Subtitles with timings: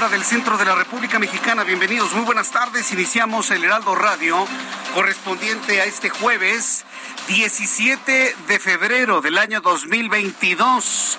[0.00, 1.62] Hora del centro de la República Mexicana.
[1.62, 2.90] Bienvenidos, muy buenas tardes.
[2.90, 4.46] Iniciamos el Heraldo Radio
[4.94, 6.86] correspondiente a este jueves
[7.28, 11.18] 17 de febrero del año 2022.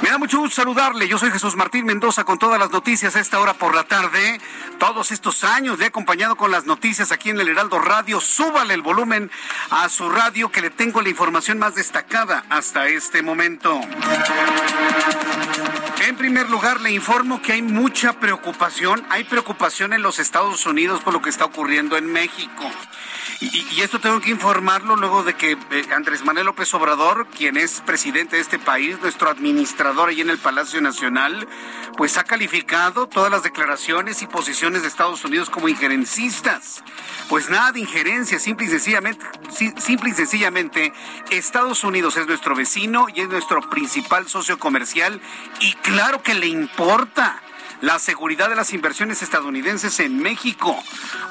[0.00, 1.06] Me da mucho gusto saludarle.
[1.06, 4.40] Yo soy Jesús Martín Mendoza con todas las noticias a esta hora por la tarde.
[4.78, 8.20] Todos estos años le he acompañado con las noticias aquí en el Heraldo Radio.
[8.20, 9.30] Súbale el volumen
[9.68, 13.80] a su radio que le tengo la información más destacada hasta este momento.
[16.06, 19.06] En primer lugar, le informo que hay mucha preocupación.
[19.08, 22.70] Hay preocupación en los Estados Unidos por lo que está ocurriendo en México.
[23.40, 27.80] Y, esto tengo que informarlo luego de que eh, Andrés Manuel López Obrador, quien es
[27.80, 31.48] presidente de este país, nuestro administrador ahí en el Palacio Nacional,
[31.96, 36.82] pues ha calificado todas las declaraciones y posiciones de Estados Unidos como injerencistas.
[37.28, 39.24] Pues nada de injerencia, simple y sencillamente,
[40.14, 40.92] sencillamente,
[41.30, 45.20] Estados Unidos es nuestro vecino y es nuestro principal socio comercial
[45.60, 47.40] y claro que le importa
[47.80, 50.76] la seguridad de las inversiones estadounidenses en México.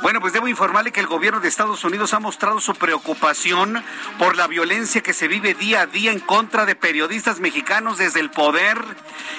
[0.01, 3.83] Bueno, pues debo informarle que el gobierno de Estados Unidos ha mostrado su preocupación
[4.17, 8.21] por la violencia que se vive día a día en contra de periodistas mexicanos desde
[8.21, 8.77] el poder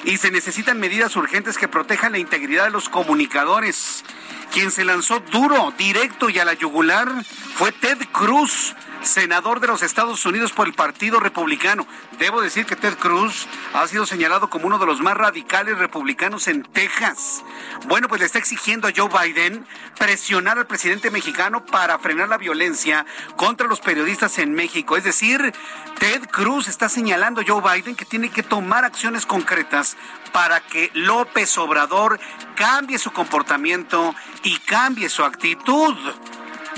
[0.05, 4.05] y se necesitan medidas urgentes que protejan la integridad de los comunicadores.
[4.53, 7.09] Quien se lanzó duro, directo y a la yugular
[7.55, 11.87] fue Ted Cruz, senador de los Estados Unidos por el Partido Republicano.
[12.19, 16.49] Debo decir que Ted Cruz ha sido señalado como uno de los más radicales republicanos
[16.49, 17.43] en Texas.
[17.87, 19.67] Bueno, pues le está exigiendo a Joe Biden
[19.99, 23.07] presionar al presidente mexicano para frenar la violencia
[23.37, 24.97] contra los periodistas en México.
[24.97, 25.53] Es decir,
[25.99, 29.97] Ted Cruz está señalando a Joe Biden que tiene que tomar acciones concretas
[30.33, 32.19] para que López Obrador
[32.57, 35.97] cambie su comportamiento y cambie su actitud.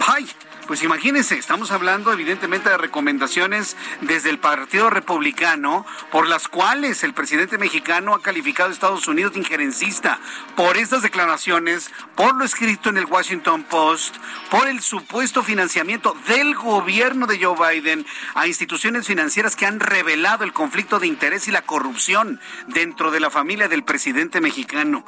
[0.07, 0.29] ¡Ay!
[0.67, 7.15] Pues imagínense, estamos hablando evidentemente de recomendaciones desde el Partido Republicano por las cuales el
[7.15, 10.19] presidente mexicano ha calificado a Estados Unidos de injerencista
[10.57, 14.17] por estas declaraciones, por lo escrito en el Washington Post,
[14.51, 18.05] por el supuesto financiamiento del gobierno de Joe Biden
[18.35, 23.21] a instituciones financieras que han revelado el conflicto de interés y la corrupción dentro de
[23.21, 25.05] la familia del presidente mexicano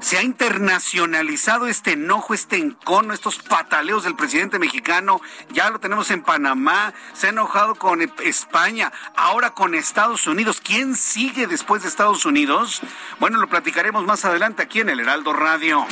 [0.00, 5.20] se ha internacionalizado este enojo, este encono, estos pataleos del presidente mexicano.
[5.50, 10.60] Ya lo tenemos en Panamá, se ha enojado con España, ahora con Estados Unidos.
[10.62, 12.80] ¿Quién sigue después de Estados Unidos?
[13.18, 15.86] Bueno, lo platicaremos más adelante aquí en el Heraldo Radio.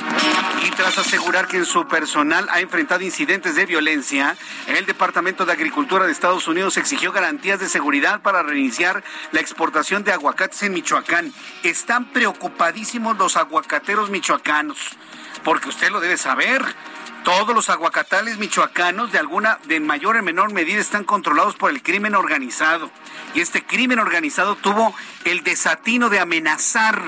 [0.65, 4.37] Y tras asegurar que en su personal ha enfrentado incidentes de violencia,
[4.67, 9.03] el Departamento de Agricultura de Estados Unidos exigió garantías de seguridad para reiniciar
[9.33, 11.33] la exportación de aguacates en Michoacán.
[11.62, 14.79] Están preocupadísimos los aguacateros michoacanos,
[15.45, 16.62] porque usted lo debe saber.
[17.25, 21.83] Todos los aguacatales michoacanos, de alguna, de mayor o menor medida, están controlados por el
[21.83, 22.89] crimen organizado.
[23.35, 24.94] Y este crimen organizado tuvo
[25.25, 27.03] el desatino de amenazar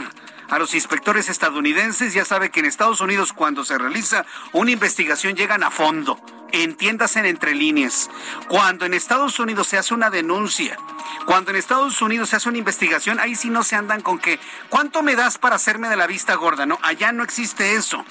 [0.49, 2.15] a los inspectores estadounidenses.
[2.15, 6.19] Ya sabe que en Estados Unidos cuando se realiza una investigación llegan a fondo.
[6.53, 8.11] Entiéndase en entre líneas.
[8.49, 10.79] Cuando en Estados Unidos se hace una denuncia,
[11.27, 14.41] cuando en Estados Unidos se hace una investigación, ahí sí no se andan con que,
[14.69, 16.67] ¿cuánto me das para hacerme de la vista gorda?
[16.67, 18.05] No, allá no existe eso.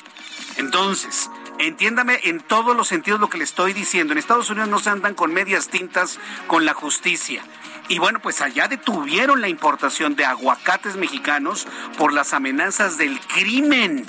[0.58, 1.30] Entonces,
[1.60, 4.14] entiéndame en todos los sentidos lo que le estoy diciendo.
[4.14, 7.44] En Estados Unidos no se andan con medias tintas con la justicia.
[7.90, 11.68] Y bueno, pues allá detuvieron la importación de aguacates mexicanos
[11.98, 14.06] por las amenazas del crimen.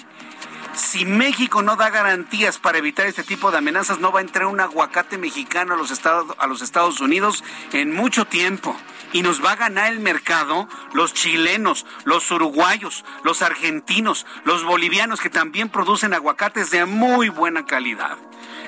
[0.75, 4.47] Si México no da garantías para evitar este tipo de amenazas, no va a entrar
[4.47, 7.43] un aguacate mexicano a los Estados, Unidos
[7.73, 8.77] en mucho tiempo
[9.13, 15.21] y nos va a ganar el mercado los chilenos, los uruguayos, los argentinos, los bolivianos
[15.21, 18.19] que también producen aguacates de muy buena calidad.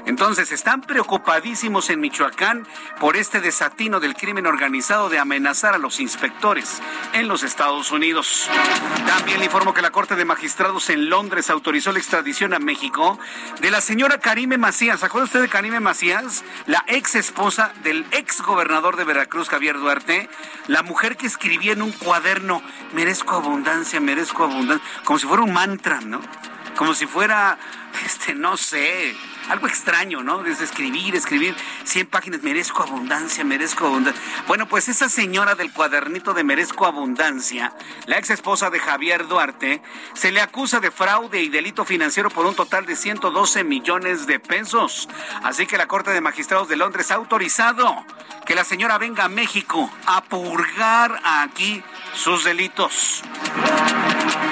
[0.06, 2.66] Entonces, están preocupadísimos en Michoacán
[2.98, 6.80] por este desatino del crimen organizado de amenazar a los inspectores
[7.12, 8.48] en los Estados Unidos.
[9.06, 13.18] También le informo que la Corte de Magistrados en Londres autorizó la extradición a México
[13.60, 15.00] de la señora Karime Macías.
[15.00, 16.44] ¿Se acuerda usted de Karime Macías?
[16.66, 20.28] La ex esposa del ex gobernador de Veracruz, Javier Duarte.
[20.66, 22.62] La mujer que escribía en un cuaderno,
[22.92, 26.20] merezco abundancia, merezco abundancia, como si fuera un mantra, ¿no?
[26.76, 27.58] Como si fuera,
[28.06, 29.14] este, no sé,
[29.50, 30.42] algo extraño, ¿no?
[30.42, 31.54] Desde escribir, escribir
[31.84, 34.22] 100 páginas, merezco abundancia, merezco abundancia.
[34.46, 37.74] Bueno, pues esa señora del cuadernito de merezco abundancia,
[38.06, 39.82] la ex esposa de Javier Duarte,
[40.14, 44.38] se le acusa de fraude y delito financiero por un total de 112 millones de
[44.38, 45.08] pesos.
[45.42, 48.04] Así que la Corte de Magistrados de Londres ha autorizado
[48.46, 51.82] que la señora venga a México a purgar aquí
[52.14, 53.22] sus delitos.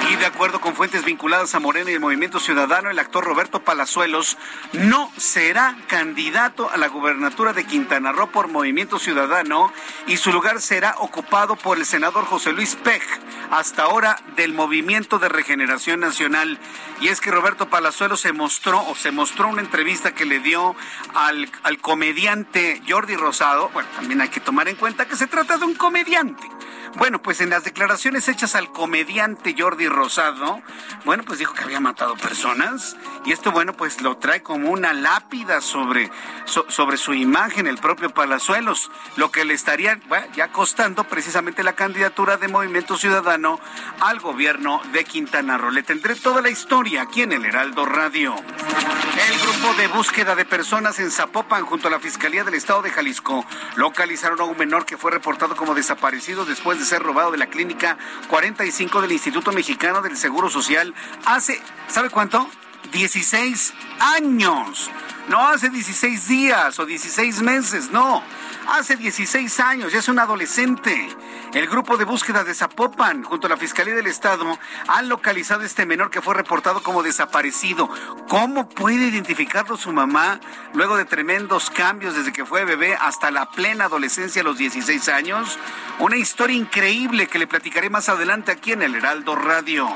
[0.09, 3.63] Y de acuerdo con fuentes vinculadas a Morena y el Movimiento Ciudadano, el actor Roberto
[3.63, 4.37] Palazuelos
[4.73, 9.71] no será candidato a la gubernatura de Quintana Roo por Movimiento Ciudadano
[10.07, 13.03] y su lugar será ocupado por el senador José Luis Pej,
[13.51, 16.57] hasta ahora del Movimiento de Regeneración Nacional.
[17.01, 20.75] Y es que Roberto Palazuelos se mostró o se mostró una entrevista que le dio
[21.13, 23.69] al, al comediante Jordi Rosado.
[23.73, 26.47] Bueno, también hay que tomar en cuenta que se trata de un comediante.
[26.95, 30.61] Bueno, pues en las declaraciones hechas al comediante Jordi Rosado,
[31.05, 34.93] bueno, pues dijo que había matado personas y esto, bueno, pues lo trae como una
[34.93, 36.11] lápida sobre,
[36.45, 39.99] sobre su imagen el propio Palazuelos, lo que le estaría
[40.35, 43.59] ya costando precisamente la candidatura de Movimiento Ciudadano
[43.99, 45.71] al gobierno de Quintana Roo.
[45.71, 48.35] Le tendré toda la historia aquí en el Heraldo Radio.
[48.35, 52.89] El grupo de búsqueda de personas en Zapopan junto a la Fiscalía del Estado de
[52.89, 53.45] Jalisco
[53.75, 57.47] localizaron a un menor que fue reportado como desaparecido después de ser robado de la
[57.47, 57.97] clínica
[58.29, 60.93] 45 del Instituto Mexicano del Seguro Social
[61.25, 62.49] hace, ¿sabe cuánto?
[62.91, 64.89] 16 años.
[65.27, 68.23] No hace 16 días o 16 meses, no.
[68.71, 71.09] Hace 16 años, ya es un adolescente.
[71.53, 74.45] El grupo de búsqueda de Zapopan, junto a la Fiscalía del Estado,
[74.87, 77.89] han localizado este menor que fue reportado como desaparecido.
[78.27, 80.39] ¿Cómo puede identificarlo su mamá
[80.75, 85.09] luego de tremendos cambios desde que fue bebé hasta la plena adolescencia a los 16
[85.09, 85.57] años?
[85.97, 89.89] Una historia increíble que le platicaré más adelante aquí en el Heraldo Radio.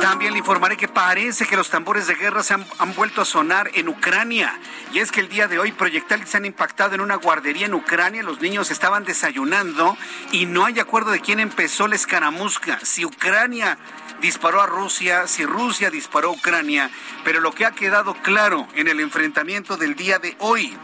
[0.00, 3.24] También le informaré que parece que los tambores de guerra se han, han, vuelto a
[3.24, 4.58] sonar en Ucrania.
[4.92, 7.74] Y es que el día de hoy proyectiles se han impactado en una guardería en
[7.74, 8.22] Ucrania.
[8.22, 9.96] Los niños estaban desayunando
[10.32, 12.78] y no hay acuerdo de quién empezó la escaramusca.
[12.82, 13.78] Si Ucrania
[14.20, 16.90] disparó a Rusia, si Rusia disparó a Ucrania.
[17.24, 20.76] Pero lo que ha quedado claro en el enfrentamiento del día de hoy,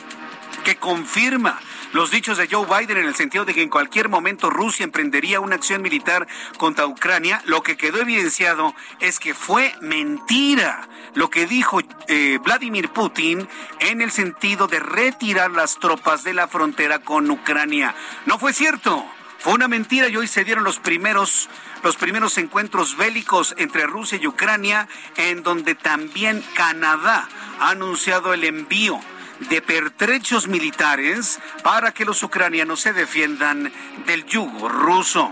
[0.64, 1.58] que confirma
[1.92, 5.40] los dichos de Joe Biden en el sentido de que en cualquier momento Rusia emprendería
[5.40, 11.46] una acción militar contra Ucrania, lo que quedó evidenciado es que fue mentira lo que
[11.46, 13.46] dijo eh, Vladimir Putin
[13.80, 17.94] en el sentido de retirar las tropas de la frontera con Ucrania.
[18.26, 19.04] No fue cierto.
[19.38, 21.48] Fue una mentira y hoy se dieron los primeros
[21.82, 24.86] los primeros encuentros bélicos entre Rusia y Ucrania,
[25.16, 27.28] en donde también Canadá
[27.58, 29.00] ha anunciado el envío
[29.48, 33.72] de pertrechos militares para que los ucranianos se defiendan
[34.06, 35.30] del yugo ruso.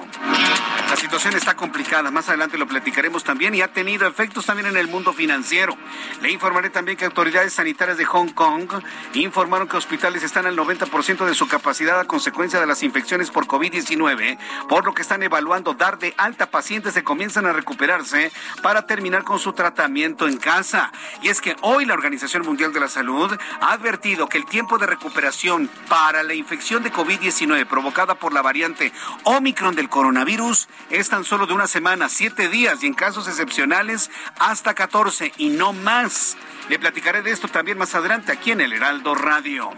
[0.90, 4.76] La situación está complicada, más adelante lo platicaremos también y ha tenido efectos también en
[4.76, 5.76] el mundo financiero.
[6.20, 8.68] Le informaré también que autoridades sanitarias de Hong Kong
[9.14, 13.46] informaron que hospitales están al 90% de su capacidad a consecuencia de las infecciones por
[13.46, 14.37] COVID-19,
[14.68, 19.23] por lo que están evaluando dar de alta pacientes que comienzan a recuperarse para terminar
[19.23, 20.90] con su tratamiento en casa.
[21.23, 24.87] Y es que hoy la Organización Mundial de la Salud ha que el tiempo de
[24.87, 31.23] recuperación para la infección de COVID-19 provocada por la variante Omicron del coronavirus es tan
[31.23, 36.38] solo de una semana, siete días y en casos excepcionales hasta 14 y no más.
[36.71, 39.71] Le platicaré de esto también más adelante aquí en el Heraldo Radio.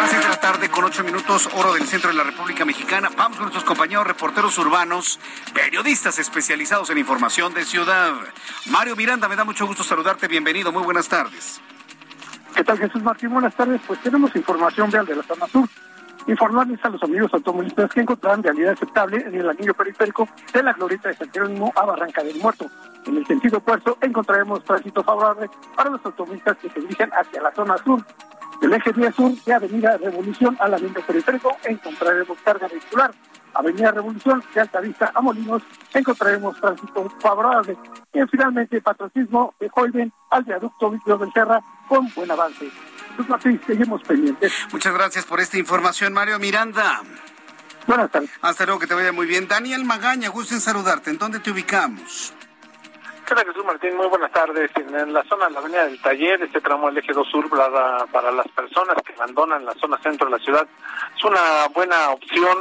[0.00, 3.10] Hace de la tarde con ocho minutos, oro del centro de la República Mexicana.
[3.16, 5.18] Vamos con nuestros compañeros reporteros urbanos,
[5.52, 8.14] periodistas especializados en información de ciudad.
[8.66, 10.28] Mario Miranda, me da mucho gusto saludarte.
[10.28, 11.60] Bienvenido, muy buenas tardes.
[12.54, 13.30] ¿Qué tal Jesús Martín?
[13.30, 13.80] Buenas tardes.
[13.86, 15.68] Pues tenemos información real de la zona sur
[16.26, 20.72] informarles a los amigos automovilistas que encontrarán realidad aceptable en el anillo periférico de la
[20.72, 22.70] glorieta de San Jerónimo a Barranca del Muerto.
[23.06, 27.52] En el sentido opuesto encontraremos tránsito favorable para los automovilistas que se dirigen hacia la
[27.52, 28.04] zona sur.
[28.60, 33.12] Del eje 10 sur de Avenida Revolución al anillo periférico encontraremos carga vehicular.
[33.54, 37.76] Avenida Revolución, de Altavista a Molinos, encontraremos tránsito favorable.
[38.12, 42.70] Y finalmente, patriotismo de Holden al viaducto Víctor del Serra con buen avance.
[43.16, 44.52] Pues Martín, seguimos pendientes.
[44.72, 47.02] Muchas gracias por esta información, Mario Miranda.
[47.86, 48.30] Buenas tardes.
[48.40, 49.48] Hasta luego, que te vaya muy bien.
[49.48, 51.10] Daniel Magaña, gusto en saludarte.
[51.10, 52.32] ¿En dónde te ubicamos?
[53.26, 53.96] ¿Qué tal, Jesús Martín?
[53.96, 54.70] Muy buenas tardes.
[54.76, 58.06] En la zona de la Avenida del Taller, este tramo del eje 2 sur para,
[58.06, 60.66] para las personas que abandonan la zona centro de la ciudad,
[61.16, 62.58] es una buena opción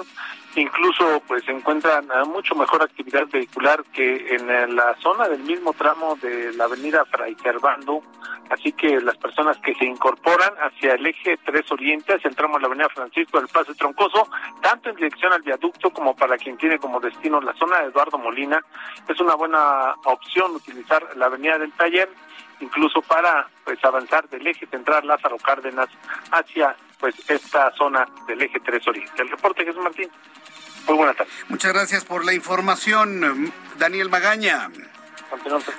[0.55, 6.15] incluso pues se encuentran mucho mejor actividad vehicular que en la zona del mismo tramo
[6.21, 8.01] de la avenida Fray Servando,
[8.49, 12.55] así que las personas que se incorporan hacia el eje 3 Oriente, hacia el tramo
[12.55, 14.27] de la avenida Francisco del Paso Troncoso,
[14.61, 18.17] tanto en dirección al viaducto como para quien tiene como destino la zona de Eduardo
[18.17, 18.63] Molina,
[19.07, 22.09] es una buena opción utilizar la avenida del taller
[22.61, 25.89] incluso para pues avanzar del eje central Lázaro Cárdenas
[26.31, 29.21] hacia pues esta zona del eje 3 Oriente.
[29.21, 30.09] El reporte Jesús Martín.
[30.87, 31.33] Muy buenas tardes.
[31.49, 34.69] Muchas gracias por la información, Daniel Magaña.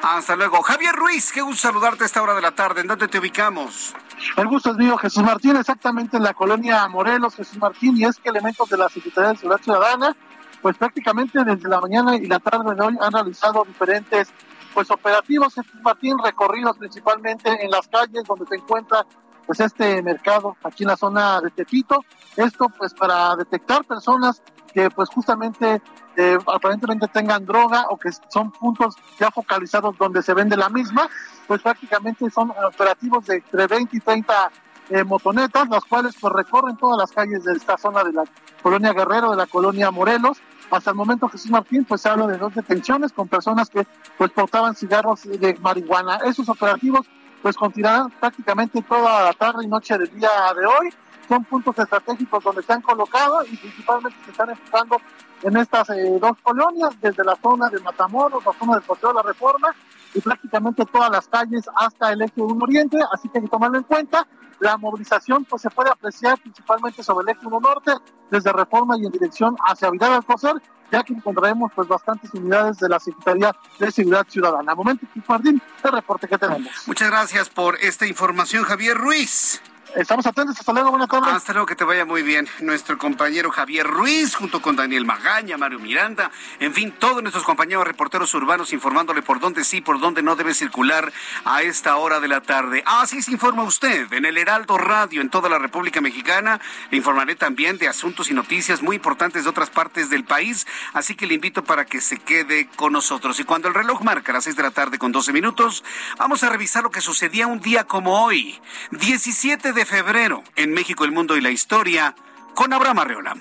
[0.03, 0.63] Hasta luego.
[0.63, 2.81] Javier Ruiz, qué gusto saludarte a esta hora de la tarde.
[2.81, 3.95] ¿En dónde te ubicamos?
[4.37, 8.17] El gusto es mío, Jesús Martín, exactamente en la colonia Morelos, Jesús Martín, y es
[8.19, 10.17] que elementos de la Secretaría de Seguridad Ciudadana,
[10.63, 14.29] pues prácticamente desde la mañana y la tarde de hoy han realizado diferentes
[14.75, 19.07] pues operativos, Jesús Martín, recorridos principalmente en las calles donde se encuentra
[19.47, 22.05] pues este mercado aquí en la zona de Tepito.
[22.37, 25.83] Esto pues para detectar personas que pues justamente
[26.17, 31.09] eh, aparentemente tengan droga o que son puntos ya focalizados donde se vende la misma,
[31.47, 34.51] pues prácticamente son operativos de entre 20 y 30
[34.91, 38.25] eh, motonetas, las cuales pues recorren todas las calles de esta zona de la
[38.63, 40.39] colonia Guerrero, de la colonia Morelos.
[40.73, 43.87] Hasta el momento Jesús Martín pues se habla de dos detenciones con personas que
[44.17, 46.17] pues portaban cigarros de marihuana.
[46.25, 47.07] Esos operativos
[47.43, 50.89] pues continuarán prácticamente toda la tarde y noche del día de hoy
[51.29, 54.97] son puntos estratégicos donde se han colocado y principalmente se están enfocando
[55.43, 59.15] en estas eh, dos colonias, desde la zona de Matamoros, la zona del Paseo de
[59.17, 59.75] la Reforma
[60.15, 63.79] y prácticamente todas las calles hasta el eje 1 Oriente, así que hay que tomarlo
[63.79, 64.27] en cuenta.
[64.61, 67.93] La movilización pues se puede apreciar principalmente sobre el eje 1 Norte,
[68.31, 70.55] desde Reforma y en dirección hacia Vidal Alcocer,
[70.91, 74.75] ya que encontraremos pues bastantes unidades de la Secretaría de Seguridad Ciudadana.
[74.75, 76.71] Momento, Jardín, el reporte que tenemos.
[76.87, 79.61] Muchas gracias por esta información, Javier Ruiz.
[79.95, 80.59] Estamos atentos.
[80.59, 80.91] Hasta luego.
[80.91, 81.33] Buenas tardes.
[81.35, 81.67] Hasta luego.
[81.67, 82.49] Que te vaya muy bien.
[82.61, 86.31] Nuestro compañero Javier Ruiz, junto con Daniel Magaña, Mario Miranda,
[86.61, 90.55] en fin, todos nuestros compañeros reporteros urbanos informándole por dónde sí, por dónde no debe
[90.55, 91.13] circular
[91.45, 92.83] a esta hora de la tarde.
[92.87, 96.61] Así se informa usted en el Heraldo Radio en toda la República Mexicana.
[96.91, 100.67] Le informaré también de asuntos y noticias muy importantes de otras partes del país.
[100.95, 103.39] Así que le invito para que se quede con nosotros.
[103.41, 105.85] Y cuando el reloj marca las seis de la tarde con 12 minutos,
[106.19, 108.59] vamos a revisar lo que sucedía un día como hoy,
[108.91, 112.15] 17 de febrero en México, el mundo y la historia
[112.55, 113.37] con Abraham Arreola.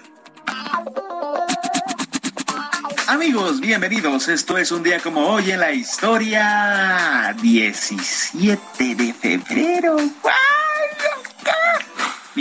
[3.07, 4.29] Amigos, bienvenidos.
[4.29, 7.36] Esto es un día como hoy en la historia.
[7.41, 9.98] 17 de febrero.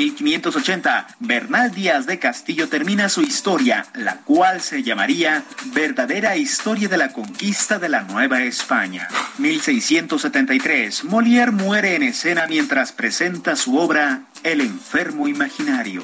[0.01, 6.97] 1580, Bernal Díaz de Castillo termina su historia, la cual se llamaría Verdadera Historia de
[6.97, 9.09] la Conquista de la Nueva España.
[9.37, 16.03] 1673, Molière muere en escena mientras presenta su obra El enfermo imaginario.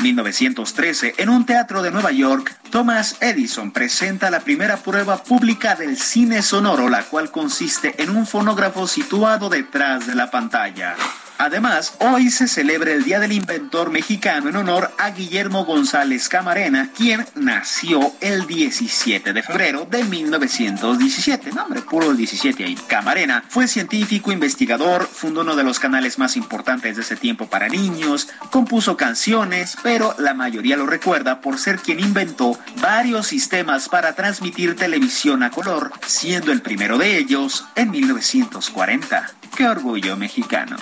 [0.00, 5.96] 1913, en un teatro de Nueva York, Thomas Edison presenta la primera prueba pública del
[5.96, 10.94] cine sonoro, la cual consiste en un fonógrafo situado detrás de la pantalla.
[11.40, 16.90] Además, hoy se celebra el Día del Inventor Mexicano en honor a Guillermo González Camarena,
[16.94, 21.52] quien nació el 17 de febrero de 1917.
[21.52, 22.74] Nombre puro el 17 ahí.
[22.86, 27.68] Camarena fue científico, investigador, fundó uno de los canales más importantes de ese tiempo para
[27.68, 34.12] niños, compuso canciones, pero la mayoría lo recuerda por ser quien inventó varios sistemas para
[34.12, 39.30] transmitir televisión a color, siendo el primero de ellos en 1940.
[39.56, 40.76] ¡Qué orgullo mexicano!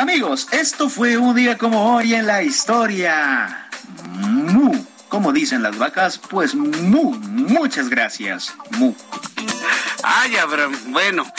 [0.00, 3.68] Amigos, esto fue un día como hoy en la historia.
[4.14, 4.72] Mu.
[5.10, 7.12] Como dicen las vacas, pues mu.
[7.20, 8.56] Muchas gracias.
[8.78, 8.94] Mu.
[10.02, 11.30] Ay, Abraham, bueno,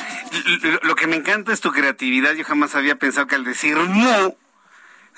[0.84, 2.34] lo que me encanta es tu creatividad.
[2.34, 4.36] Yo jamás había pensado que al decir mu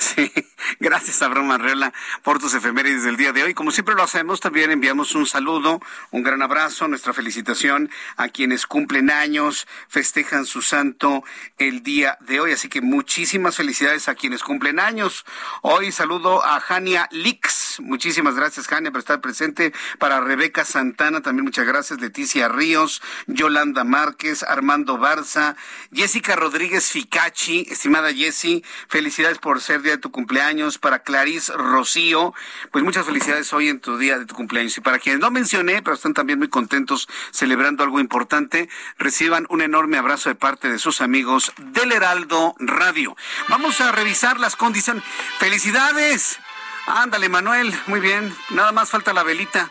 [0.04, 0.30] Sí,
[0.82, 1.94] gracias Abraham Arreola
[2.24, 3.54] por tus efemérides del día de hoy.
[3.54, 5.80] Como siempre lo hacemos, también enviamos un saludo,
[6.12, 11.24] un gran abrazo, nuestra felicitación a quienes cumplen años, festejan su santo
[11.58, 12.52] el día de hoy.
[12.52, 15.26] Así que muchísimas felicidades a quienes cumplen años.
[15.62, 17.80] Hoy saludo a Jania Lix.
[17.80, 19.72] Muchísimas gracias, Jania, por estar presente.
[20.00, 22.02] Para Rebeca Santana, también muchas gracias.
[22.02, 25.56] Leticia Ríos, Yolanda Márquez, Armando Barza,
[25.94, 27.68] Jessica Rodríguez Ficachi.
[27.70, 32.34] Estimada Jessie, felicidades por ser día de tu cumpleaños, para Clarice Rocío,
[32.72, 34.78] pues muchas felicidades hoy en tu día de tu cumpleaños.
[34.78, 39.62] Y para quienes no mencioné, pero están también muy contentos celebrando algo importante, reciban un
[39.62, 43.16] enorme abrazo de parte de sus amigos del Heraldo Radio.
[43.50, 45.04] Vamos a revisar las condiciones.
[45.40, 46.40] ¡Felicidades!
[46.86, 48.36] Ándale, Manuel, muy bien.
[48.50, 49.70] Nada más falta la velita.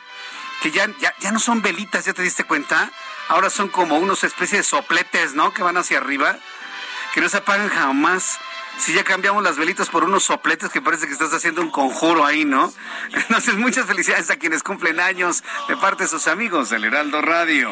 [0.63, 2.91] Que ya, ya, ya no son velitas, ¿ya te diste cuenta?
[3.29, 5.53] Ahora son como unos especies de sopletes, ¿no?
[5.53, 6.39] Que van hacia arriba.
[7.15, 8.39] Que no se apagan jamás.
[8.83, 12.25] Si ya cambiamos las velitas por unos sopletes que parece que estás haciendo un conjuro
[12.25, 12.73] ahí, ¿no?
[13.13, 17.71] Entonces, muchas felicidades a quienes cumplen años de parte de sus amigos del Heraldo Radio.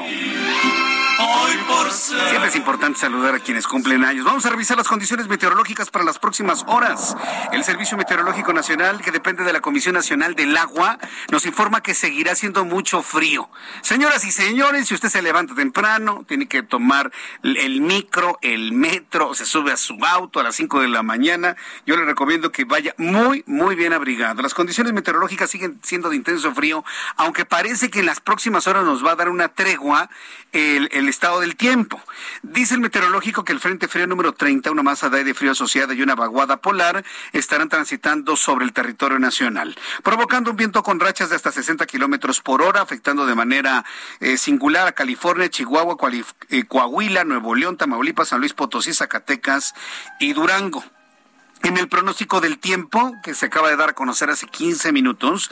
[1.90, 4.24] Siempre es importante saludar a quienes cumplen años.
[4.24, 7.16] Vamos a revisar las condiciones meteorológicas para las próximas horas.
[7.52, 10.98] El Servicio Meteorológico Nacional, que depende de la Comisión Nacional del Agua,
[11.30, 13.50] nos informa que seguirá siendo mucho frío.
[13.82, 17.12] Señoras y señores, si usted se levanta temprano, tiene que tomar
[17.42, 21.56] el micro, el metro, se sube a su auto a las 5 de la mañana,
[21.86, 24.42] yo le recomiendo que vaya muy, muy bien abrigado.
[24.42, 26.84] Las condiciones meteorológicas siguen siendo de intenso frío,
[27.16, 30.10] aunque parece que en las próximas horas nos va a dar una tregua
[30.52, 32.00] el, estado del tiempo.
[32.42, 35.94] Dice el meteorológico que el Frente Frío número 30, una masa de aire frío asociada
[35.94, 41.30] y una vaguada polar, estarán transitando sobre el territorio nacional, provocando un viento con rachas
[41.30, 43.84] de hasta 60 kilómetros por hora, afectando de manera
[44.20, 45.96] eh, singular a California, Chihuahua,
[46.50, 49.74] eh, Coahuila, Nuevo León, Tamaulipas, San Luis Potosí, Zacatecas
[50.18, 50.84] y Durango.
[51.62, 55.50] En el pronóstico del tiempo, que se acaba de dar a conocer hace 15 minutos,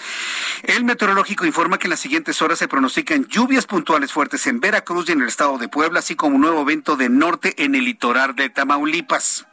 [0.62, 5.08] el meteorológico informa que en las siguientes horas se pronostican lluvias puntuales fuertes en Veracruz
[5.08, 7.84] y en el estado de Puebla, así como un nuevo evento de norte en el
[7.84, 9.46] litoral de Tamaulipas.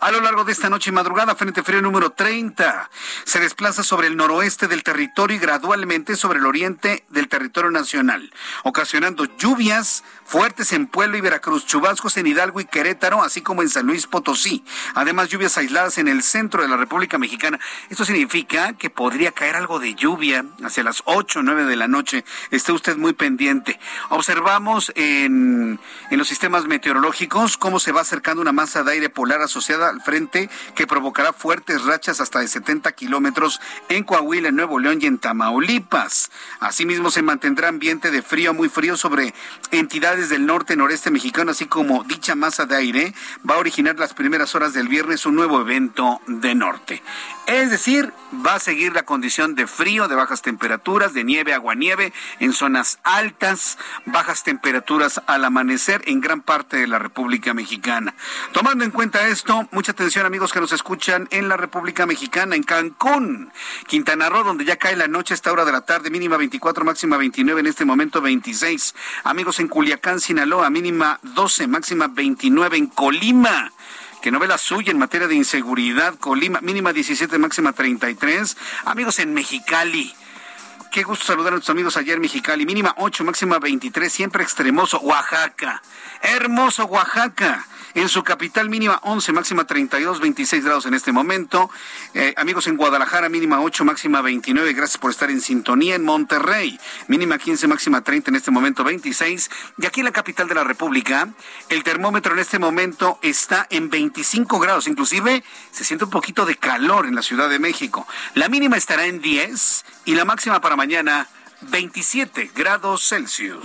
[0.00, 2.88] A lo largo de esta noche y madrugada, Frente Frío número 30
[3.24, 8.32] se desplaza sobre el noroeste del territorio y gradualmente sobre el oriente del territorio nacional,
[8.62, 13.70] ocasionando lluvias fuertes en Puebla y Veracruz, chubascos en Hidalgo y Querétaro, así como en
[13.70, 14.62] San Luis Potosí.
[14.94, 17.58] Además, lluvias aisladas en el centro de la República Mexicana.
[17.90, 21.88] Esto significa que podría caer algo de lluvia hacia las 8 o 9 de la
[21.88, 22.24] noche.
[22.52, 23.80] Esté usted muy pendiente.
[24.10, 29.40] Observamos en, en los sistemas meteorológicos cómo se va acercando una masa de aire polar
[29.40, 34.78] asociada al frente que provocará fuertes rachas hasta de 70 kilómetros en Coahuila, en Nuevo
[34.78, 36.30] León y en Tamaulipas.
[36.60, 39.34] Asimismo, se mantendrá ambiente de frío, muy frío sobre
[39.70, 43.14] entidades desde el norte noreste mexicano, así como dicha masa de aire,
[43.48, 47.02] va a originar las primeras horas del viernes un nuevo evento de norte.
[47.46, 48.12] Es decir,
[48.46, 52.98] va a seguir la condición de frío, de bajas temperaturas, de nieve, aguanieve en zonas
[53.04, 58.14] altas, bajas temperaturas al amanecer en gran parte de la República Mexicana.
[58.52, 62.64] Tomando en cuenta esto, mucha atención amigos que nos escuchan en la República Mexicana, en
[62.64, 63.52] Cancún,
[63.86, 66.84] Quintana Roo, donde ya cae la noche a esta hora de la tarde, mínima 24,
[66.84, 68.96] máxima 29, en este momento 26.
[69.22, 73.70] Amigos en Culiacán, Sinaloa, mínima 12, máxima 29 en Colima
[74.20, 76.16] que no ve la suya en materia de inseguridad.
[76.16, 78.56] Colima, mínima 17, máxima 33.
[78.84, 80.12] Amigos en Mexicali.
[80.90, 82.66] Qué gusto saludar a nuestros amigos ayer Mexicali.
[82.66, 84.98] Mínima 8, máxima 23, siempre extremoso.
[84.98, 85.80] Oaxaca.
[86.20, 87.64] Hermoso Oaxaca
[88.00, 91.68] en su capital mínima 11, máxima 32, 26 grados en este momento.
[92.14, 94.72] Eh, amigos en Guadalajara, mínima 8, máxima 29.
[94.72, 95.96] Gracias por estar en sintonía.
[95.96, 99.50] En Monterrey, mínima 15, máxima 30, en este momento 26.
[99.78, 101.28] Y aquí en la capital de la República,
[101.68, 104.86] el termómetro en este momento está en 25 grados.
[104.86, 108.06] Inclusive se siente un poquito de calor en la Ciudad de México.
[108.34, 111.26] La mínima estará en 10 y la máxima para mañana
[111.62, 113.64] 27 grados Celsius.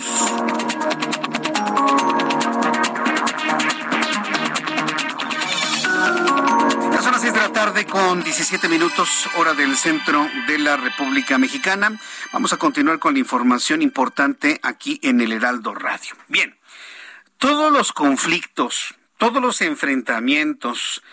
[7.21, 11.99] De la tarde con 17 minutos, hora del centro de la República Mexicana.
[12.34, 16.15] Vamos a continuar con la información importante aquí en el Heraldo Radio.
[16.28, 16.58] Bien,
[17.38, 21.04] todos los conflictos, todos los enfrentamientos,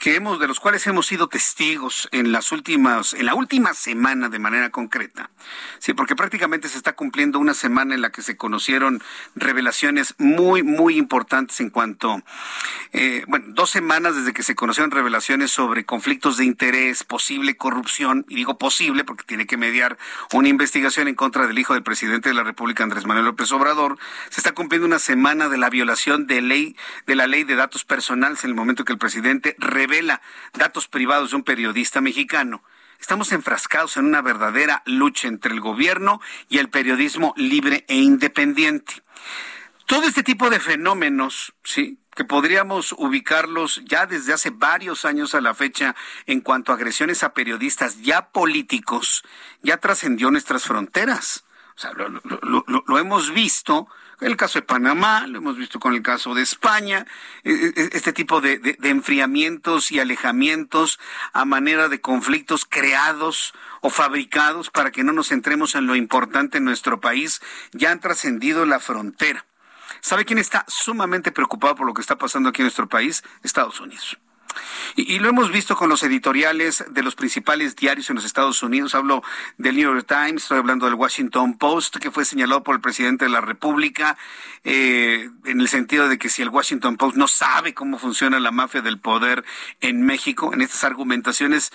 [0.00, 4.30] que hemos, de los cuales hemos sido testigos en las últimas, en la última semana
[4.30, 5.30] de manera concreta.
[5.78, 9.02] Sí, porque prácticamente se está cumpliendo una semana en la que se conocieron
[9.36, 12.22] revelaciones muy, muy importantes en cuanto,
[12.92, 18.24] eh, bueno, dos semanas desde que se conocieron revelaciones sobre conflictos de interés, posible corrupción,
[18.30, 19.98] y digo posible porque tiene que mediar
[20.32, 23.98] una investigación en contra del hijo del presidente de la República, Andrés Manuel López Obrador.
[24.30, 26.74] Se está cumpliendo una semana de la violación de ley,
[27.06, 29.56] de la ley de datos personales en el momento que el presidente
[29.90, 30.20] revela
[30.54, 32.62] datos privados de un periodista mexicano.
[33.00, 39.02] Estamos enfrascados en una verdadera lucha entre el gobierno y el periodismo libre e independiente.
[39.86, 45.40] Todo este tipo de fenómenos, sí, que podríamos ubicarlos ya desde hace varios años a
[45.40, 49.24] la fecha en cuanto a agresiones a periodistas ya políticos,
[49.62, 51.44] ya trascendió nuestras fronteras.
[51.82, 53.88] O lo, hemos visto
[54.20, 57.06] el caso de Panamá, lo hemos visto con el caso de España,
[57.44, 60.98] e, e, e, este tipo de, de, enfriamientos y alejamientos
[61.32, 66.58] a manera de conflictos creados o fabricados para que no nos centremos en lo importante
[66.58, 67.40] en nuestro país,
[67.72, 69.46] ya han trascendido la frontera.
[70.00, 73.22] ¿Sabe quién está sumamente preocupado por lo que está pasando aquí en nuestro país?
[73.42, 74.18] Estados Unidos.
[74.96, 78.94] Y, lo hemos visto con los editoriales de los principales diarios en los Estados Unidos.
[78.94, 79.22] Hablo
[79.58, 83.24] del New York Times, estoy hablando del Washington Post, que fue señalado por el presidente
[83.24, 84.16] de la República,
[84.64, 88.50] eh, en el sentido de que si el Washington Post no sabe cómo funciona la
[88.50, 89.44] mafia del poder
[89.80, 91.72] en México, en estas argumentaciones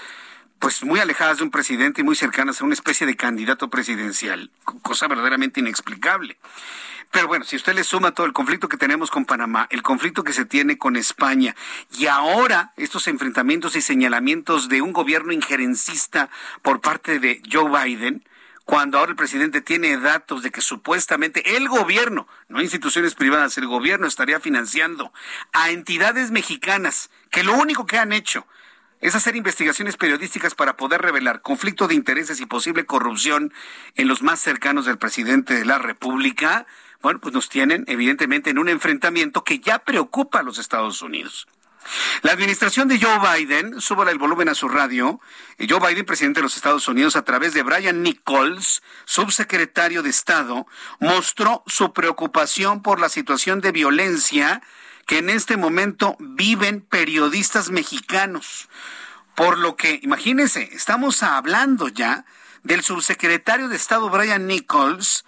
[0.60, 4.52] pues muy alejadas de un presidente y muy cercanas a una especie de candidato presidencial,
[4.82, 6.38] cosa verdaderamente inexplicable.
[7.16, 10.26] Pero bueno, si usted le suma todo el conflicto que tenemos con Panamá, el conflicto
[10.26, 11.56] que se tiene con España
[11.98, 16.30] y ahora estos enfrentamientos y señalamientos de un gobierno injerencista
[16.62, 18.28] por parte de Joe Biden,
[18.66, 23.68] cuando ahora el presidente tiene datos de que supuestamente el gobierno, no instituciones privadas, el
[23.68, 25.14] gobierno estaría financiando
[25.54, 28.46] a entidades mexicanas que lo único que han hecho
[29.00, 33.54] es hacer investigaciones periodísticas para poder revelar conflicto de intereses y posible corrupción
[33.96, 36.66] en los más cercanos del presidente de la República,
[37.06, 41.46] bueno, pues nos tienen evidentemente en un enfrentamiento que ya preocupa a los Estados Unidos.
[42.24, 45.22] La administración de Joe Biden, súbala el volumen a su radio,
[45.60, 50.66] Joe Biden, presidente de los Estados Unidos, a través de Brian Nichols, subsecretario de Estado,
[51.00, 54.64] mostró su preocupación por la situación de violencia
[55.06, 58.68] que en este momento viven periodistas mexicanos.
[59.36, 62.26] Por lo que, imagínense, estamos hablando ya
[62.64, 65.24] del subsecretario de Estado Brian Nichols,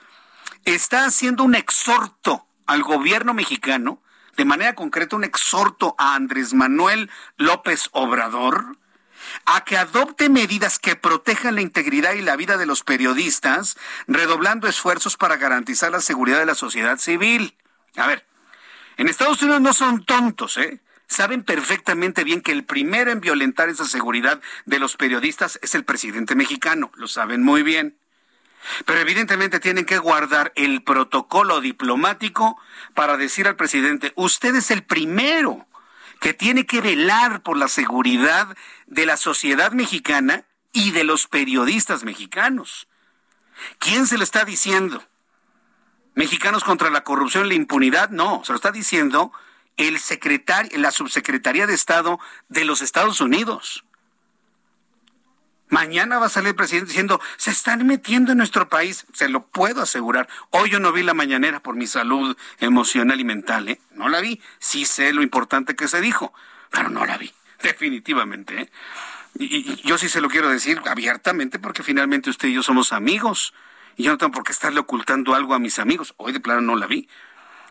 [0.75, 4.01] está haciendo un exhorto al gobierno mexicano,
[4.35, 8.77] de manera concreta un exhorto a Andrés Manuel López Obrador,
[9.45, 13.77] a que adopte medidas que protejan la integridad y la vida de los periodistas,
[14.07, 17.57] redoblando esfuerzos para garantizar la seguridad de la sociedad civil.
[17.95, 18.25] A ver,
[18.97, 20.81] en Estados Unidos no son tontos, ¿eh?
[21.07, 25.85] Saben perfectamente bien que el primero en violentar esa seguridad de los periodistas es el
[25.85, 27.97] presidente mexicano, lo saben muy bien.
[28.85, 32.59] Pero evidentemente tienen que guardar el protocolo diplomático
[32.93, 35.67] para decir al presidente, usted es el primero
[36.19, 38.55] que tiene que velar por la seguridad
[38.87, 42.87] de la sociedad mexicana y de los periodistas mexicanos.
[43.79, 45.03] ¿Quién se lo está diciendo?
[46.15, 48.09] ¿Mexicanos contra la corrupción y la impunidad?
[48.09, 49.31] No, se lo está diciendo
[49.77, 53.85] el secretario, la subsecretaría de Estado de los Estados Unidos.
[55.69, 59.45] Mañana va a salir el presidente diciendo, se están metiendo en nuestro país, se lo
[59.47, 60.29] puedo asegurar.
[60.51, 63.81] Hoy yo no vi la mañanera por mi salud emocional y mental, ¿eh?
[63.91, 64.41] No la vi.
[64.59, 66.33] Sí sé lo importante que se dijo,
[66.71, 68.61] pero no la vi, definitivamente.
[68.61, 68.71] ¿eh?
[69.39, 73.53] Y, yo sí se lo quiero decir abiertamente porque finalmente usted y yo somos amigos.
[73.97, 76.13] Y yo no tengo por qué estarle ocultando algo a mis amigos.
[76.17, 77.09] Hoy de plano no la vi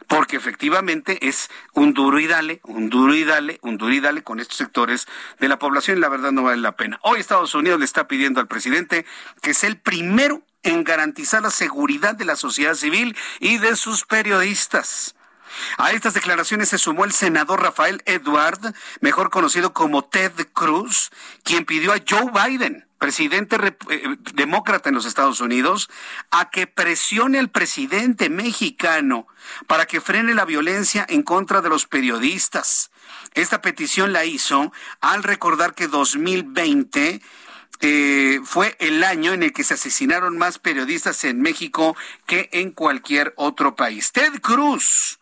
[0.06, 4.22] porque efectivamente es un duro y dale, un duro y dale, un duro y dale
[4.22, 5.06] con estos sectores
[5.38, 6.98] de la población y la verdad no vale la pena.
[7.02, 9.04] Hoy Estados Unidos le está pidiendo al presidente
[9.42, 14.04] que sea el primero en garantizar la seguridad de la sociedad civil y de sus
[14.04, 15.14] periodistas.
[15.78, 21.10] A estas declaraciones se sumó el senador Rafael Edward, mejor conocido como Ted Cruz,
[21.44, 23.56] quien pidió a Joe Biden presidente
[23.90, 25.88] eh, demócrata en los Estados Unidos,
[26.30, 29.26] a que presione al presidente mexicano
[29.66, 32.90] para que frene la violencia en contra de los periodistas.
[33.34, 37.20] Esta petición la hizo al recordar que 2020
[37.80, 42.70] eh, fue el año en el que se asesinaron más periodistas en México que en
[42.70, 44.12] cualquier otro país.
[44.12, 45.18] Ted Cruz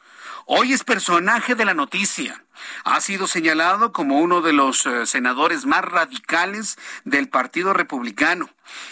[0.46, 2.43] hoy es personaje de la noticia
[2.84, 8.50] ha sido señalado como uno de los eh, senadores más radicales del Partido Republicano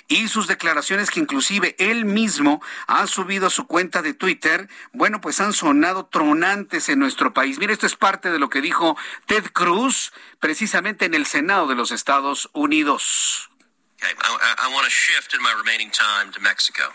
[0.09, 5.21] y sus declaraciones que inclusive él mismo ha subido a su cuenta de Twitter, bueno,
[5.21, 7.59] pues han sonado tronantes en nuestro país.
[7.59, 11.75] Mire, esto es parte de lo que dijo Ted Cruz precisamente en el Senado de
[11.75, 13.49] los Estados Unidos.
[13.97, 16.91] Okay, I, I want to shift in my remaining time to Mexico.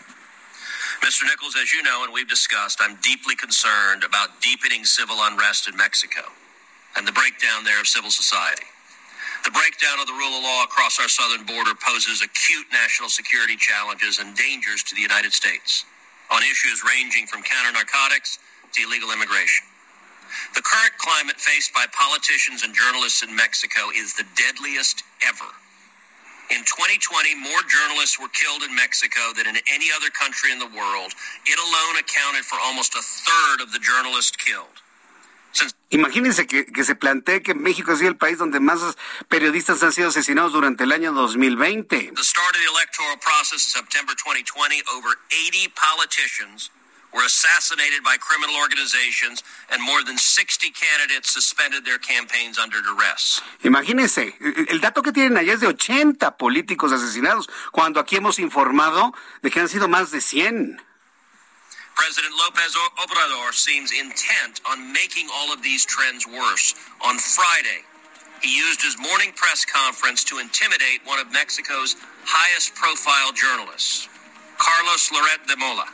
[1.00, 1.24] Mr.
[1.24, 5.76] Nichols, as you know and we've discussed, I'm deeply concerned about deepening civil unrest in
[5.76, 6.20] Mexico.
[6.98, 8.66] And the breakdown there of civil society.
[9.44, 13.56] The breakdown of the rule of law across our southern border poses acute national security
[13.56, 15.86] challenges and dangers to the United States
[16.30, 18.38] on issues ranging from counter narcotics
[18.74, 19.66] to illegal immigration.
[20.54, 25.50] The current climate faced by politicians and journalists in Mexico is the deadliest ever.
[26.50, 30.70] In 2020, more journalists were killed in Mexico than in any other country in the
[30.72, 31.12] world.
[31.46, 34.80] It alone accounted for almost a third of the journalists killed.
[35.90, 38.80] Imagínense que, que, se plantee que México es el país donde más
[39.28, 42.12] periodistas han sido asesinados durante el año 2020.
[42.14, 46.70] The start of the electoral process in September 2020, over 80 politicians
[47.12, 53.42] were assassinated by criminal organizations and more than 60 candidates suspended their campaigns under duress.
[53.62, 54.36] Imagínense,
[54.68, 59.50] el dato que tienen allá es de 80 políticos asesinados, cuando aquí hemos informado de
[59.50, 60.82] que han sido más de 100.
[61.98, 66.74] President Lopez Obrador seems intent on making all of these trends worse.
[67.04, 67.82] On Friday,
[68.40, 74.08] he used his morning press conference to intimidate one of Mexico's highest profile journalists,
[74.58, 75.86] Carlos Loret de Mola.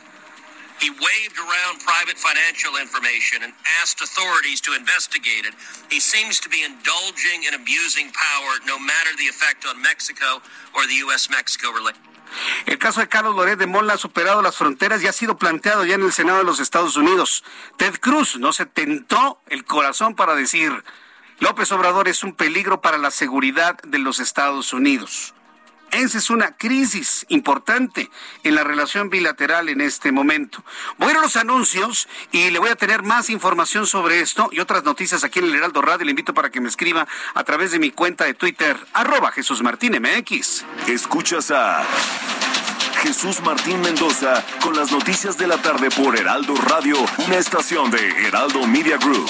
[0.79, 5.55] He waved around private financial information and asked authorities to investigate it.
[5.89, 10.39] He seems to be indulging in abusing power, no matter the effect on Mexico
[10.75, 11.29] or the U.S.
[11.31, 12.14] Mexico relationship.
[12.65, 15.85] El caso de Carlos Loret de Mola ha superado las fronteras y ha sido planteado
[15.85, 17.43] ya en el Senado de los Estados Unidos.
[17.77, 20.83] Ted Cruz no se tentó el corazón para decir
[21.39, 25.34] López Obrador es un peligro para la seguridad de los Estados Unidos.
[25.95, 28.09] Esa es una crisis importante
[28.43, 30.61] en la relación bilateral en este momento.
[30.97, 34.49] Voy a ir a los anuncios y le voy a tener más información sobre esto
[34.51, 36.03] y otras noticias aquí en el Heraldo Radio.
[36.03, 39.63] Le invito para que me escriba a través de mi cuenta de Twitter, arroba Jesús
[39.63, 40.65] Martín MX.
[40.87, 41.85] Escuchas a
[43.01, 48.27] Jesús Martín Mendoza con las noticias de la tarde por Heraldo Radio, una estación de
[48.27, 49.29] Heraldo Media Group.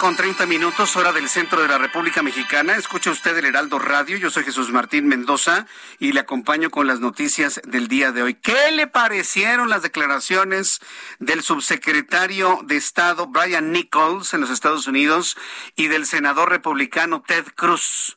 [0.00, 2.74] Con 30 minutos, hora del centro de la República Mexicana.
[2.74, 4.16] Escucha usted el Heraldo Radio.
[4.16, 5.66] Yo soy Jesús Martín Mendoza
[5.98, 8.34] y le acompaño con las noticias del día de hoy.
[8.34, 10.80] ¿Qué le parecieron las declaraciones
[11.18, 15.36] del subsecretario de Estado Brian Nichols en los Estados Unidos
[15.76, 18.16] y del senador republicano Ted Cruz?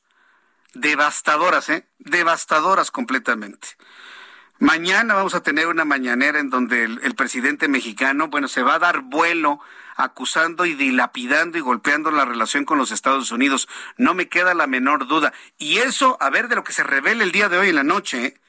[0.74, 1.86] Devastadoras, ¿eh?
[2.00, 3.76] Devastadoras completamente.
[4.58, 8.76] Mañana vamos a tener una mañanera en donde el, el presidente mexicano, bueno, se va
[8.76, 9.60] a dar vuelo
[10.04, 13.68] acusando y dilapidando y golpeando la relación con los Estados Unidos.
[13.98, 15.34] No me queda la menor duda.
[15.58, 17.84] Y eso, a ver de lo que se revela el día de hoy en la
[17.84, 18.26] noche.
[18.26, 18.42] ¿eh?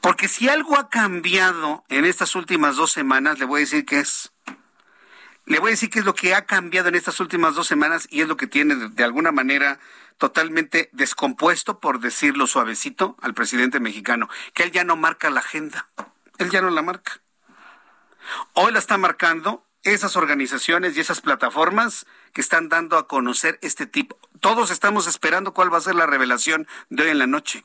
[0.00, 4.00] Porque si algo ha cambiado en estas últimas dos semanas, le voy a decir que
[4.00, 4.32] es.
[5.44, 8.08] Le voy a decir qué es lo que ha cambiado en estas últimas dos semanas
[8.10, 9.78] y es lo que tiene de alguna manera
[10.18, 15.88] totalmente descompuesto, por decirlo suavecito, al presidente mexicano, que él ya no marca la agenda.
[16.38, 17.20] Él ya no la marca.
[18.54, 23.86] Hoy la está marcando esas organizaciones y esas plataformas que están dando a conocer este
[23.86, 24.18] tipo.
[24.40, 27.64] Todos estamos esperando cuál va a ser la revelación de hoy en la noche.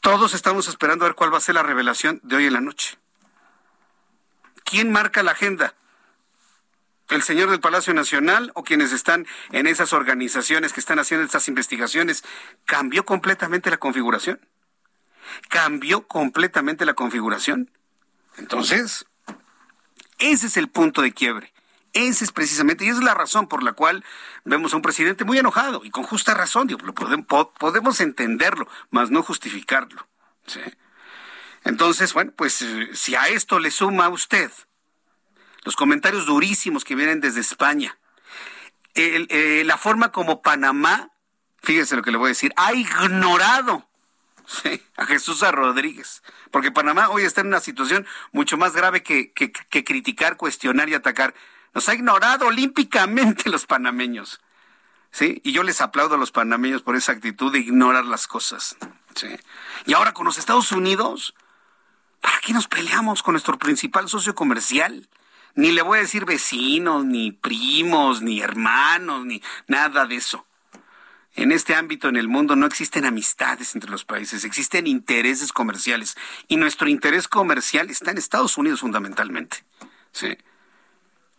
[0.00, 2.60] Todos estamos esperando a ver cuál va a ser la revelación de hoy en la
[2.60, 2.98] noche.
[4.64, 5.74] ¿Quién marca la agenda?
[7.10, 11.48] ¿El señor del Palacio Nacional o quienes están en esas organizaciones que están haciendo estas
[11.48, 12.24] investigaciones?
[12.64, 14.40] ¿Cambió completamente la configuración?
[15.48, 17.70] ¿Cambió completamente la configuración?
[18.36, 19.06] Entonces,
[20.32, 21.52] ese es el punto de quiebre.
[21.92, 24.04] Ese es precisamente, y esa es la razón por la cual
[24.44, 29.22] vemos a un presidente muy enojado, y con justa razón, podemos, podemos entenderlo, mas no
[29.22, 30.06] justificarlo.
[31.62, 34.50] Entonces, bueno, pues eh, si a esto le suma a usted
[35.64, 37.96] los comentarios durísimos que vienen desde España,
[38.94, 41.10] eh, la forma como Panamá,
[41.62, 43.88] fíjese lo que le voy a decir, ha ignorado
[44.96, 46.22] a Jesús a Rodríguez.
[46.50, 51.34] Porque Panamá hoy está en una situación mucho más grave que, criticar, cuestionar y atacar.
[51.72, 54.40] Nos ha ignorado olímpicamente los panameños.
[55.10, 55.40] ¿Sí?
[55.44, 58.76] Y yo les aplaudo a los panameños por esa actitud de ignorar las cosas.
[59.14, 59.28] ¿Sí?
[59.86, 61.34] Y ahora con los Estados Unidos,
[62.20, 65.08] ¿para qué nos peleamos con nuestro principal socio comercial?
[65.54, 70.46] Ni le voy a decir vecinos, ni primos, ni hermanos, ni nada de eso.
[71.34, 76.16] En este ámbito en el mundo no existen amistades entre los países, existen intereses comerciales.
[76.46, 79.64] Y nuestro interés comercial está en Estados Unidos fundamentalmente.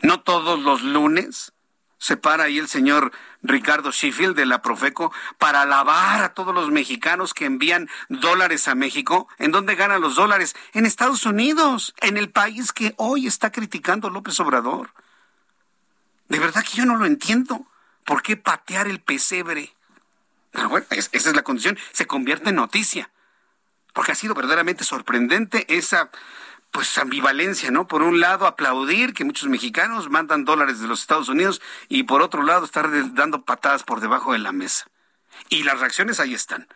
[0.01, 1.53] No todos los lunes
[1.97, 6.69] se para ahí el señor Ricardo Sheffield de la Profeco para alabar a todos los
[6.69, 9.27] mexicanos que envían dólares a México.
[9.37, 10.55] ¿En dónde ganan los dólares?
[10.73, 14.91] En Estados Unidos, en el país que hoy está criticando López Obrador.
[16.27, 17.65] De verdad que yo no lo entiendo.
[18.05, 19.74] ¿Por qué patear el pesebre?
[20.55, 21.77] Pero bueno, esa es la condición.
[21.91, 23.11] Se convierte en noticia.
[23.93, 26.09] Porque ha sido verdaderamente sorprendente esa
[26.71, 27.87] pues ambivalencia, ¿no?
[27.87, 32.21] Por un lado, aplaudir que muchos mexicanos mandan dólares de los Estados Unidos y por
[32.21, 34.87] otro lado, estar dando patadas por debajo de la mesa.
[35.47, 36.67] Y las reacciones ahí están.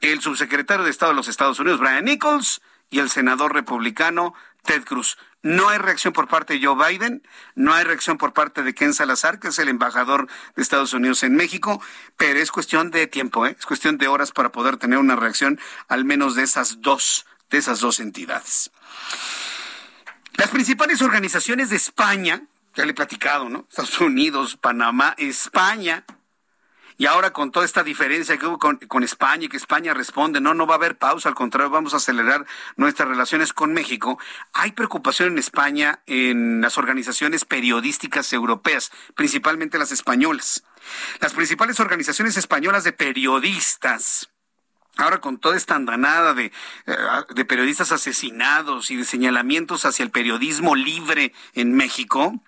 [0.00, 4.34] El subsecretario de Estado de los Estados Unidos, Brian Nichols, y el senador republicano
[4.64, 5.18] Ted Cruz.
[5.42, 7.22] No hay reacción por parte de Joe Biden,
[7.54, 11.22] no hay reacción por parte de Ken Salazar, que es el embajador de Estados Unidos
[11.22, 11.82] en México,
[12.18, 13.56] pero es cuestión de tiempo, ¿eh?
[13.58, 17.58] es cuestión de horas para poder tener una reacción al menos de esas dos, de
[17.58, 18.70] esas dos entidades.
[20.34, 22.42] Las principales organizaciones de España,
[22.74, 23.66] ya le he platicado, ¿no?
[23.68, 26.04] Estados Unidos, Panamá, España,
[27.00, 30.52] y ahora con toda esta diferencia que hubo con, España y que España responde, no,
[30.52, 32.44] no va a haber pausa, al contrario, vamos a acelerar
[32.76, 34.18] nuestras relaciones con México,
[34.52, 40.62] hay preocupación en España en las organizaciones periodísticas europeas, principalmente las españolas.
[41.20, 44.28] Las principales organizaciones españolas de periodistas,
[44.96, 46.52] Ahora con toda esta andanada de,
[46.86, 46.96] eh,
[47.34, 52.42] de, periodistas asesinados y de señalamientos hacia el periodismo libre en México,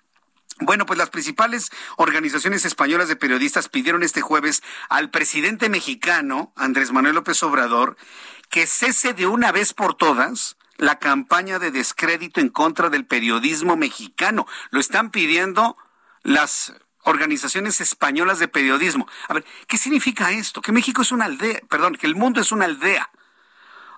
[0.59, 6.91] bueno, pues las principales organizaciones españolas de periodistas pidieron este jueves al presidente mexicano, Andrés
[6.91, 7.97] Manuel López Obrador,
[8.49, 13.75] que cese de una vez por todas la campaña de descrédito en contra del periodismo
[13.77, 14.47] mexicano.
[14.69, 15.77] Lo están pidiendo
[16.23, 19.07] las organizaciones españolas de periodismo.
[19.27, 20.61] A ver, ¿qué significa esto?
[20.61, 23.09] Que México es una aldea, perdón, que el mundo es una aldea.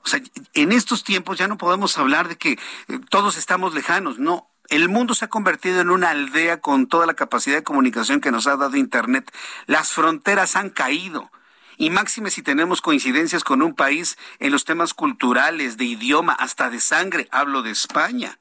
[0.04, 0.22] O sea,
[0.54, 4.50] en estos tiempos ya no podemos hablar de que eh, todos estamos lejanos, no.
[4.70, 8.32] El mundo se ha convertido en una aldea con toda la capacidad de comunicación que
[8.32, 9.32] nos ha dado Internet.
[9.68, 11.32] Las fronteras han caído.
[11.78, 16.70] Y máxime si tenemos coincidencias con un país en los temas culturales, de idioma, hasta
[16.70, 17.28] de sangre.
[17.32, 18.40] Hablo de España.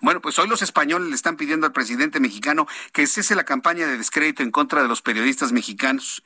[0.00, 3.86] Bueno, pues hoy los españoles le están pidiendo al presidente mexicano que cese la campaña
[3.86, 6.22] de descrédito en contra de los periodistas mexicanos.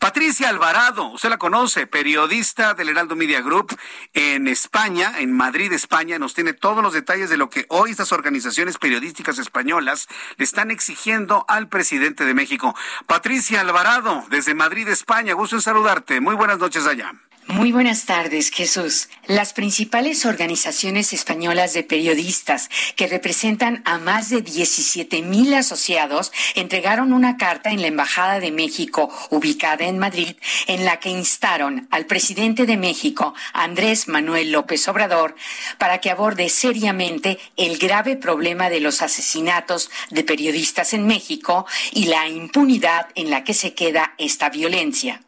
[0.00, 3.76] Patricia Alvarado, usted la conoce, periodista del Heraldo Media Group
[4.14, 8.12] en España, en Madrid, España, nos tiene todos los detalles de lo que hoy estas
[8.12, 10.06] organizaciones periodísticas españolas
[10.36, 12.76] le están exigiendo al presidente de México.
[13.06, 16.20] Patricia Alvarado, desde Madrid, España, gusto en saludarte.
[16.20, 17.12] Muy buenas noches allá.
[17.48, 19.08] Muy buenas tardes, Jesús.
[19.26, 27.14] Las principales organizaciones españolas de periodistas, que representan a más de 17 mil asociados, entregaron
[27.14, 32.04] una carta en la Embajada de México, ubicada en Madrid, en la que instaron al
[32.04, 35.34] presidente de México, Andrés Manuel López Obrador,
[35.78, 42.08] para que aborde seriamente el grave problema de los asesinatos de periodistas en México y
[42.08, 45.22] la impunidad en la que se queda esta violencia.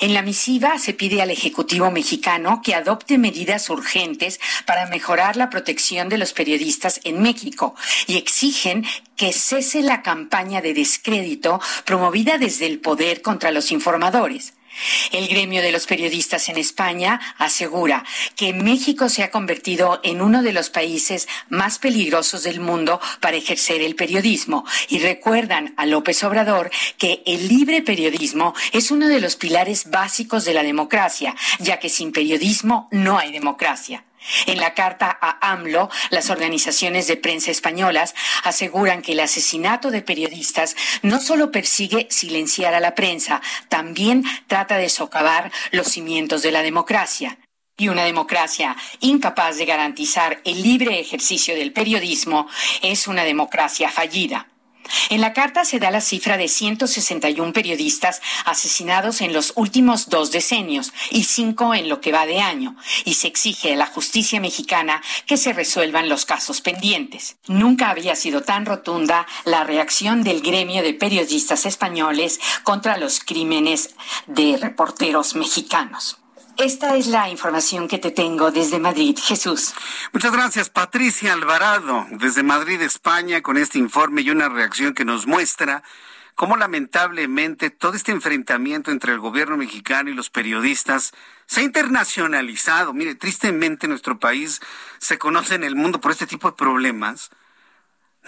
[0.00, 5.50] En la misiva se pide al Ejecutivo mexicano que adopte medidas urgentes para mejorar la
[5.50, 7.74] protección de los periodistas en México
[8.06, 8.84] y exigen
[9.16, 14.54] que cese la campaña de descrédito promovida desde el poder contra los informadores.
[15.12, 18.04] El gremio de los periodistas en España asegura
[18.36, 23.36] que México se ha convertido en uno de los países más peligrosos del mundo para
[23.36, 29.20] ejercer el periodismo y recuerdan a López Obrador que el libre periodismo es uno de
[29.20, 34.04] los pilares básicos de la democracia, ya que sin periodismo no hay democracia.
[34.46, 40.02] En la carta a AMLO, las organizaciones de prensa españolas aseguran que el asesinato de
[40.02, 46.52] periodistas no solo persigue silenciar a la prensa, también trata de socavar los cimientos de
[46.52, 47.38] la democracia.
[47.76, 52.48] Y una democracia incapaz de garantizar el libre ejercicio del periodismo
[52.82, 54.48] es una democracia fallida.
[55.10, 60.30] En la carta se da la cifra de 161 periodistas asesinados en los últimos dos
[60.30, 64.40] decenios y cinco en lo que va de año, y se exige a la justicia
[64.40, 67.36] mexicana que se resuelvan los casos pendientes.
[67.46, 73.90] Nunca había sido tan rotunda la reacción del gremio de periodistas españoles contra los crímenes
[74.26, 76.18] de reporteros mexicanos.
[76.58, 79.74] Esta es la información que te tengo desde Madrid, Jesús.
[80.12, 85.28] Muchas gracias, Patricia Alvarado, desde Madrid, España, con este informe y una reacción que nos
[85.28, 85.84] muestra
[86.34, 91.12] cómo lamentablemente todo este enfrentamiento entre el gobierno mexicano y los periodistas
[91.46, 92.92] se ha internacionalizado.
[92.92, 94.60] Mire, tristemente nuestro país
[94.98, 97.30] se conoce en el mundo por este tipo de problemas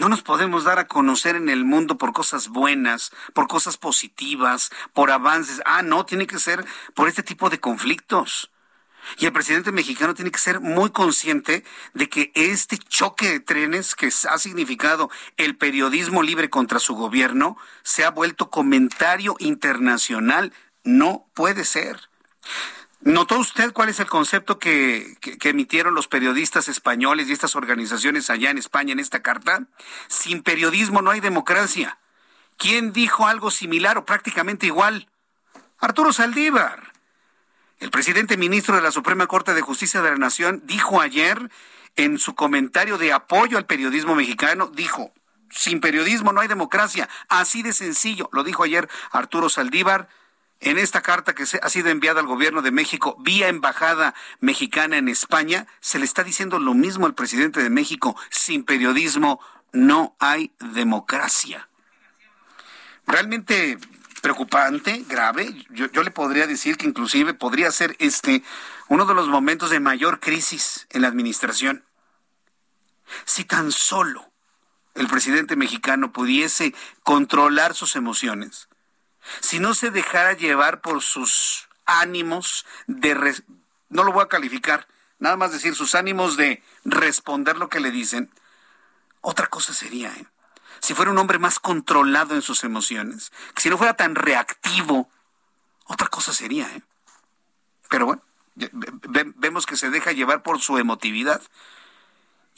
[0.01, 4.71] no nos podemos dar a conocer en el mundo por cosas buenas, por cosas positivas,
[4.95, 5.61] por avances.
[5.67, 8.51] Ah, no, tiene que ser por este tipo de conflictos.
[9.19, 13.94] Y el presidente mexicano tiene que ser muy consciente de que este choque de trenes
[13.94, 20.55] que ha significado el periodismo libre contra su gobierno se ha vuelto comentario internacional.
[20.83, 22.09] No puede ser.
[23.03, 28.51] ¿Notó usted cuál es el concepto que, emitieron los periodistas españoles y estas organizaciones allá
[28.51, 29.65] en España en esta carta?
[30.09, 31.98] Sin periodismo no hay democracia.
[32.59, 35.09] ¿Quién dijo algo similar o prácticamente igual?
[35.79, 36.92] Arturo Saldívar.
[37.79, 41.51] El presidente ministro de la Suprema Corte de Justicia de la Nación dijo ayer
[41.96, 45.11] en su comentario de apoyo al periodismo mexicano, dijo,
[45.48, 50.09] sin periodismo no hay democracia, así de sencillo, lo dijo ayer Arturo Saldívar
[50.61, 55.08] en esta carta que ha sido enviada al gobierno de México vía embajada mexicana en
[55.08, 59.40] España, se le está diciendo lo mismo al presidente de México, sin periodismo
[59.73, 61.69] no hay democracia.
[63.06, 63.79] Realmente
[64.21, 65.67] preocupante, grave.
[65.71, 68.42] Yo, le podría decir que inclusive podría ser este
[68.88, 71.85] uno de los momentos de mayor crisis en la administración.
[73.25, 74.31] Si tan solo
[74.94, 78.69] el presidente mexicano pudiese controlar sus emociones,
[79.40, 83.42] si no se dejara llevar por sus ánimos de,
[83.88, 84.87] no lo voy a calificar,
[85.18, 88.31] nada más decir sus ánimos de responder lo que le dicen,
[89.21, 90.27] otra cosa sería, ¿eh?
[90.81, 95.10] si fuera un hombre más controlado en sus emociones, si no fuera tan reactivo,
[95.85, 96.66] otra cosa sería.
[96.75, 96.83] ¿eh?
[97.88, 98.23] Pero bueno,
[99.37, 101.42] vemos que se deja llevar por su emotividad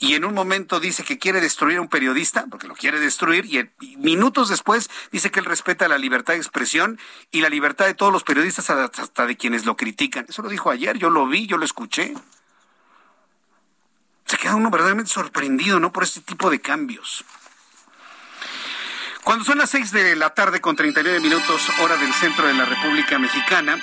[0.03, 3.45] y en un momento dice que quiere destruir a un periodista, porque lo quiere destruir,
[3.45, 6.99] y, minutos después dice que él respeta la libertad de expresión
[7.31, 10.25] y la libertad de todos los periodistas, hasta de quienes lo critican.
[10.27, 12.13] Eso lo dijo ayer, yo lo vi, yo lo escuché.
[14.25, 15.93] Se queda uno verdaderamente sorprendido, ¿no?
[15.93, 17.23] Por este tipo de cambios.
[19.23, 22.65] Cuando son las seis de la tarde con 39 minutos, hora del centro de la
[22.65, 23.81] República Mexicana,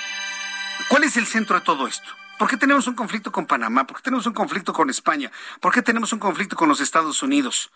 [0.87, 2.20] ¿cuál es el centro de todo esto?
[2.41, 3.85] ¿Por qué tenemos un conflicto con Panamá?
[3.85, 5.31] ¿Por qué tenemos un conflicto con España?
[5.59, 7.69] ¿Por qué tenemos un conflicto con los Estados Unidos?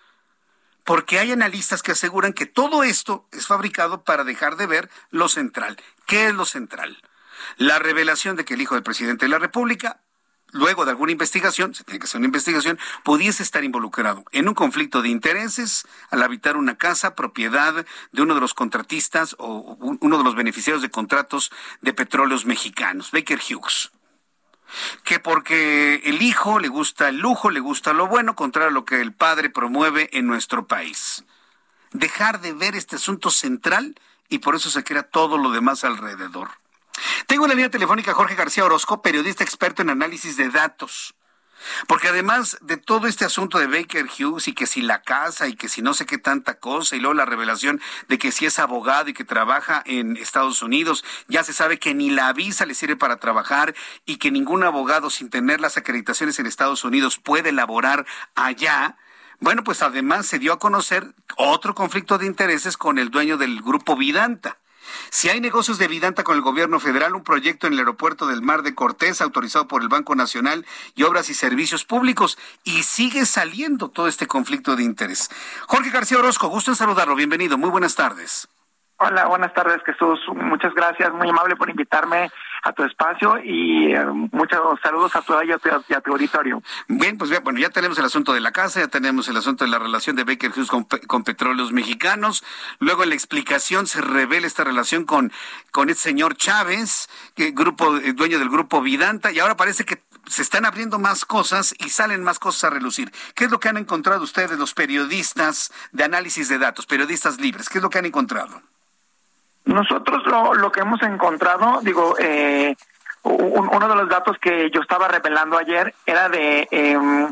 [0.84, 5.30] Porque hay analistas que aseguran que todo esto es fabricado para dejar de ver lo
[5.30, 5.78] central.
[6.07, 6.97] ¿Qué es lo central?
[7.57, 9.99] La revelación de que el hijo del presidente de la República,
[10.51, 14.55] luego de alguna investigación, se tiene que hacer una investigación, pudiese estar involucrado en un
[14.55, 20.18] conflicto de intereses al habitar una casa propiedad de uno de los contratistas o uno
[20.18, 21.51] de los beneficiarios de contratos
[21.82, 23.91] de petróleos mexicanos, Baker Hughes
[25.03, 28.86] que porque el hijo le gusta el lujo, le gusta lo bueno, contrario a lo
[28.86, 31.24] que el padre promueve en nuestro país.
[31.91, 33.95] Dejar de ver este asunto central
[34.30, 36.49] y por eso se crea todo lo demás alrededor.
[37.28, 41.16] Tengo en la línea telefónica Jorge García Orozco, periodista experto en análisis de datos.
[41.88, 45.56] Porque además de todo este asunto de Baker Hughes y que si la casa y
[45.56, 48.60] que si no sé qué tanta cosa y luego la revelación de que si es
[48.60, 52.76] abogado y que trabaja en Estados Unidos, ya se sabe que ni la visa le
[52.76, 53.76] sirve para trabajar
[54.06, 58.97] y que ningún abogado sin tener las acreditaciones en Estados Unidos puede laborar allá.
[59.39, 63.62] Bueno, pues además se dio a conocer otro conflicto de intereses con el dueño del
[63.62, 64.58] grupo Vidanta.
[65.10, 68.42] Si hay negocios de Vidanta con el gobierno federal, un proyecto en el aeropuerto del
[68.42, 70.66] Mar de Cortés, autorizado por el Banco Nacional
[70.96, 75.30] y Obras y Servicios Públicos, y sigue saliendo todo este conflicto de interés.
[75.68, 77.16] Jorge García Orozco, gusto en saludarlo.
[77.16, 77.58] Bienvenido.
[77.58, 78.48] Muy buenas tardes.
[78.98, 80.20] Hola, buenas tardes, Jesús.
[80.34, 82.32] Muchas gracias, muy amable por invitarme
[82.66, 86.63] a tu espacio y eh, muchos saludos a tu, y a, tu, auditorio.
[86.88, 89.70] Bien, pues bueno, ya tenemos el asunto de la casa, ya tenemos el asunto de
[89.70, 92.43] la relación de Baker Hughes con, petróleos mexicanos.
[92.80, 95.32] Luego en la explicación se revela esta relación con,
[95.72, 100.01] con el señor Chávez, que grupo, eh, dueño del grupo Vidanta, y ahora parece que
[100.26, 103.11] se están abriendo más cosas y salen más cosas a relucir.
[103.36, 107.70] ¿Qué es lo que han encontrado ustedes, los periodistas de análisis de datos, periodistas libres?
[107.70, 108.63] ¿Qué es lo que han encontrado?
[109.66, 112.76] Nosotros lo, lo que hemos encontrado, digo, eh,
[113.24, 117.28] uno de los datos que yo estaba revelando ayer era de em,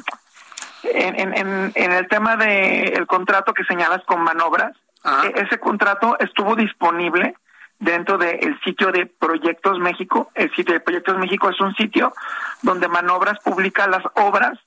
[0.84, 4.76] en, en, en, el tema del el contrato que señalas con manobras.
[5.24, 7.36] E, ese contrato estuvo disponible
[7.80, 10.32] dentro del sitio de Proyectos México.
[10.34, 12.14] El sitio de Proyectos México es un sitio
[12.62, 14.58] donde Manobras publica las obras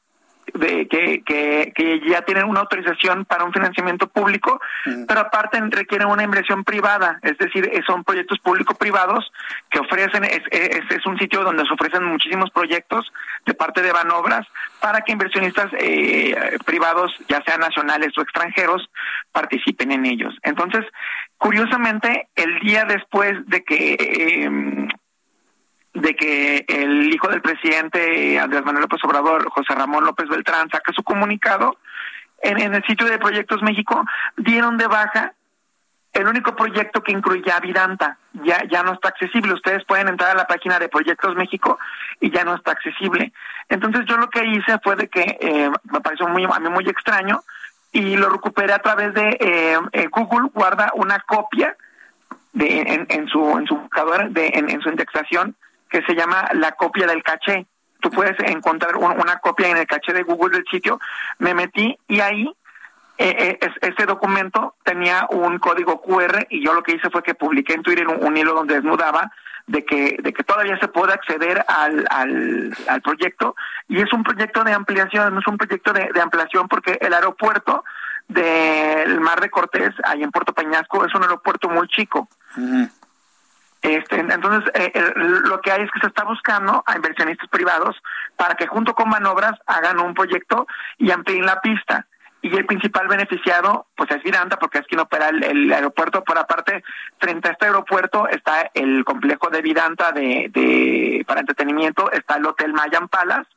[0.59, 4.61] de que, que, que, ya tienen una autorización para un financiamiento público,
[5.07, 9.33] pero aparte requieren una inversión privada, es decir, son proyectos público-privados
[9.71, 13.13] que ofrecen, es, es, es, un sitio donde se ofrecen muchísimos proyectos
[13.45, 14.47] de parte de Banobras
[14.81, 18.89] para que inversionistas eh, privados, ya sean nacionales o extranjeros,
[19.33, 20.35] participen en ellos.
[20.43, 20.85] Entonces,
[21.39, 24.89] curiosamente, el día después de que eh,
[25.97, 30.93] de que el hijo del presidente Andrés Manuel López Obrador, José Ramón López Beltrán, saca
[30.93, 31.79] su comunicado,
[32.43, 34.05] en, el sitio de Proyectos México
[34.37, 35.33] dieron de baja
[36.13, 39.55] el único proyecto que incluía Vidanta ya, ya no está accesible.
[39.55, 41.79] Ustedes pueden entrar a la página de Proyectos México
[42.21, 43.33] y ya no está accesible.
[43.69, 46.89] Entonces yo lo que hice fue de que eh, me pareció muy, a mí muy
[46.89, 47.43] extraño
[47.93, 51.77] y lo recuperé a través de eh, eh, Google, guarda una copia
[52.53, 55.55] de, en, su en su buscador, de, en, en, su indexación,
[55.89, 57.67] que se llama la copia del caché.
[58.01, 61.01] Tú puedes encontrar una copia en el caché de Google del sitio.
[61.39, 62.55] Me metí y ahí
[63.19, 67.35] eh, eh, ese documento tenía un código QR y yo lo que hice fue que
[67.35, 69.33] publiqué en Twitter un, hilo donde desnudaba
[69.67, 73.57] de que de que todavía se puede acceder al, al, proyecto
[73.89, 77.83] y es un proyecto de ampliación, es un proyecto de ampliación porque el aeropuerto
[78.29, 82.29] del Mar de Cortés, ahí en Puerto Peñasco, es un aeropuerto muy chico.
[83.83, 87.97] Este, entonces, eh, lo que hay es que se está buscando a inversionistas privados
[88.37, 90.67] para que junto con Manobras hagan un proyecto
[90.99, 92.07] y amplíen la pista.
[92.43, 96.23] Y el principal beneficiado pues es Vidanta porque es quien opera el, aeropuerto.
[96.23, 96.85] Por aparte
[97.19, 102.47] frente a este aeropuerto está el complejo de Vidanta de, de para entretenimiento está el
[102.47, 103.51] hotel Mayan Palace.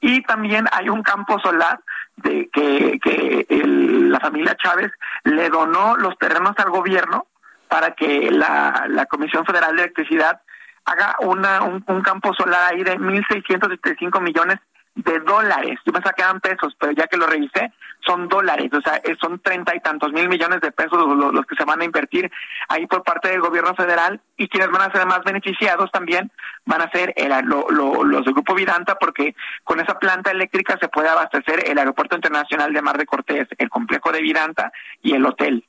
[0.00, 1.80] Y también hay un campo solar
[2.16, 4.92] de que, que la familia Chávez
[5.24, 7.26] le donó los terrenos al gobierno
[7.70, 10.42] para que la, la Comisión Federal de Electricidad
[10.84, 14.58] haga una, un, un campo solar ahí de 1.675 millones
[14.96, 15.78] de dólares.
[15.86, 17.72] Yo pensaba que eran pesos, pero ya que lo revisé,
[18.04, 18.70] son dólares.
[18.72, 21.84] O sea, son treinta y tantos mil millones de pesos los, que se van a
[21.84, 22.30] invertir
[22.68, 26.30] ahí por parte del gobierno federal y quienes van a ser más beneficiados también
[26.64, 31.08] van a ser el, los del Grupo Vidanta porque con esa planta eléctrica se puede
[31.08, 35.64] abastecer el Aeropuerto Internacional de Mar de Cortés, el complejo de Vidanta y el hotel.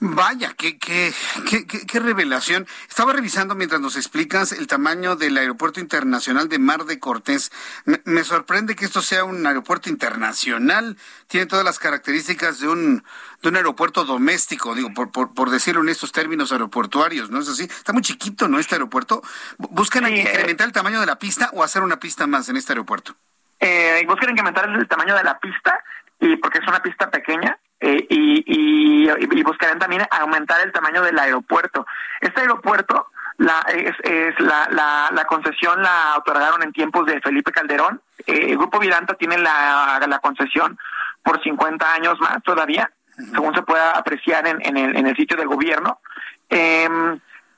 [0.00, 1.12] Vaya, qué, qué,
[1.48, 2.66] qué, qué, revelación.
[2.88, 7.52] Estaba revisando mientras nos explicas el tamaño del Aeropuerto Internacional de Mar de Cortés.
[8.04, 10.96] Me, sorprende que esto sea un aeropuerto internacional.
[11.28, 13.04] Tiene todas las características de un,
[13.42, 17.48] de un aeropuerto doméstico, digo, por, por, por decirlo en estos términos aeroportuarios, ¿no es
[17.48, 17.64] así?
[17.64, 18.58] Está muy chiquito, ¿no?
[18.58, 19.22] Este aeropuerto.
[19.58, 22.72] ¿Buscan eh, incrementar el tamaño de la pista o hacer una pista más en este
[22.72, 23.14] aeropuerto?
[23.60, 25.82] Eh, buscan incrementar el tamaño de la pista
[26.20, 31.02] y porque es una pista pequeña eh, y, y, y, buscarán también aumentar el tamaño
[31.02, 31.86] del aeropuerto.
[32.18, 37.52] Este aeropuerto la, es, es la, la, la, concesión la otorgaron en tiempos de Felipe
[37.52, 38.00] Calderón.
[38.26, 40.78] Eh, el Grupo Vidanta tiene la, la concesión
[41.22, 42.90] por 50 años más todavía,
[43.32, 46.00] según se pueda apreciar en, en, el, en el sitio del gobierno.
[46.48, 46.88] Eh,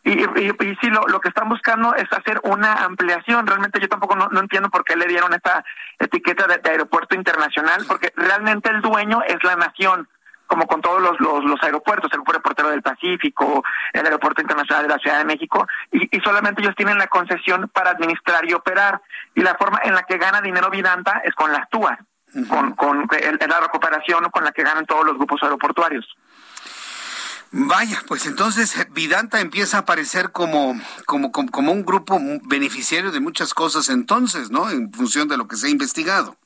[0.02, 3.46] y, y, y, sí, lo, lo que están buscando es hacer una ampliación.
[3.46, 5.64] Realmente yo tampoco no, no entiendo por qué le dieron esta
[6.00, 10.08] etiqueta de, de, aeropuerto internacional, porque realmente el dueño es la nación,
[10.46, 14.84] como con todos los, los, los aeropuertos, el aeropuerto portero del Pacífico, el aeropuerto internacional
[14.84, 18.54] de la Ciudad de México, y, y solamente ellos tienen la concesión para administrar y
[18.54, 19.00] operar.
[19.34, 22.48] Y la forma en la que gana dinero Vidanta es con las TUAS, uh -huh.
[22.48, 26.06] con, con el, la recuperación con la que ganan todos los grupos aeroportuarios.
[27.52, 33.12] Vaya, pues entonces eh, Vidanta empieza a aparecer como, como, como, como, un grupo beneficiario
[33.12, 34.68] de muchas cosas entonces, ¿no?
[34.68, 36.36] En función de lo que se ha investigado.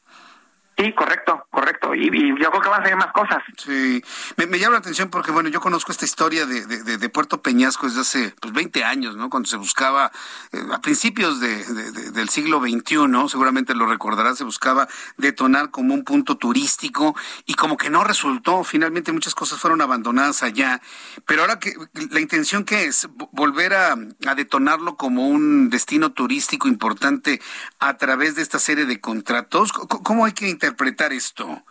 [0.81, 1.95] Sí, correcto, correcto.
[1.95, 2.07] Y,
[2.41, 3.43] yo creo que van a ser más cosas.
[3.59, 4.03] Sí,
[4.37, 8.35] me, llama la atención porque, bueno, yo conozco esta historia de, Puerto Peñasco desde hace
[8.41, 9.28] pues, 20 años, ¿no?
[9.28, 10.11] Cuando se buscaba,
[10.53, 11.64] eh, a principios de,
[12.12, 17.14] del siglo XXI, seguramente lo recordarás, se buscaba detonar como un punto turístico
[17.45, 18.64] y como que no resultó.
[18.64, 20.81] Finalmente muchas cosas fueron abandonadas allá.
[21.26, 21.74] Pero ahora que
[22.11, 27.43] la intención que es volver a, a detonarlo como un destino turístico importante
[27.81, 30.70] a través de esta serie de contratos, ¿cómo hay que interpretar?
[30.71, 31.62] Interpretar esto?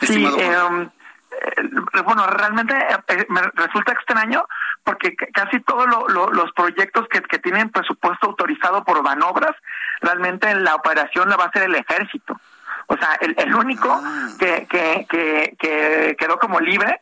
[0.00, 0.88] Sí, eh,
[1.30, 4.46] eh, bueno, realmente eh, me resulta extraño
[4.82, 9.54] porque casi todos lo, lo, los proyectos que, que, tienen presupuesto autorizado por Banobras,
[10.00, 12.40] realmente la operación la va a hacer el ejército.
[12.86, 14.28] O sea, el, el único ah.
[14.38, 17.00] que, que, que, que, quedó como libre,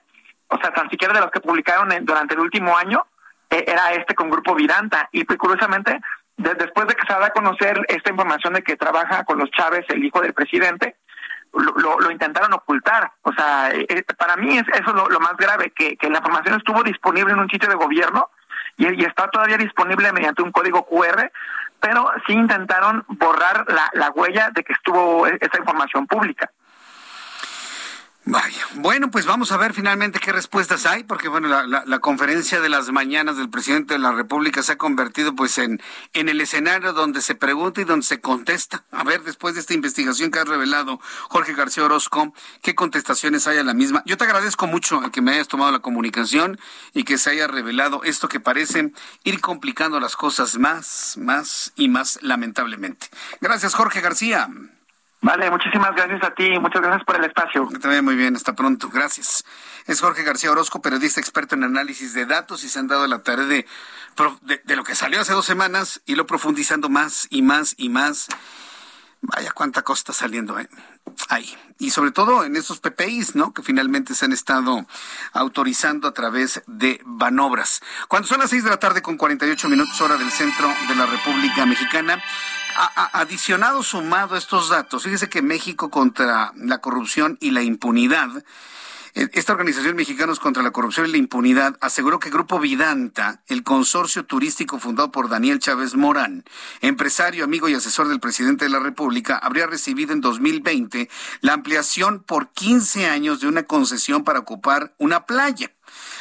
[0.48, 3.06] o sea, tan siquiera de los que publicaron en, durante el último año,
[3.48, 5.08] eh, era este con Grupo Vidanta.
[5.12, 6.00] Y pues, curiosamente,
[6.36, 9.50] de, después de que se da a conocer esta información de que trabaja con los
[9.50, 10.96] Chávez, el hijo del presidente,
[11.52, 13.12] lo, lo, intentaron ocultar.
[13.22, 16.82] O sea, eh, para mí es, eso es lo, más grave, que, la información estuvo
[16.82, 18.30] disponible en un sitio de gobierno
[18.76, 21.30] y, está todavía disponible mediante un código QR,
[21.80, 26.50] pero sí intentaron borrar la, la huella de que estuvo e, esa información pública.
[28.30, 31.98] Vaya, bueno, pues vamos a ver finalmente qué respuestas hay, porque bueno, la, la, la,
[32.00, 35.80] conferencia de las mañanas del presidente de la República se ha convertido pues en,
[36.12, 38.84] en el escenario donde se pregunta y donde se contesta.
[38.90, 41.00] A ver, después de esta investigación que ha revelado
[41.30, 44.02] Jorge García Orozco, qué contestaciones hay a la misma.
[44.04, 46.60] Yo te agradezco mucho que me hayas tomado la comunicación
[46.92, 48.92] y que se haya revelado esto que parece
[49.24, 53.06] ir complicando las cosas más, más y más lamentablemente.
[53.40, 54.50] Gracias, Jorge García.
[55.20, 57.68] Vale, muchísimas gracias a ti, muchas gracias por el espacio.
[57.68, 59.44] Que te muy bien, hasta pronto, gracias.
[59.86, 63.18] Es Jorge García Orozco, periodista experto en análisis de datos y se han dado la
[63.24, 63.66] tarea de,
[64.42, 67.88] de, de lo que salió hace dos semanas y lo profundizando más y más y
[67.88, 68.28] más.
[69.20, 70.68] Vaya cuánta cosa está saliendo ¿eh?
[71.28, 71.56] ahí.
[71.78, 73.52] Y sobre todo en esos PPIs, ¿no?
[73.52, 74.86] Que finalmente se han estado
[75.32, 77.80] autorizando a través de Banobras.
[78.08, 81.06] Cuando son las seis de la tarde con 48 minutos hora del centro de la
[81.06, 82.22] República Mexicana,
[83.12, 88.28] adicionado, sumado a estos datos, fíjese que México contra la corrupción y la impunidad
[89.32, 94.24] esta organización Mexicanos contra la Corrupción y la Impunidad aseguró que Grupo Vidanta, el consorcio
[94.24, 96.44] turístico fundado por Daniel Chávez Morán,
[96.82, 101.10] empresario, amigo y asesor del presidente de la República, habría recibido en 2020
[101.40, 105.72] la ampliación por 15 años de una concesión para ocupar una playa.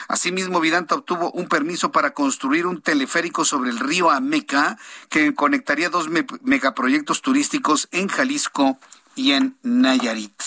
[0.08, 4.80] Asimismo, Vidanta obtuvo un permiso para construir un teleférico sobre el río Ameca
[5.10, 6.08] que conectaría dos
[6.42, 8.80] megaproyectos turísticos en Jalisco
[9.16, 10.42] y en Nayarit.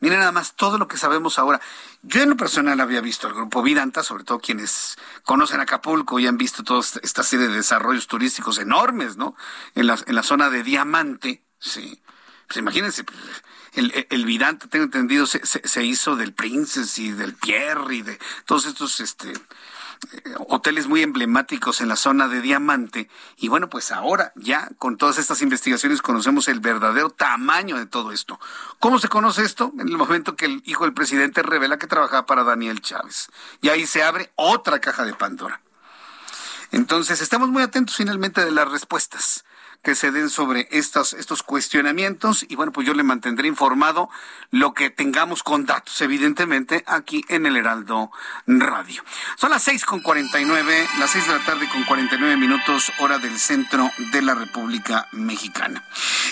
[0.00, 1.60] Miren nada más todo lo que sabemos ahora.
[2.02, 6.26] Yo en lo personal había visto el grupo Vidanta, sobre todo quienes conocen Acapulco y
[6.26, 9.34] han visto toda esta serie de desarrollos turísticos enormes, ¿no?
[9.74, 12.00] En la, en la zona de Diamante, sí.
[12.46, 13.18] Pues imagínense, pues,
[13.74, 18.02] el, el, Vidanta, tengo entendido, se, se, se, hizo del Princess y del Pierre y
[18.02, 19.32] de todos estos, este,
[20.48, 23.08] hoteles muy emblemáticos en la zona de Diamante.
[23.36, 28.12] Y bueno, pues ahora ya con todas estas investigaciones conocemos el verdadero tamaño de todo
[28.12, 28.38] esto.
[28.78, 29.72] ¿Cómo se conoce esto?
[29.78, 33.28] En el momento que el hijo del presidente revela que trabajaba para Daniel Chávez.
[33.60, 35.60] Y ahí se abre otra caja de Pandora.
[36.70, 39.44] Entonces, estamos muy atentos finalmente de las respuestas
[39.82, 44.10] que se den sobre estos, estos cuestionamientos y bueno, pues yo le mantendré informado
[44.50, 48.10] lo que tengamos con datos, evidentemente, aquí en el Heraldo
[48.46, 49.04] Radio.
[49.36, 52.18] Son las seis con cuarenta y nueve, las seis de la tarde con cuarenta y
[52.18, 55.84] nueve minutos, hora del centro de la República Mexicana.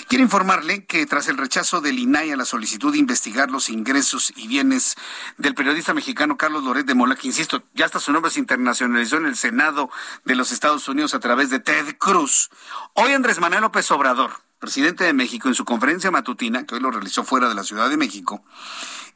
[0.09, 4.32] Quiero informarle que tras el rechazo del INAI a la solicitud de investigar los ingresos
[4.36, 4.97] y bienes
[5.38, 9.16] del periodista mexicano Carlos Loret de Mola, que insisto, ya hasta su nombre se internacionalizó
[9.16, 9.90] en el Senado
[10.24, 12.51] de los Estados Unidos a través de Ted Cruz.
[12.94, 16.91] Hoy Andrés Manuel López Obrador, presidente de México, en su conferencia matutina, que hoy lo
[16.91, 18.45] realizó fuera de la Ciudad de México,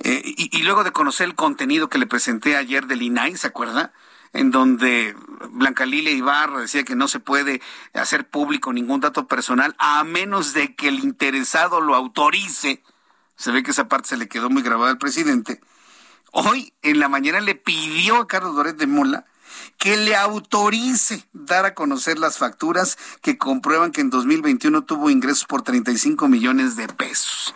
[0.00, 3.48] eh, y, y, luego de conocer el contenido que le presenté ayer del INAI, ¿se
[3.48, 3.92] acuerda?
[4.32, 5.16] En donde
[5.50, 7.60] Blanca Lilia Ibarra decía que no se puede
[7.94, 12.82] hacer público ningún dato personal a menos de que el interesado lo autorice.
[13.36, 15.60] Se ve que esa parte se le quedó muy grabada al presidente.
[16.30, 19.26] Hoy en la mañana le pidió a Carlos Doret de Mola
[19.80, 25.46] que le autorice dar a conocer las facturas que comprueban que en 2021 tuvo ingresos
[25.46, 27.54] por 35 millones de pesos.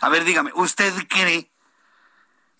[0.00, 1.50] A ver, dígame, ¿usted cree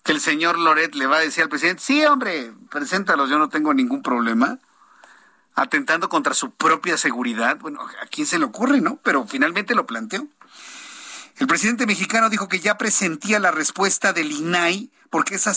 [0.03, 3.49] que el señor Loret le va a decir al presidente, sí, hombre, preséntalos, yo no
[3.49, 4.59] tengo ningún problema?
[5.55, 7.57] Atentando contra su propia seguridad.
[7.57, 8.99] Bueno, ¿a quién se le ocurre, no?
[9.01, 10.27] Pero finalmente lo planteó.
[11.39, 15.53] El presidente mexicano dijo que ya presentía la respuesta del INAI porque esa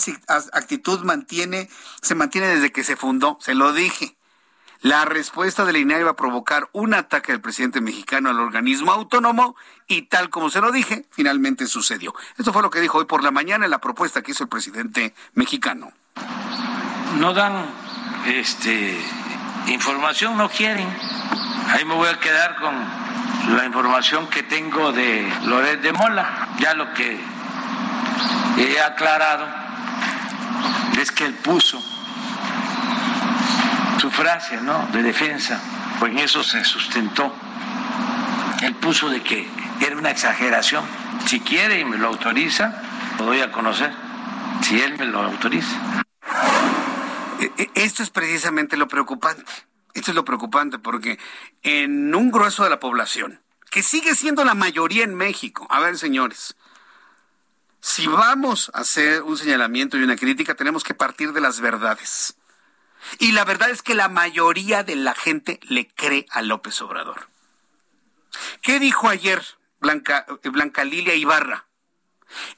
[0.53, 1.69] actitud mantiene,
[2.01, 4.15] se mantiene desde que se fundó, se lo dije.
[4.81, 9.55] La respuesta del INAI va a provocar un ataque del presidente mexicano al organismo autónomo
[9.87, 12.13] y tal como se lo dije, finalmente sucedió.
[12.37, 14.49] Esto fue lo que dijo hoy por la mañana en la propuesta que hizo el
[14.49, 15.91] presidente mexicano.
[17.17, 17.65] No dan
[18.27, 18.99] este
[19.67, 20.87] información, no quieren.
[21.67, 23.10] Ahí me voy a quedar con
[23.55, 26.49] la información que tengo de Loret de Mola.
[26.59, 27.19] Ya lo que
[28.57, 29.47] he aclarado
[30.99, 31.81] es que él puso
[33.99, 34.87] su frase ¿no?
[34.87, 35.59] de defensa,
[35.99, 37.33] pues en eso se sustentó.
[38.61, 39.47] Él puso de que
[39.79, 40.83] era una exageración.
[41.25, 42.81] Si quiere y me lo autoriza,
[43.17, 43.91] lo doy a conocer,
[44.61, 45.75] si él me lo autoriza.
[47.39, 49.51] E, e, esto es precisamente lo preocupante.
[49.93, 51.19] Esto es lo preocupante porque
[51.63, 55.97] en un grueso de la población, que sigue siendo la mayoría en México, a ver
[55.97, 56.55] señores,
[57.81, 62.35] si vamos a hacer un señalamiento y una crítica, tenemos que partir de las verdades.
[63.17, 67.27] Y la verdad es que la mayoría de la gente le cree a López Obrador.
[68.61, 69.43] ¿Qué dijo ayer
[69.79, 71.65] Blanca, Blanca Lilia Ibarra?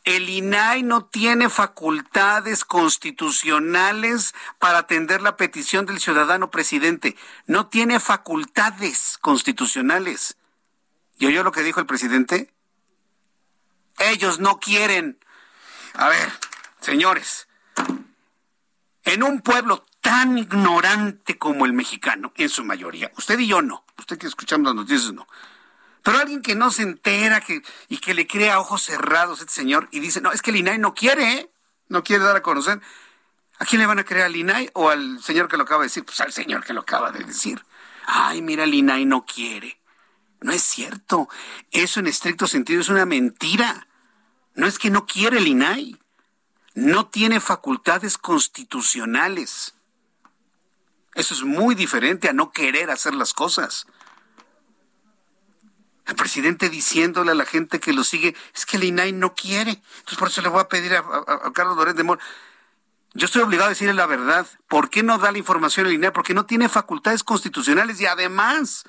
[0.03, 7.15] El INAI no tiene facultades constitucionales para atender la petición del ciudadano presidente.
[7.47, 10.37] No tiene facultades constitucionales.
[11.17, 12.53] ¿Y oyó lo que dijo el presidente?
[13.99, 15.19] Ellos no quieren.
[15.93, 16.31] A ver,
[16.81, 17.47] señores,
[19.03, 23.85] en un pueblo tan ignorante como el mexicano, en su mayoría, usted y yo no,
[23.97, 25.27] usted que escuchamos las noticias no,
[26.03, 29.53] pero alguien que no se entera que, y que le crea ojos cerrados a este
[29.53, 31.49] señor y dice, no, es que el INAI no quiere, ¿eh?
[31.87, 32.81] no quiere dar a conocer.
[33.59, 35.87] ¿A quién le van a creer al INAI o al señor que lo acaba de
[35.87, 36.03] decir?
[36.03, 37.63] Pues al señor que lo acaba de decir.
[38.05, 39.79] Ay, mira, el INAI no quiere.
[40.41, 41.29] No es cierto.
[41.71, 43.87] Eso en estricto sentido es una mentira.
[44.55, 45.97] No es que no quiere el INAI.
[46.73, 49.75] No tiene facultades constitucionales.
[51.15, 53.85] Eso es muy diferente a no querer hacer las cosas.
[56.05, 59.71] El presidente diciéndole a la gente que lo sigue, es que el INAI no quiere.
[59.71, 61.03] Entonces por eso le voy a pedir a,
[61.53, 62.19] Carlos Loret de Mor.
[63.13, 64.45] Yo estoy obligado a decirle la verdad.
[64.67, 66.11] ¿Por qué no da la información el INAI?
[66.11, 68.83] Porque no tiene facultades constitucionales y además,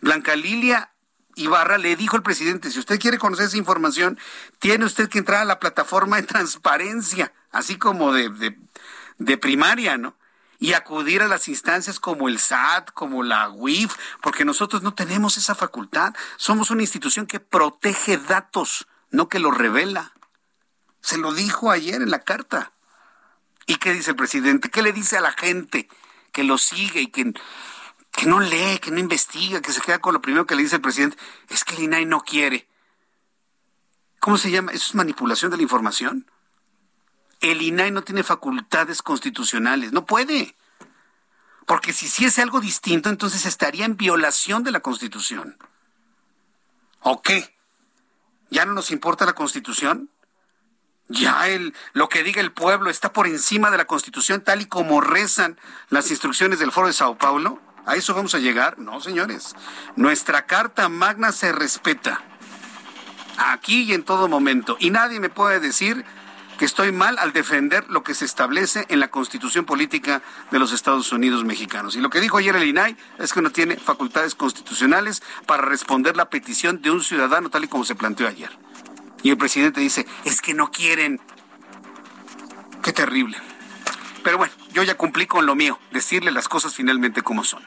[0.00, 0.92] Blanca Lilia
[1.34, 4.18] Ibarra le dijo al presidente, si usted quiere conocer esa información,
[4.58, 8.56] tiene usted que entrar a la plataforma de transparencia, así como de,
[9.18, 10.14] de primaria, ¿no?
[10.60, 15.38] Y acudir a las instancias como el SAT, como la UIF, porque nosotros no tenemos
[15.38, 16.14] esa facultad.
[16.36, 20.12] Somos una institución que protege datos, no que los revela.
[21.00, 22.72] Se lo dijo ayer en la carta.
[23.66, 24.68] ¿Y qué dice el presidente?
[24.68, 25.88] ¿Qué le dice a la gente
[26.30, 27.32] que lo sigue y que,
[28.12, 30.76] que no lee, que no investiga, que se queda con lo primero que le dice
[30.76, 31.16] el presidente?
[31.48, 32.68] Es que el INAI no quiere.
[34.20, 34.72] ¿Cómo se llama?
[34.72, 36.30] ¿Eso es manipulación de la información?
[37.40, 40.56] El INAI no tiene facultades constitucionales, no puede.
[41.66, 45.56] Porque si hiciese algo distinto, entonces estaría en violación de la Constitución.
[47.00, 47.56] ¿O qué?
[48.50, 50.10] ¿Ya no nos importa la Constitución?
[51.08, 54.66] Ya el, lo que diga el pueblo está por encima de la Constitución tal y
[54.66, 57.60] como rezan las instrucciones del Foro de Sao Paulo.
[57.86, 58.78] ¿A eso vamos a llegar?
[58.78, 59.56] No, señores.
[59.96, 62.22] Nuestra Carta Magna se respeta.
[63.38, 64.76] Aquí y en todo momento.
[64.78, 66.04] Y nadie me puede decir
[66.60, 70.72] que estoy mal al defender lo que se establece en la constitución política de los
[70.72, 71.96] Estados Unidos mexicanos.
[71.96, 76.18] Y lo que dijo ayer el INAI es que no tiene facultades constitucionales para responder
[76.18, 78.50] la petición de un ciudadano tal y como se planteó ayer.
[79.22, 81.18] Y el presidente dice, es que no quieren.
[82.82, 83.38] Qué terrible.
[84.22, 87.62] Pero bueno, yo ya cumplí con lo mío, decirle las cosas finalmente como son.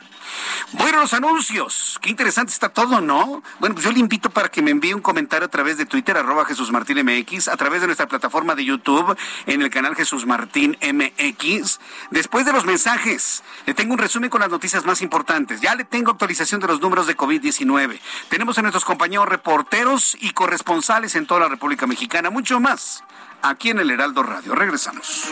[0.74, 2.00] Bueno, los anuncios.
[2.02, 3.44] Qué interesante está todo, ¿no?
[3.60, 6.18] Bueno, pues yo le invito para que me envíe un comentario a través de Twitter,
[6.18, 10.78] arroba Jesús Martín a través de nuestra plataforma de YouTube, en el canal Jesús Martín
[10.82, 11.80] MX.
[12.12, 15.62] Después de los mensajes, le tengo un resumen con las noticias más importantes.
[15.62, 18.00] Ya le tengo actualización de los números de COVID-19.
[18.30, 22.30] Tenemos a nuestros compañeros reporteros y corresponsales en toda la República Mexicana.
[22.30, 23.04] Mucho más
[23.42, 24.56] aquí en el Heraldo Radio.
[24.56, 25.32] Regresamos.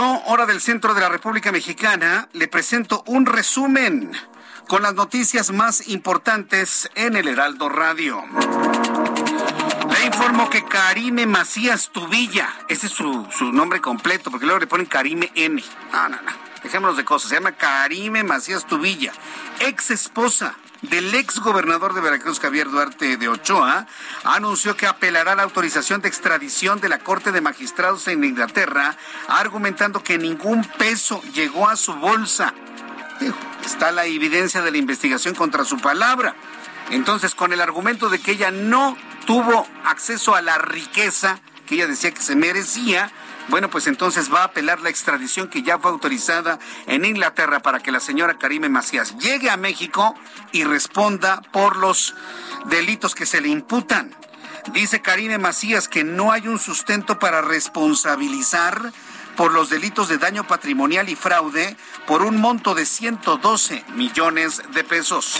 [0.00, 4.12] Hora del centro de la República Mexicana, le presento un resumen
[4.68, 8.22] con las noticias más importantes en el Heraldo Radio.
[9.90, 14.66] Le informo que Karime Macías Tubilla, ese es su, su nombre completo, porque luego le
[14.66, 15.62] ponen Karime N.
[15.92, 16.32] No, no, no,
[16.62, 19.12] dejémonos de cosas, se llama Karime Macías Tubilla,
[19.60, 23.86] ex esposa del ex gobernador de Veracruz, Javier Duarte de Ochoa,
[24.24, 28.96] anunció que apelará la autorización de extradición de la Corte de Magistrados en Inglaterra,
[29.28, 32.54] argumentando que ningún peso llegó a su bolsa.
[33.64, 36.36] Está la evidencia de la investigación contra su palabra.
[36.90, 41.86] Entonces, con el argumento de que ella no tuvo acceso a la riqueza que ella
[41.86, 43.12] decía que se merecía,
[43.48, 47.80] bueno, pues entonces va a apelar la extradición que ya fue autorizada en Inglaterra para
[47.80, 50.14] que la señora Karime Macías llegue a México
[50.52, 52.14] y responda por los
[52.66, 54.14] delitos que se le imputan.
[54.72, 58.92] Dice Karime Macías que no hay un sustento para responsabilizar
[59.38, 61.76] por los delitos de daño patrimonial y fraude
[62.08, 65.38] por un monto de 112 millones de pesos.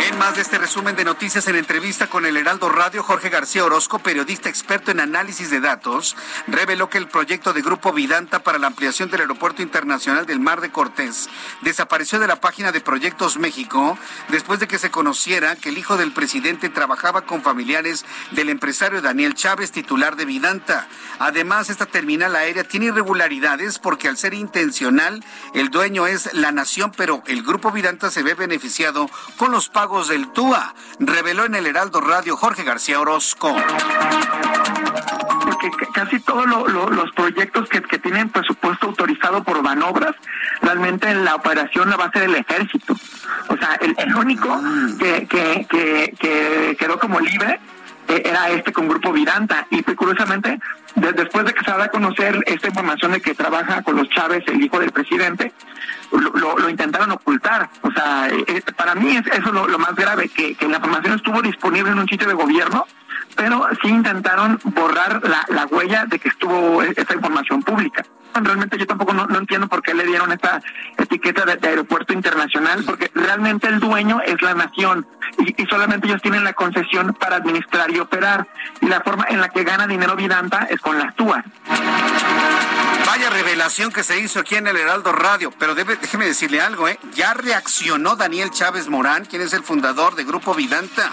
[0.00, 3.64] En más de este resumen de noticias en entrevista con el Heraldo Radio, Jorge García
[3.64, 8.58] Orozco, periodista experto en análisis de datos, reveló que el proyecto de Grupo Vidanta para
[8.58, 11.28] la ampliación del Aeropuerto Internacional del Mar de Cortés
[11.62, 13.98] desapareció de la página de Proyectos México
[14.28, 19.02] después de que se conociera que el hijo del presidente trabajaba con familiares del empresario
[19.02, 20.86] Daniel Chávez, titular de Vidanta.
[21.18, 25.24] Además, esta terminal aérea tiene irregularidades porque al ser intencional,
[25.54, 30.08] el dueño es la nación, pero el grupo Vidanta se ve beneficiado con los pagos
[30.08, 33.56] del TUA, reveló en el Heraldo Radio Jorge García Orozco
[35.44, 40.14] porque casi todos los proyectos que, tienen presupuesto autorizado por Banobras,
[40.60, 42.94] realmente en la operación la va a ser el ejército.
[43.48, 44.88] O sea, el, único ah.
[44.98, 45.66] que, que,
[46.18, 47.60] que quedó como libre
[48.08, 49.66] eh, era este con Grupo Vidanta.
[49.70, 50.58] Y pues, curiosamente,
[50.94, 54.44] después de que se da a conocer esta información de que trabaja con los Chávez,
[54.46, 55.52] el hijo del presidente,
[56.12, 57.68] lo, intentaron ocultar.
[57.82, 61.42] O sea, eh, eh, para mí es eso lo, más grave, que, la información estuvo
[61.42, 62.86] disponible en un sitio de gobierno
[63.36, 68.04] pero sí intentaron borrar la, la huella de que estuvo esta información pública.
[68.42, 70.60] Realmente yo tampoco no, entiendo por qué le dieron esta
[70.98, 75.06] etiqueta de, aeropuerto internacional, porque realmente el dueño es la nación
[75.38, 78.46] y, y, solamente ellos tienen la concesión para administrar y operar.
[78.80, 81.44] Y la forma en la que gana dinero Vidanta es con las TUAS.
[83.06, 86.88] Vaya revelación que se hizo aquí en el Heraldo Radio, pero debe, déjeme decirle algo,
[86.88, 86.98] ¿eh?
[87.14, 91.12] Ya reaccionó Daniel Chávez Morán, quien es el fundador de Grupo Vidanta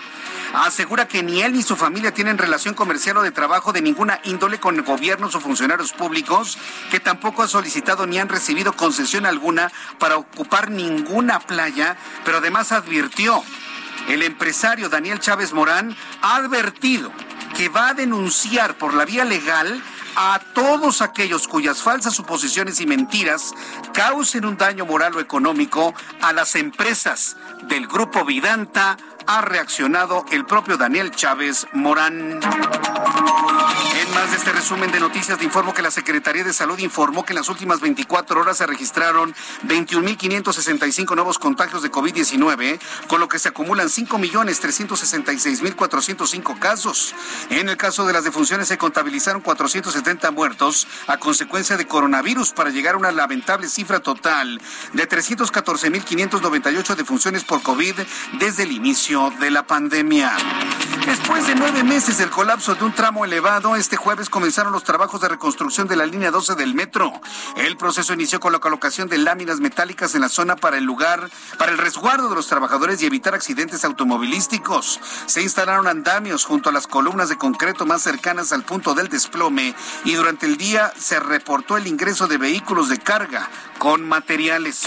[0.53, 4.19] asegura que ni él ni su familia tienen relación comercial o de trabajo de ninguna
[4.23, 6.57] índole con gobiernos o funcionarios públicos,
[6.89, 11.95] que tampoco ha solicitado ni han recibido concesión alguna para ocupar ninguna playa,
[12.25, 13.43] pero además advirtió,
[14.07, 17.11] el empresario Daniel Chávez Morán ha advertido
[17.55, 19.81] que va a denunciar por la vía legal
[20.15, 23.53] a todos aquellos cuyas falsas suposiciones y mentiras
[23.93, 28.97] causen un daño moral o económico a las empresas del grupo Vidanta,
[29.27, 32.39] ha reaccionado el propio Daniel Chávez Morán.
[34.13, 37.31] Más de este resumen de noticias, te informo que la Secretaría de Salud informó que
[37.31, 39.33] en las últimas 24 horas se registraron
[39.67, 47.15] 21.565 nuevos contagios de COVID-19, con lo que se acumulan 5.366.405 casos.
[47.49, 52.69] En el caso de las defunciones se contabilizaron 470 muertos a consecuencia de coronavirus para
[52.69, 54.59] llegar a una lamentable cifra total
[54.93, 57.93] de 314.598 defunciones por COVID
[58.39, 60.35] desde el inicio de la pandemia.
[61.11, 65.19] Después de nueve meses del colapso de un tramo elevado, este jueves comenzaron los trabajos
[65.19, 67.11] de reconstrucción de la línea 12 del metro.
[67.57, 71.29] El proceso inició con la colocación de láminas metálicas en la zona para el lugar,
[71.57, 75.01] para el resguardo de los trabajadores y evitar accidentes automovilísticos.
[75.25, 79.75] Se instalaron andamios junto a las columnas de concreto más cercanas al punto del desplome
[80.05, 83.49] y durante el día se reportó el ingreso de vehículos de carga
[83.79, 84.85] con materiales.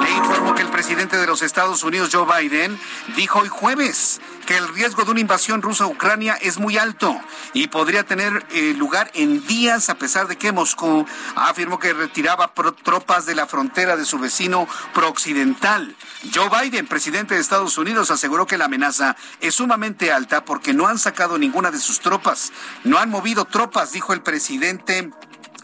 [0.00, 2.78] Le informo que el presidente de los Estados Unidos, Joe Biden,
[3.16, 7.18] dijo hoy jueves que el riesgo de una invasión rusa a Ucrania es muy alto
[7.52, 12.52] y podría tener eh, lugar en días a pesar de que Moscú afirmó que retiraba
[12.82, 15.96] tropas de la frontera de su vecino prooccidental.
[16.34, 20.86] Joe Biden, presidente de Estados Unidos, aseguró que la amenaza es sumamente alta porque no
[20.86, 22.52] han sacado ninguna de sus tropas.
[22.84, 25.10] No han movido tropas, dijo el presidente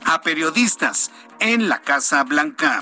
[0.05, 2.81] a periodistas en la Casa Blanca.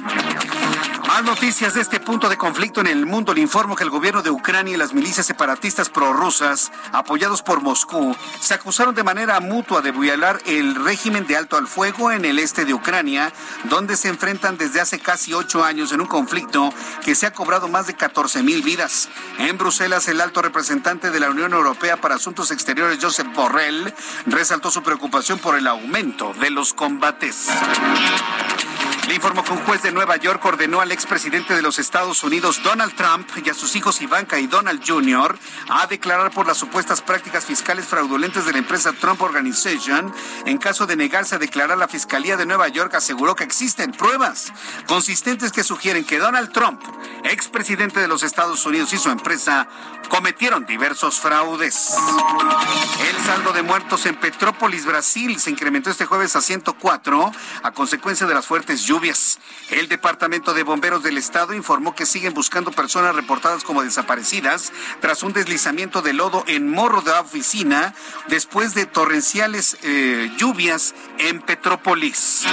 [1.09, 3.33] Más noticias de este punto de conflicto en el mundo.
[3.33, 8.15] Le informo que el gobierno de Ucrania y las milicias separatistas prorrusas, apoyados por Moscú,
[8.39, 12.39] se acusaron de manera mutua de violar el régimen de alto al fuego en el
[12.39, 13.33] este de Ucrania,
[13.71, 17.69] donde se enfrentan desde hace casi ocho años en un conflicto que se ha cobrado
[17.69, 19.09] más de 14 mil vidas.
[19.39, 23.95] En Bruselas, el alto representante de la Unión Europea para Asuntos Exteriores, Josep Borrell,
[24.27, 27.49] resaltó su preocupación por el aumento de los combates.
[29.09, 32.61] Le informó que un juez de Nueva York ordenó al expresidente de los Estados Unidos,
[32.63, 35.39] Donald Trump, y a sus hijos Ivanka y Donald Jr.
[35.71, 40.13] a declarar por las supuestas prácticas fiscales fraudulentas de la empresa Trump Organization.
[40.45, 44.53] En caso de negarse a declarar, la Fiscalía de Nueva York aseguró que existen pruebas
[44.87, 46.83] consistentes que sugieren que Donald Trump,
[47.25, 49.69] expresidente de los Estados Unidos y su empresa,
[50.11, 51.97] cometieron diversos fraudes.
[53.09, 57.33] El saldo de muertos en Petrópolis, Brasil, se incrementó este jueves a 104
[57.63, 58.85] a consecuencia de las fuertes.
[59.71, 65.23] El Departamento de Bomberos del Estado informó que siguen buscando personas reportadas como desaparecidas tras
[65.23, 67.95] un deslizamiento de lodo en Morro de la Oficina
[68.27, 72.45] después de torrenciales eh, lluvias en Petrópolis.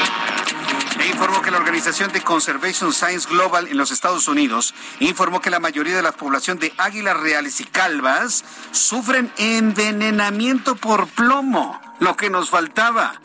[1.00, 5.50] E informó que la Organización de Conservation Science Global en los Estados Unidos informó que
[5.50, 12.16] la mayoría de la población de águilas reales y calvas sufren envenenamiento por plomo, lo
[12.16, 13.20] que nos faltaba.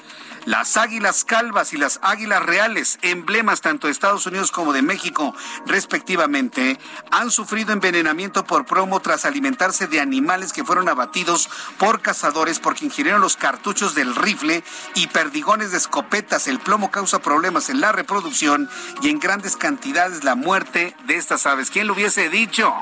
[0.46, 5.34] Las águilas calvas y las águilas reales, emblemas tanto de Estados Unidos como de México,
[5.66, 6.78] respectivamente,
[7.10, 12.86] han sufrido envenenamiento por plomo tras alimentarse de animales que fueron abatidos por cazadores porque
[12.86, 14.64] ingirieron los cartuchos del rifle
[14.94, 16.48] y perdigones de escopetas.
[16.48, 18.70] El plomo causa problemas en la reproducción
[19.02, 21.70] y en grandes cantidades la muerte de estas aves.
[21.70, 22.72] ¿Quién lo hubiese dicho?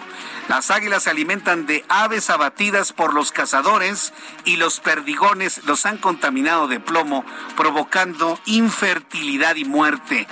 [0.49, 5.99] Las águilas se alimentan de aves abatidas por los cazadores y los perdigones los han
[5.99, 7.25] contaminado de plomo
[7.57, 10.27] provocando infertilidad y muerte.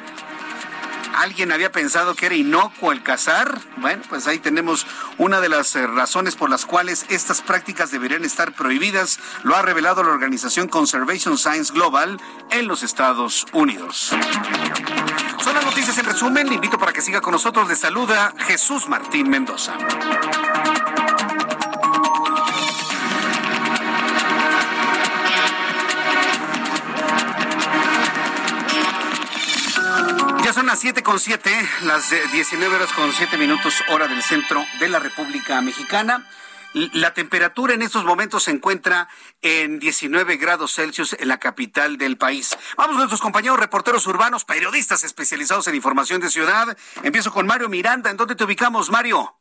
[1.17, 3.59] ¿Alguien había pensado que era inocuo el cazar?
[3.79, 4.87] Bueno, pues ahí tenemos
[5.17, 9.19] una de las eh, razones por las cuales estas prácticas deberían estar prohibidas.
[9.43, 14.12] Lo ha revelado la organización Conservation Science Global en los Estados Unidos.
[15.43, 16.53] Son las noticias en resumen.
[16.53, 17.67] Invito para que siga con nosotros.
[17.67, 19.73] Le saluda Jesús Martín Mendoza.
[30.57, 31.51] Son las siete con siete,
[31.85, 36.25] las 19 horas con siete minutos hora del centro de la República Mexicana.
[36.95, 39.07] La temperatura en estos momentos se encuentra
[39.43, 42.57] en 19 grados Celsius en la capital del país.
[42.79, 46.75] Vamos con nuestros compañeros reporteros urbanos, periodistas especializados en información de ciudad.
[47.03, 48.11] Empiezo con Mario Miranda.
[48.11, 49.35] ¿En dónde te ubicamos, Mario?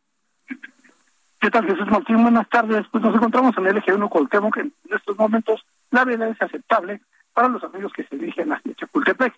[1.39, 2.23] ¿Qué tal, Jesús Martín?
[2.23, 2.85] Buenas tardes.
[2.91, 6.41] Pues nos encontramos en el eje 1 Coltemo, que en estos momentos la vela es
[6.41, 6.99] aceptable
[7.33, 9.33] para los amigos que se dirigen hacia Chapultepec.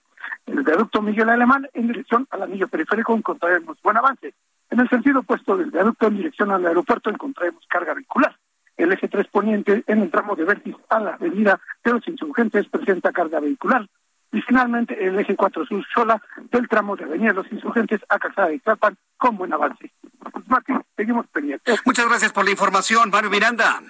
[0.48, 4.34] El viaducto Miguel Alemán, en dirección al anillo periférico, encontraremos buen avance.
[4.70, 8.36] En el sentido opuesto del viaducto en dirección al aeropuerto, encontraremos carga vehicular.
[8.78, 12.68] El eje 3 poniente, en el tramo de vértice a la avenida de los insurgentes,
[12.68, 13.88] presenta carga vehicular.
[14.32, 16.22] Y finalmente, el eje 4 sur sola
[16.52, 19.92] del tramo de avenida de los insurgentes a Calzada de Tlapan, con buen avance.
[20.32, 21.82] Pues, Martín, seguimos pendientes.
[21.86, 23.82] Muchas gracias por la información, Mario Miranda.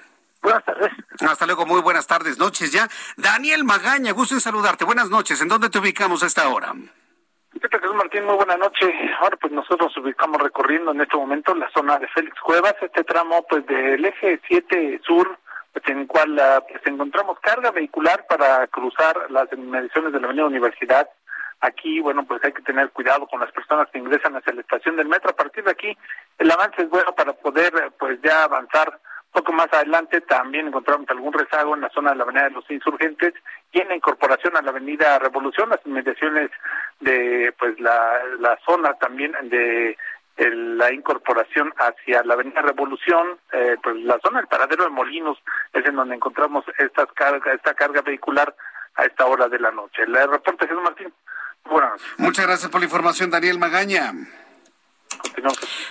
[0.42, 0.92] Buenas tardes.
[1.20, 2.88] Hasta luego, muy buenas tardes, noches ya.
[3.18, 4.86] Daniel Magaña, gusto en saludarte.
[4.86, 5.42] Buenas noches.
[5.42, 6.74] ¿En dónde te ubicamos a esta hora?
[7.60, 8.26] ¿Qué tal, Jesús Martín?
[8.26, 8.94] Muy buena noche.
[9.20, 13.04] Ahora pues nosotros nos ubicamos recorriendo en este momento la zona de Félix Cuevas, este
[13.04, 15.38] tramo pues del eje 7 sur,
[15.74, 20.28] pues, en el cual ah, pues encontramos carga vehicular para cruzar las mediciones de la
[20.28, 21.10] Avenida Universidad.
[21.62, 24.96] Aquí, bueno, pues hay que tener cuidado con las personas que ingresan hacia la estación
[24.96, 25.32] del metro.
[25.32, 25.98] A partir de aquí,
[26.38, 29.00] el avance es bueno para poder pues ya avanzar
[29.32, 32.70] poco más adelante también encontramos algún rezago en la zona de la Avenida de los
[32.72, 33.34] Insurgentes
[33.72, 36.50] y en la incorporación a la Avenida Revolución, las inmediaciones
[37.00, 39.98] de pues la, la zona también de
[40.38, 45.38] la incorporación hacia la Avenida Revolución, eh, pues la zona del paradero de Molinos
[45.74, 48.56] es en donde encontramos estas carga, esta carga vehicular
[48.96, 50.04] a esta hora de la noche.
[50.04, 51.12] El reporte Jesús Martín.
[51.66, 52.08] Buenas noches.
[52.18, 54.14] Muchas gracias por la información, Daniel Magaña.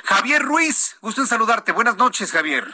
[0.04, 1.72] Javier Ruiz, gusto en saludarte.
[1.72, 2.64] Buenas noches, Javier.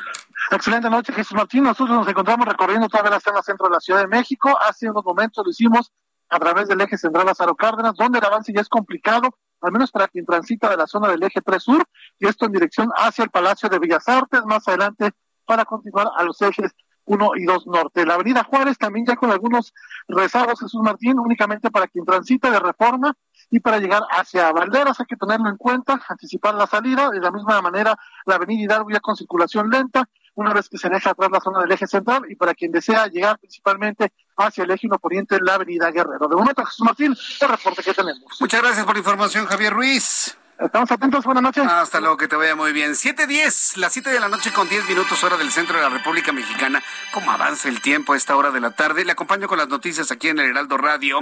[0.55, 1.65] Excelente noche, Jesús Martín.
[1.65, 4.55] Nosotros nos encontramos recorriendo toda la zona centro de la Ciudad de México.
[4.61, 5.91] Hace unos momentos lo hicimos
[6.29, 9.31] a través del eje central Lázaro Cárdenas, donde el avance ya es complicado,
[9.63, 11.83] al menos para quien transita de la zona del eje 3 sur,
[12.19, 15.13] y esto en dirección hacia el Palacio de Bellas Artes, más adelante
[15.47, 16.73] para continuar a los ejes
[17.07, 18.05] 1 y 2 norte.
[18.05, 19.73] La avenida Juárez también ya con algunos
[20.07, 23.15] rezagos, Jesús Martín, únicamente para quien transita de reforma
[23.51, 27.31] y para llegar hacia Valderas hay que tenerlo en cuenta, anticipar la salida, de la
[27.31, 27.97] misma manera
[28.27, 31.61] la avenida Hidalgo ya con circulación lenta, una vez que se deja atrás la zona
[31.61, 35.91] del eje central y para quien desea llegar principalmente hacia el eje poniente la avenida
[35.91, 36.29] Guerrero.
[36.29, 38.41] De momento, Jesús Martín, el reporte que tenemos.
[38.41, 40.37] Muchas gracias por la información, Javier Ruiz.
[40.65, 41.67] Estamos atentos, buenas noches.
[41.67, 42.93] Hasta luego, que te vaya muy bien.
[42.93, 46.31] 7.10, las 7 de la noche con 10 minutos hora del centro de la República
[46.31, 46.81] Mexicana.
[47.13, 49.05] ¿Cómo avanza el tiempo a esta hora de la tarde?
[49.05, 51.19] Le acompaño con las noticias aquí en el Heraldo Radio.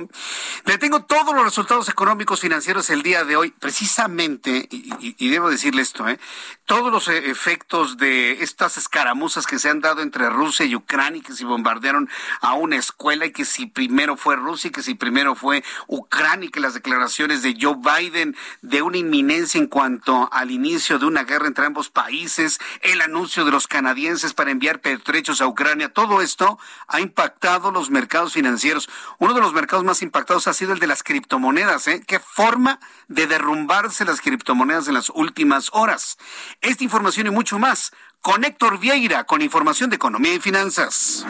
[0.67, 5.49] Le tengo todos los resultados económicos financieros el día de hoy, precisamente, y, y debo
[5.49, 6.19] decirle esto, ¿eh?
[6.67, 11.33] todos los efectos de estas escaramuzas que se han dado entre Rusia y Ucrania, que
[11.33, 12.09] si bombardearon
[12.43, 16.47] a una escuela y que si primero fue Rusia y que si primero fue Ucrania
[16.47, 21.07] y que las declaraciones de Joe Biden de una inminente en cuanto al inicio de
[21.07, 25.93] una guerra entre ambos países, el anuncio de los canadienses para enviar pertrechos a Ucrania,
[25.93, 26.59] todo esto
[26.89, 28.89] ha impactado los mercados financieros.
[29.19, 31.87] Uno de los mercados más impactados ha sido el de las criptomonedas.
[31.87, 32.03] ¿eh?
[32.05, 36.19] ¿Qué forma de derrumbarse las criptomonedas en las últimas horas?
[36.61, 41.25] Esta información y mucho más con Héctor Vieira, con información de economía y finanzas.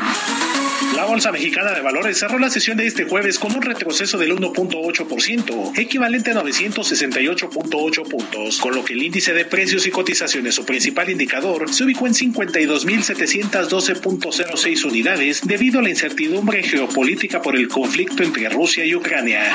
[0.97, 4.35] La Bolsa Mexicana de Valores cerró la sesión de este jueves con un retroceso del
[4.35, 10.65] 1.8%, equivalente a 968.8 puntos, con lo que el índice de precios y cotizaciones, su
[10.65, 18.23] principal indicador, se ubicó en 52.712.06 unidades debido a la incertidumbre geopolítica por el conflicto
[18.23, 19.53] entre Rusia y Ucrania.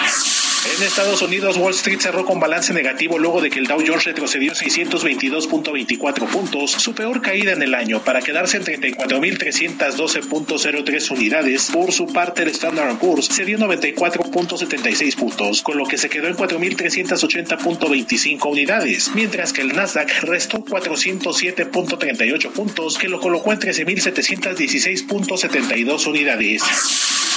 [0.73, 4.05] En Estados Unidos, Wall Street cerró con balance negativo luego de que el Dow Jones
[4.05, 11.69] retrocedió 622.24 puntos, su peor caída en el año, para quedarse en 34.312.03 unidades.
[11.71, 16.27] Por su parte, el Standard Poor's se dio 94.76 puntos, con lo que se quedó
[16.27, 26.07] en 4.380.25 unidades, mientras que el Nasdaq restó 407.38 puntos, que lo colocó en 13.716.72
[26.07, 26.63] unidades.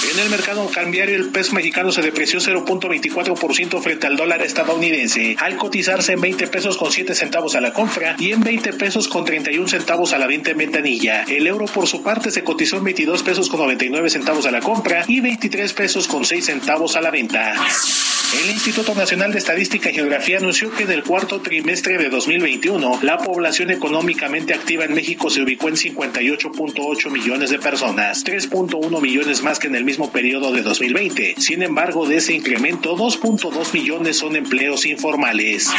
[0.01, 5.57] En el mercado cambiario el peso mexicano se depreció 0.24% frente al dólar estadounidense, al
[5.57, 9.25] cotizarse en 20 pesos con 7 centavos a la compra y en 20 pesos con
[9.25, 11.23] 31 centavos a la venta en ventanilla.
[11.23, 14.61] El euro por su parte se cotizó en 22 pesos con 99 centavos a la
[14.61, 17.55] compra y 23 pesos con 6 centavos a la venta.
[18.31, 22.99] El Instituto Nacional de Estadística y Geografía anunció que en el cuarto trimestre de 2021
[23.01, 29.41] la población económicamente activa en México se ubicó en 58.8 millones de personas, 3.1 millones
[29.41, 31.35] más que en el mismo periodo de 2020.
[31.39, 35.71] Sin embargo, de ese incremento, 2.2 millones son empleos informales.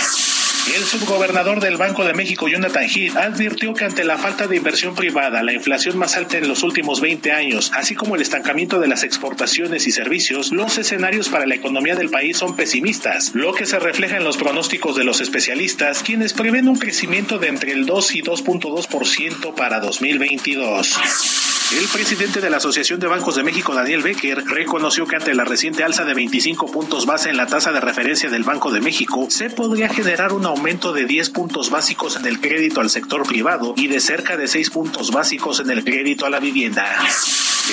[0.69, 4.95] El subgobernador del Banco de México, Jonathan Heath, advirtió que ante la falta de inversión
[4.95, 8.87] privada, la inflación más alta en los últimos 20 años, así como el estancamiento de
[8.87, 13.67] las exportaciones y servicios, los escenarios para la economía del país son pesimistas, lo que
[13.67, 17.87] se refleja en los pronósticos de los especialistas, quienes prevén un crecimiento de entre el
[17.87, 21.50] 2 y 2.2% para 2022.
[21.73, 25.45] El presidente de la Asociación de Bancos de México, Daniel Becker, reconoció que ante la
[25.45, 29.29] reciente alza de 25 puntos base en la tasa de referencia del Banco de México,
[29.31, 33.75] se podría generar un aumento de 10 puntos básicos en el crédito al sector privado
[33.77, 36.85] y de cerca de 6 puntos básicos en el crédito a la vivienda.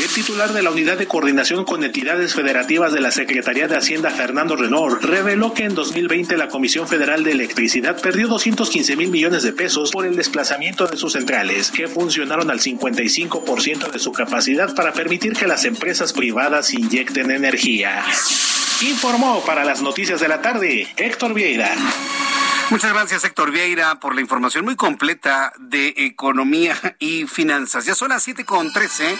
[0.04, 4.12] El titular de la Unidad de Coordinación con Entidades Federativas de la Secretaría de Hacienda,
[4.12, 9.42] Fernando Renor, reveló que en 2020 la Comisión Federal de Electricidad perdió 215 mil millones
[9.42, 14.76] de pesos por el desplazamiento de sus centrales, que funcionaron al 55% de su capacidad
[14.76, 18.06] para permitir que las empresas privadas inyecten energía.
[18.82, 21.72] Informó para las noticias de la tarde Héctor Vieira.
[22.70, 27.86] Muchas gracias, Héctor Vieira, por la información muy completa de economía y finanzas.
[27.86, 29.18] Ya son las siete con trece,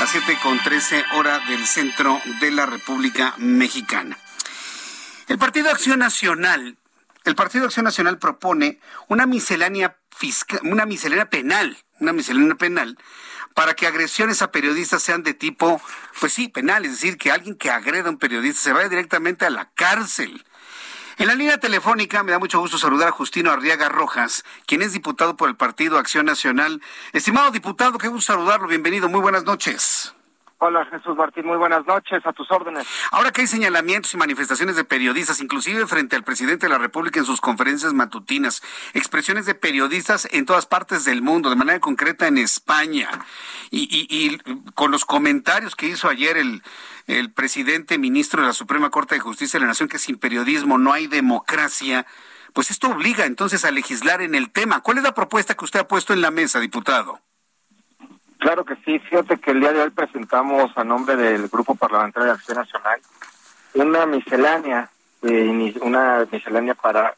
[0.00, 4.18] las siete con trece hora del centro de la República Mexicana.
[5.28, 6.76] El Partido Acción Nacional,
[7.24, 12.98] el Partido Acción Nacional propone una miscelánea fiscal, una miscelánea penal, una miscelánea penal
[13.54, 15.80] para que agresiones a periodistas sean de tipo,
[16.20, 19.46] pues sí, penal, es decir, que alguien que agreda a un periodista se vaya directamente
[19.46, 20.44] a la cárcel.
[21.18, 24.92] En la línea telefónica me da mucho gusto saludar a Justino Arriaga Rojas, quien es
[24.92, 26.80] diputado por el Partido Acción Nacional.
[27.12, 28.68] Estimado diputado, qué gusto saludarlo.
[28.68, 29.08] Bienvenido.
[29.08, 30.14] Muy buenas noches.
[30.60, 32.84] Hola Jesús Martín, muy buenas noches, a tus órdenes.
[33.12, 37.20] Ahora que hay señalamientos y manifestaciones de periodistas, inclusive frente al presidente de la República
[37.20, 38.60] en sus conferencias matutinas,
[38.92, 43.08] expresiones de periodistas en todas partes del mundo, de manera concreta en España,
[43.70, 44.38] y,
[44.74, 46.60] con los comentarios que hizo ayer el,
[47.08, 50.78] el presidente ministro de la Suprema Corte de Justicia de la Nación, que sin periodismo
[50.78, 52.06] no hay democracia,
[52.52, 54.80] pues esto obliga entonces a legislar en el tema.
[54.80, 57.20] ¿Cuál es la propuesta que usted ha puesto en la mesa, diputado?
[58.38, 62.26] Claro que sí, fíjate que el día de hoy presentamos a nombre del Grupo Parlamentario
[62.26, 63.00] de Acción Nacional
[63.74, 64.90] una miscelánea,
[65.22, 67.14] eh, una miscelánea para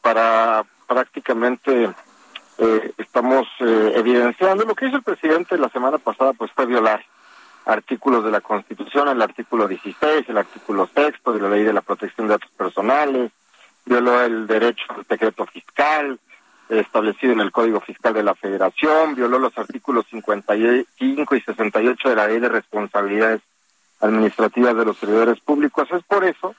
[0.00, 1.90] para prácticamente
[2.58, 7.04] eh, estamos eh, evidenciando lo que hizo el presidente la semana pasada, pues fue violar
[7.70, 11.80] artículos de la Constitución, el artículo 16, el artículo sexto de la Ley de la
[11.80, 13.30] Protección de Datos Personales,
[13.84, 16.18] violó el derecho al secreto fiscal,
[16.68, 22.16] establecido en el Código Fiscal de la Federación, violó los artículos 55 y 68 de
[22.16, 23.40] la Ley de Responsabilidades
[24.00, 25.88] Administrativas de los Servidores Públicos.
[25.92, 26.54] Es por eso,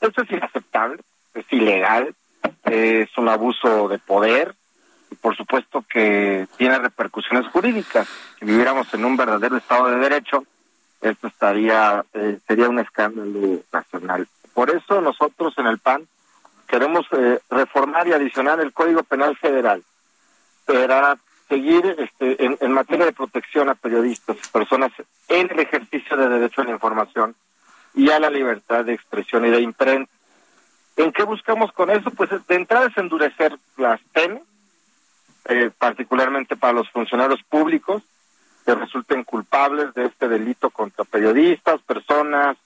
[0.00, 1.00] esto es inaceptable,
[1.34, 2.14] es ilegal,
[2.64, 4.54] es un abuso de poder
[5.10, 8.08] y por supuesto que tiene repercusiones jurídicas.
[8.38, 10.44] Si viviéramos en un verdadero Estado de Derecho,
[11.10, 14.28] esto estaría eh, sería un escándalo nacional.
[14.54, 16.06] Por eso nosotros en el PAN
[16.66, 19.82] queremos eh, reformar y adicionar el Código Penal Federal
[20.66, 21.16] para
[21.48, 24.90] seguir este, en, materia de protección a periodistas y personas
[25.28, 27.36] en el ejercicio de derecho a la información
[27.94, 30.10] y a la libertad de expresión y de imprenta.
[30.96, 32.10] ¿En qué buscamos con eso?
[32.10, 34.42] Pues de entrada es endurecer las penas,
[35.44, 38.02] eh, particularmente para los funcionarios públicos
[38.66, 42.56] que resulten culpables de este delito contra periodistas, personas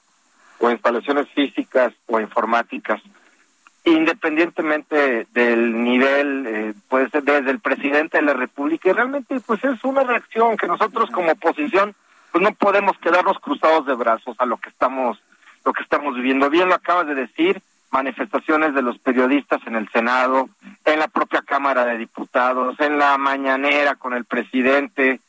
[0.58, 3.00] o instalaciones físicas o informáticas
[3.84, 9.64] independientemente del nivel, eh, puede ser desde el presidente de la República, y realmente pues
[9.64, 11.94] es una reacción que nosotros como oposición
[12.30, 15.18] pues no podemos quedarnos cruzados de brazos a lo que estamos
[15.64, 16.48] lo que estamos viviendo.
[16.48, 20.48] Bien lo acabas de decir, manifestaciones de los periodistas en el Senado,
[20.84, 25.20] en la propia Cámara de Diputados, en la mañanera con el presidente,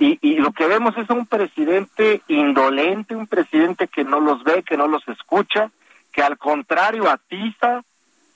[0.00, 4.62] y, y lo que vemos es un presidente indolente, un presidente que no los ve,
[4.62, 5.70] que no los escucha,
[6.10, 7.82] que al contrario atiza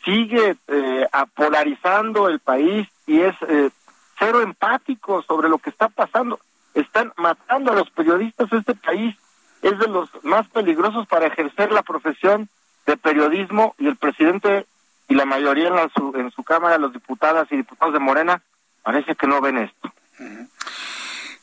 [0.05, 3.71] sigue eh, polarizando el país y es eh,
[4.19, 6.39] cero empático sobre lo que está pasando.
[6.75, 8.53] Están matando a los periodistas.
[8.53, 9.17] Este país
[9.63, 12.51] es de los más peligrosos para ejercer la profesión
[12.85, 14.67] de periodismo y el presidente
[15.09, 18.43] y la mayoría en, su, en su Cámara, los diputadas y diputados de Morena,
[18.83, 19.93] parece que no ven esto.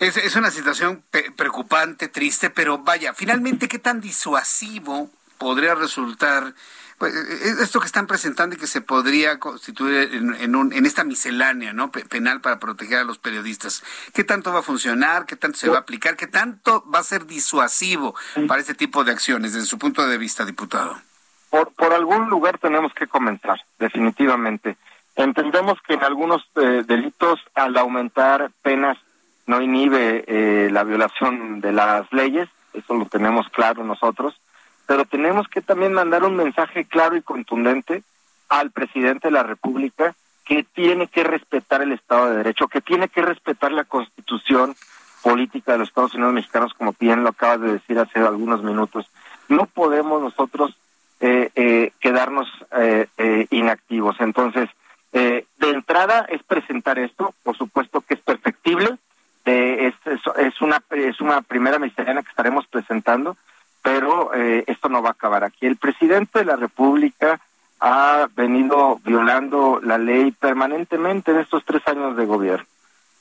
[0.01, 1.03] Es, es una situación
[1.35, 6.55] preocupante, triste, pero vaya, finalmente, ¿qué tan disuasivo podría resultar
[6.97, 10.87] pues, eh, eh, esto que están presentando y que se podría constituir en, un, en
[10.87, 11.91] esta miscelánea ¿no?
[11.91, 13.83] penal para proteger a los periodistas.
[14.11, 15.27] ¿Qué tanto va a funcionar?
[15.27, 16.15] ¿Qué tanto se va a aplicar?
[16.15, 18.15] ¿Qué tanto va a ser disuasivo
[18.47, 20.99] para este tipo de acciones desde su punto de vista, diputado?
[21.51, 24.77] Por, por algún lugar tenemos que comenzar, definitivamente.
[25.15, 28.97] Entendemos que en algunos eh, delitos, al aumentar penas,
[29.47, 34.39] no inhibe la violación de las leyes, eso lo tenemos claro nosotros
[34.91, 38.03] pero tenemos que también mandar un mensaje claro y contundente
[38.49, 40.13] al presidente de la República
[40.43, 44.75] que tiene que respetar el Estado de Derecho, que tiene que respetar la Constitución
[45.21, 49.09] política de los Estados Unidos mexicanos, como bien lo acabas de decir hace algunos minutos.
[49.47, 50.75] No podemos nosotros
[51.21, 53.07] eh, eh, quedarnos eh,
[53.49, 54.17] inactivos.
[54.19, 54.69] Entonces,
[55.13, 58.97] de entrada es presentar esto, por supuesto que es perfectible,
[59.45, 59.95] es,
[60.37, 63.37] es, una es una primera misteriana que estaremos presentando,
[63.81, 65.65] pero eh, esto no va a acabar aquí.
[65.65, 67.39] El presidente de la República
[67.79, 72.65] ha venido violando la ley permanentemente en estos tres años de gobierno.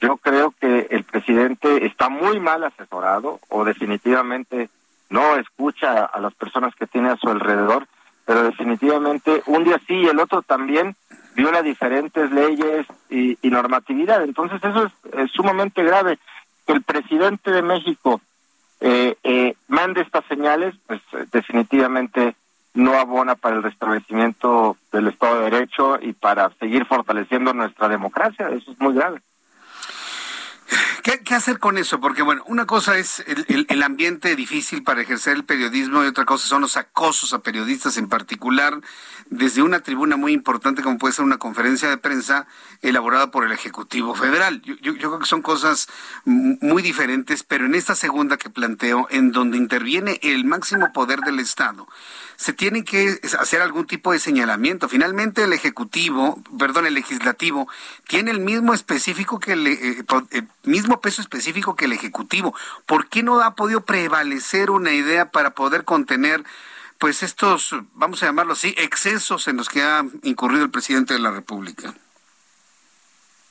[0.01, 4.69] Yo creo que el presidente está muy mal asesorado o definitivamente
[5.09, 7.87] no escucha a las personas que tiene a su alrededor,
[8.31, 10.95] pero definitivamente un día sí y el otro también
[11.35, 14.23] viola diferentes leyes y, normatividad.
[14.23, 14.87] Entonces eso
[15.19, 16.17] es sumamente grave.
[16.69, 18.21] El presidente de México
[18.79, 22.37] eh, eh, mande estas señales, pues eh, definitivamente
[22.75, 28.49] no abona para el restablecimiento del Estado de Derecho y para seguir fortaleciendo nuestra democracia.
[28.51, 29.21] Eso es muy grave.
[31.03, 32.01] ¿Qué, hacer con eso?
[32.01, 36.47] Porque, bueno, una cosa es el, ambiente difícil para ejercer el periodismo y otra cosa
[36.47, 38.81] son los acosos a periodistas en particular
[39.31, 42.47] desde una tribuna muy importante como puede ser una conferencia de prensa
[42.83, 44.61] elaborada por el Ejecutivo Federal.
[44.63, 45.89] Yo, yo creo que son cosas
[46.25, 51.39] muy diferentes, pero en esta segunda que planteo, en donde interviene el máximo poder del
[51.39, 51.87] Estado,
[52.41, 54.89] se tiene que hacer algún tipo de señalamiento.
[54.89, 57.69] Finalmente el ejecutivo, perdón, el legislativo
[58.09, 60.43] tiene el mismo específico que el, eh, eh,
[61.01, 62.55] peso específico que el ejecutivo.
[62.87, 66.45] ¿Por qué no ha podido prevalecer una idea para poder contener
[66.99, 71.21] pues estos, vamos a llamarlo así, excesos en los que ha incurrido el presidente de
[71.21, 71.95] la República?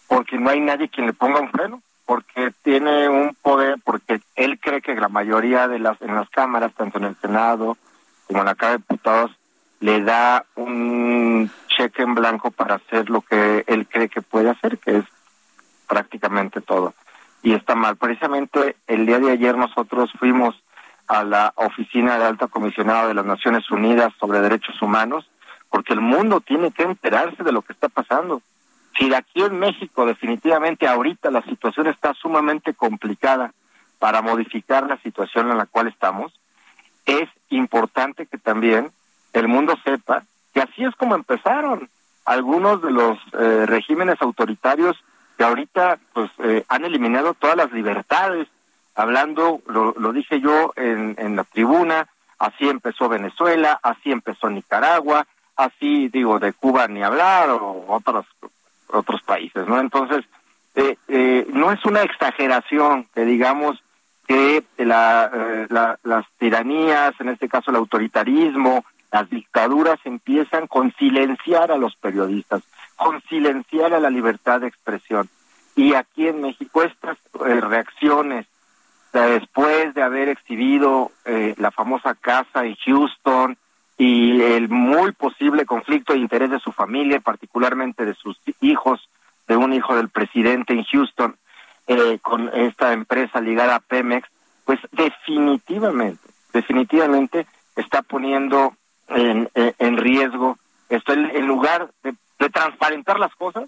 [0.08, 4.60] Porque no hay nadie quien le ponga un freno porque tiene un poder, porque él
[4.60, 7.78] cree que la mayoría de las en las cámaras, tanto en el Senado
[8.26, 9.32] como la Cámara de Diputados,
[9.80, 14.80] le da un cheque en blanco para hacer lo que él cree que puede hacer,
[14.80, 15.06] que es
[15.88, 16.96] prácticamente todo.
[17.50, 17.96] Y está mal.
[17.98, 20.54] Precisamente el día de ayer nosotros fuimos
[21.08, 25.28] a la oficina de alta comisionada de las Naciones Unidas sobre Derechos Humanos,
[25.72, 28.44] porque el mundo tiene que enterarse de lo que está pasando.
[29.00, 33.52] Si de aquí en México definitivamente ahorita la situación está sumamente complicada
[33.98, 36.32] para modificar la situación en la cual estamos,
[37.08, 38.92] es importante que también
[39.34, 40.22] el mundo sepa
[40.54, 41.90] que así es como empezaron
[42.26, 45.04] algunos de los eh, regímenes autoritarios
[45.40, 48.50] que ahorita pues eh, han eliminado todas las libertades.
[48.94, 55.26] Hablando, lo, lo dije yo en, en la tribuna, así empezó Venezuela, así empezó Nicaragua,
[55.56, 58.26] así digo de Cuba ni hablar o otros
[58.90, 59.80] otros países, ¿no?
[59.80, 60.26] Entonces
[60.76, 63.82] eh, eh, no es una exageración que digamos
[64.28, 65.68] que la, eh,
[66.04, 72.62] las tiranías, en este caso el autoritarismo, las dictaduras empiezan con silenciar a los periodistas,
[73.00, 75.30] con silenciar a la libertad de expresión.
[75.76, 78.46] Y aquí en México estas eh, reacciones,
[79.14, 83.58] después de haber exhibido eh, la famosa casa en Houston
[83.98, 89.10] y el muy posible conflicto de interés de su familia, particularmente de sus hijos,
[89.48, 91.36] de un hijo del presidente en Houston,
[91.88, 94.28] eh, con esta empresa ligada a Pemex,
[94.66, 96.22] pues definitivamente,
[96.54, 98.74] definitivamente está poniendo
[99.08, 100.58] en, en, riesgo
[100.90, 101.14] esto.
[101.14, 103.66] En, lugar de, de transparentar las cosas,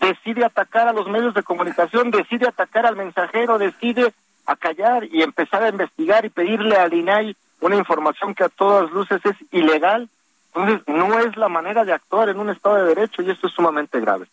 [0.00, 4.12] decide atacar a los medios de comunicación, decide atacar al mensajero, decide
[4.46, 9.20] acallar y empezar a investigar y pedirle al INAI una información que a todas luces
[9.24, 10.08] es ilegal.
[10.54, 13.54] Entonces, no es la manera de actuar en un Estado de Derecho y esto es
[13.54, 14.26] sumamente grave.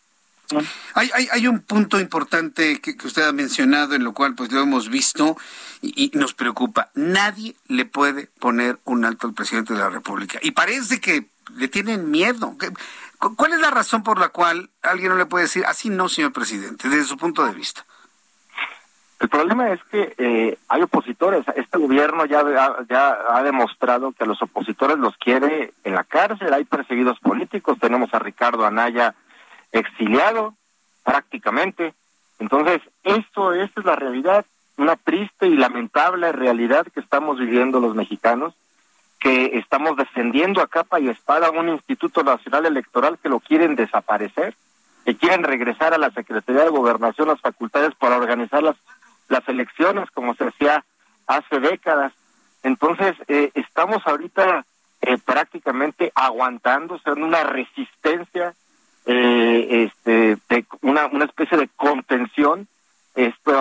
[0.96, 4.62] Hay, hay, hay, un punto importante que, usted ha mencionado, en lo cual pues lo
[4.62, 5.38] hemos visto
[5.82, 6.90] y, nos preocupa.
[6.94, 10.40] Nadie le puede poner un alto al presidente de la República.
[10.42, 11.26] Y parece que
[11.56, 12.56] le tienen miedo.
[13.36, 16.34] ¿Cuál es la razón por la cual alguien no le puede decir así no, señor
[16.34, 17.86] presidente, desde su punto de vista?
[19.20, 21.46] El problema es que eh, hay opositores.
[21.56, 22.44] Este gobierno ya,
[22.90, 26.52] ya ha demostrado que a los opositores los quiere en la cárcel.
[26.52, 27.78] Hay perseguidos políticos.
[27.80, 29.14] Tenemos a Ricardo Anaya
[29.72, 30.56] exiliado
[31.04, 31.94] prácticamente.
[32.40, 34.44] Entonces, esto, esta es la realidad,
[34.78, 38.56] una triste y lamentable realidad que estamos viviendo los mexicanos,
[39.22, 44.56] que estamos defendiendo a capa y espada un Instituto Nacional Electoral que lo quieren desaparecer,
[45.06, 48.76] que quieren regresar a la Secretaría de Gobernación las facultades para organizar las,
[49.30, 50.84] las elecciones como se hacía
[51.28, 52.14] hace décadas.
[52.64, 54.66] Entonces, eh, estamos ahorita
[55.02, 58.56] eh, prácticamente aguantando, en una resistencia,
[59.06, 62.68] eh, este, de una, una especie de contención,
[63.14, 63.52] este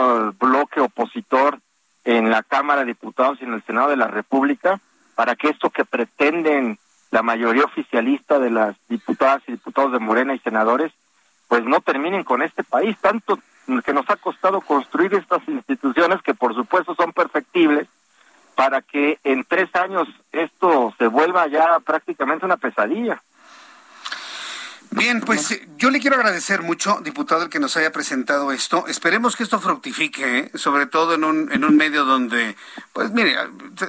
[0.41, 1.59] bloque opositor
[2.05, 4.81] en la Cámara de Diputados y en el Senado de la República,
[5.21, 6.79] para que esto que pretenden
[7.11, 10.93] la mayoría oficialista de las diputadas y diputados de Morena y senadores,
[11.47, 13.39] pues no terminen con este país, tanto
[13.85, 17.87] que nos ha costado construir estas instituciones que por supuesto son perfectibles,
[18.55, 23.23] para que en tres años esto se vuelva ya prácticamente una pesadilla.
[24.93, 28.87] Bien, pues eh, yo le quiero agradecer mucho, diputado, el que nos haya presentado esto.
[28.89, 30.51] Esperemos que esto fructifique, ¿eh?
[30.55, 32.57] sobre todo en un, en un medio donde,
[32.93, 33.37] pues mire,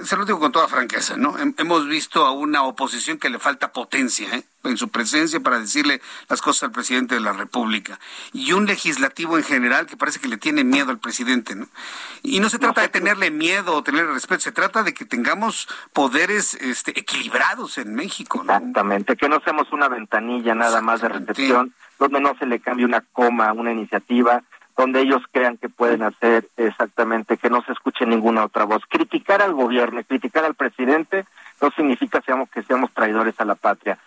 [0.03, 1.35] se, lo digo con toda franqueza, ¿no?
[1.57, 4.43] Hemos visto a una oposición que le falta potencia, ¿eh?
[4.63, 7.99] En su presencia para decirle las cosas al presidente de la República.
[8.33, 11.55] Y un legislativo en general que parece que le tiene miedo al presidente.
[11.55, 11.67] ¿no?
[12.23, 15.67] Y no se trata de tenerle miedo o tenerle respeto, se trata de que tengamos
[15.93, 18.41] poderes este, equilibrados en México.
[18.41, 22.85] Exactamente, que no seamos una ventanilla nada más de recepción, donde no se le cambie
[22.85, 24.43] una coma una iniciativa,
[24.77, 28.81] donde ellos crean que pueden hacer exactamente, que no se escuche ninguna otra voz.
[28.89, 31.25] Criticar al gobierno, criticar al presidente,
[31.61, 33.99] no significa seamos, que seamos traidores a la patria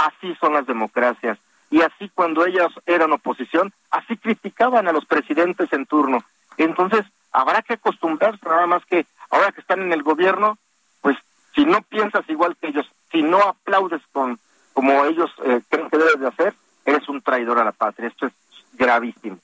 [0.00, 1.38] Así son las democracias.
[1.70, 6.24] Y así cuando ellas eran oposición, así criticaban a los presidentes en turno.
[6.56, 10.58] Entonces, habrá que acostumbrarse nada más que ahora que están en el gobierno,
[11.00, 11.16] pues
[11.54, 14.38] si no piensas igual que ellos, si no aplaudes con
[14.72, 16.54] como ellos eh, creen que debes de hacer,
[16.84, 18.08] eres un traidor a la patria.
[18.08, 18.32] Esto es
[18.72, 19.38] gravísimo.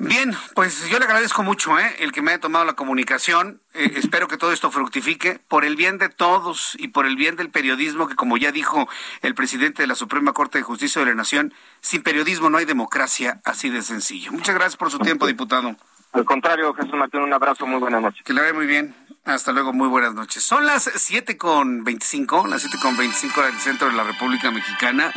[0.00, 1.96] Bien, pues yo le agradezco mucho ¿eh?
[1.98, 3.60] el que me haya tomado la comunicación.
[3.74, 7.34] Eh, espero que todo esto fructifique por el bien de todos y por el bien
[7.34, 8.88] del periodismo, que como ya dijo
[9.22, 12.64] el presidente de la Suprema Corte de Justicia de la Nación, sin periodismo no hay
[12.64, 14.30] democracia, así de sencillo.
[14.30, 15.74] Muchas gracias por su tiempo, diputado.
[16.12, 18.22] Al contrario, Jesús Martín, un abrazo, muy buenas noches.
[18.24, 18.94] Que le vaya muy bien.
[19.24, 20.44] Hasta luego, muy buenas noches.
[20.44, 25.12] Son las siete con veinticinco, las siete con veinticinco del centro de la República Mexicana.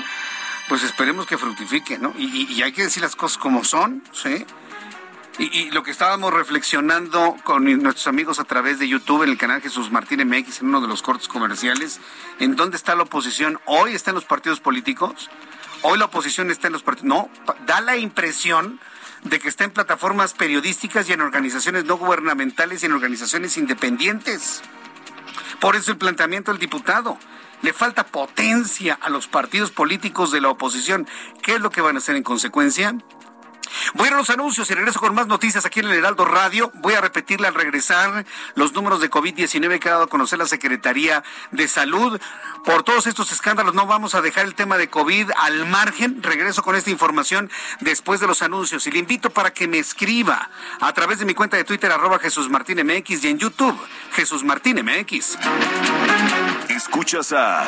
[0.68, 2.14] Pues esperemos que fructifique, ¿no?
[2.18, 4.46] Y, y hay que decir las cosas como son, ¿sí?
[5.40, 9.62] Y, lo que estábamos reflexionando con nuestros amigos a través de YouTube en el canal
[9.62, 12.00] Jesús Martín MX, en uno de los cortes comerciales,
[12.40, 13.60] ¿en dónde está la oposición?
[13.66, 15.30] ¿Hoy está en los partidos políticos?
[15.84, 17.08] ¿Hoy la oposición está en los partidos?
[17.08, 17.30] No,
[17.66, 18.80] da la impresión
[19.24, 24.62] de que está en plataformas periodísticas y en organizaciones no gubernamentales y en organizaciones independientes.
[25.60, 27.18] Por eso el planteamiento del diputado.
[27.62, 31.08] Le falta potencia a los partidos políticos de la oposición.
[31.44, 32.96] ¿Qué es lo que van a hacer en consecuencia?
[33.94, 36.72] Voy a los anuncios y regreso con más noticias aquí en el Heraldo Radio.
[36.76, 38.26] Voy a repetirle al regresar
[38.56, 42.20] los números de COVID-19 que ha dado a conocer la Secretaría de Salud.
[42.66, 46.22] Por todos estos escándalos no vamos a dejar el tema de COVID al margen.
[46.22, 47.50] Regreso con esta información
[47.80, 50.50] después de los anuncios y le invito para que me escriba
[50.80, 53.80] a través de mi cuenta de Twitter arroba Jesús Martín MX y en YouTube
[54.14, 55.38] Jesús Martín MX.
[56.70, 57.68] Escuchas a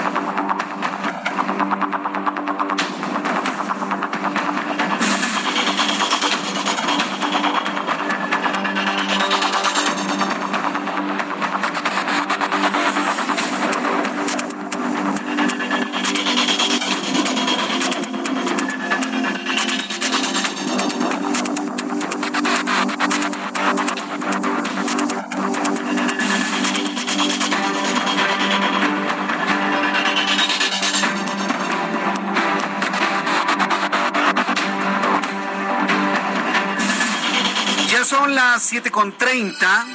[38.71, 39.85] 7 con 30.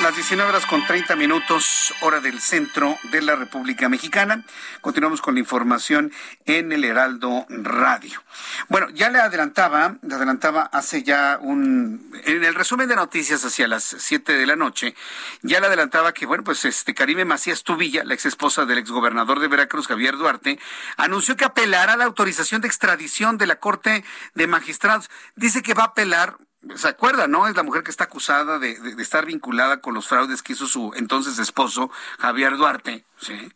[0.00, 4.44] Las 19 horas con 30 minutos, hora del centro de la República Mexicana.
[4.80, 6.12] Continuamos con la información
[6.46, 8.22] en el Heraldo Radio.
[8.68, 13.66] Bueno, ya le adelantaba, le adelantaba hace ya un, en el resumen de noticias hacia
[13.66, 14.94] las 7 de la noche,
[15.42, 19.40] ya le adelantaba que, bueno, pues este Karime Macías Tubilla, la ex esposa del exgobernador
[19.40, 20.60] de Veracruz, Javier Duarte,
[20.96, 24.04] anunció que apelará a la autorización de extradición de la Corte
[24.34, 25.10] de Magistrados.
[25.34, 26.36] Dice que va a apelar
[26.76, 27.48] ¿Se acuerda, no?
[27.48, 30.92] Es la mujer que está acusada de, estar vinculada con los fraudes que hizo su
[30.94, 33.52] entonces esposo, Javier Duarte, ¿sí?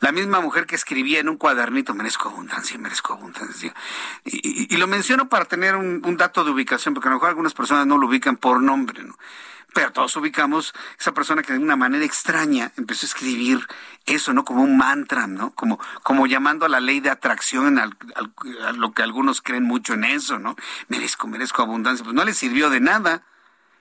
[0.00, 3.74] La misma mujer que escribía en un cuadernito, merezco abundancia, merezco abundancia.
[4.24, 7.52] Y, lo menciono para tener un, un, dato de ubicación, porque a lo mejor algunas
[7.52, 9.14] personas no lo ubican por nombre, ¿no?
[9.74, 13.66] Pero todos ubicamos esa persona que de una manera extraña empezó a escribir
[14.06, 14.44] eso, ¿no?
[14.44, 15.52] Como un mantra, ¿no?
[15.52, 17.90] Como, como llamando a la ley de atracción, a
[18.72, 20.56] lo que algunos creen mucho en eso, ¿no?
[20.88, 22.04] Merezco, merezco abundancia.
[22.04, 23.22] Pues no le sirvió de nada.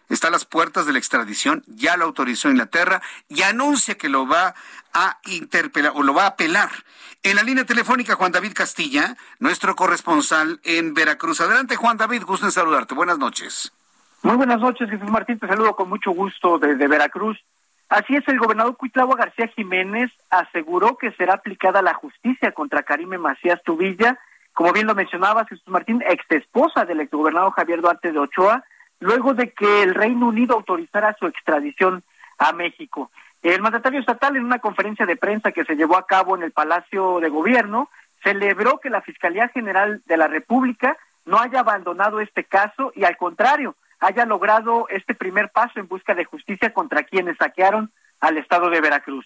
[0.09, 4.25] Está a las puertas de la extradición, ya lo autorizó Inglaterra y anuncia que lo
[4.25, 4.55] va
[4.91, 6.71] a interpelar o lo va a apelar.
[7.21, 11.41] En la línea telefónica, Juan David Castilla, nuestro corresponsal en Veracruz.
[11.41, 12.95] Adelante, Juan David, gusto en saludarte.
[12.95, 13.71] Buenas noches.
[14.21, 15.39] Muy buenas noches, Jesús Martín.
[15.39, 17.37] Te saludo con mucho gusto desde Veracruz.
[17.87, 23.17] Así es, el gobernador Cuitlagua García Jiménez aseguró que será aplicada la justicia contra Karime
[23.17, 24.19] Macías Tubilla,
[24.53, 28.65] como bien lo mencionaba Jesús Martín, ex esposa del exgobernador Javier Duarte de Ochoa,
[28.99, 32.03] luego de que el Reino Unido autorizara su extradición
[32.37, 33.09] a México.
[33.41, 36.51] El mandatario estatal, en una conferencia de prensa que se llevó a cabo en el
[36.51, 37.89] Palacio de Gobierno,
[38.21, 43.15] celebró que la Fiscalía General de la República no haya abandonado este caso y, al
[43.15, 48.69] contrario, haya logrado este primer paso en busca de justicia contra quienes saquearon al estado
[48.69, 49.25] de Veracruz.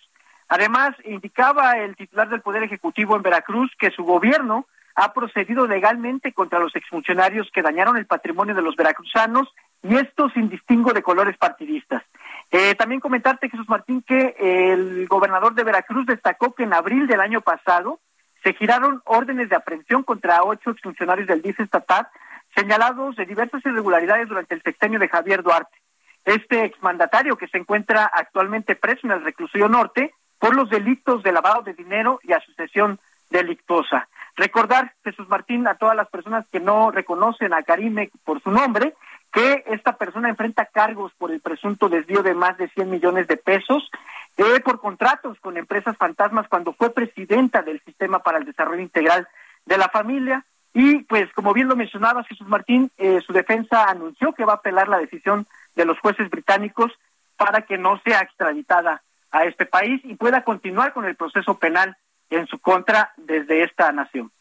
[0.49, 6.33] Además, indicaba el titular del Poder Ejecutivo en Veracruz que su gobierno ha procedido legalmente
[6.33, 9.51] contra los exfuncionarios que dañaron el patrimonio de los veracruzanos
[9.81, 12.03] y esto sin distingo de colores partidistas.
[12.51, 17.21] Eh, también comentarte, Jesús Martín, que el gobernador de Veracruz destacó que en abril del
[17.21, 17.99] año pasado
[18.43, 22.07] se giraron órdenes de aprehensión contra ocho exfuncionarios del DIF estatal
[22.55, 25.77] señalados de diversas irregularidades durante el sexenio de Javier Duarte.
[26.25, 31.31] Este exmandatario que se encuentra actualmente preso en el reclusorio norte por los delitos de
[31.31, 32.99] lavado de dinero y asociación
[33.29, 34.07] delictuosa.
[34.35, 38.93] Recordar, Jesús Martín, a todas las personas que no reconocen a Karime por su nombre,
[39.31, 43.37] que esta persona enfrenta cargos por el presunto desvío de más de 100 millones de
[43.37, 43.89] pesos
[44.37, 49.27] eh, por contratos con empresas fantasmas cuando fue presidenta del Sistema para el Desarrollo Integral
[49.65, 54.33] de la Familia, y pues como bien lo mencionaba Jesús Martín, eh, su defensa anunció
[54.33, 55.45] que va a apelar la decisión
[55.75, 56.91] de los jueces británicos
[57.37, 61.95] para que no sea extraditada a este país y pueda continuar con el proceso penal
[62.29, 64.31] en su contra desde esta nación.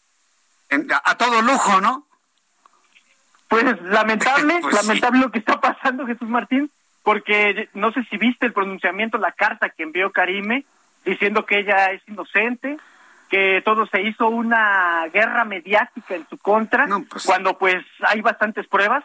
[1.05, 2.07] A, todo lujo, ¿no?
[3.49, 6.71] Pues lamentable, pues lamentable lo que está pasando, Jesús Martín,
[7.03, 10.65] porque no sé si viste el pronunciamiento, la carta que envió Karime
[11.05, 12.79] diciendo que ella es inocente,
[13.33, 18.67] que todo se hizo una guerra mediática en su contra, pues cuando pues hay bastantes
[18.67, 19.05] pruebas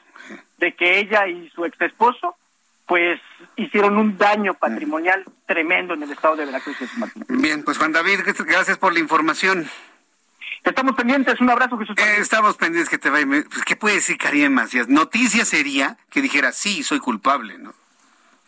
[0.58, 2.36] de que ella y su ex esposo
[2.86, 3.22] pues
[3.56, 6.76] hicieron un daño patrimonial tremendo en el estado de Veracruz.
[7.30, 9.70] Bien, pues Juan David, gracias por la información.
[10.66, 11.95] Estamos pendientes, un abrazo Jesús.
[11.98, 13.26] Eh, estamos pendientes que te vaya.
[13.26, 14.90] Pues, ¿Qué puede decir Karim Macías?
[14.90, 17.74] Noticia sería que dijera, sí, soy culpable, ¿no?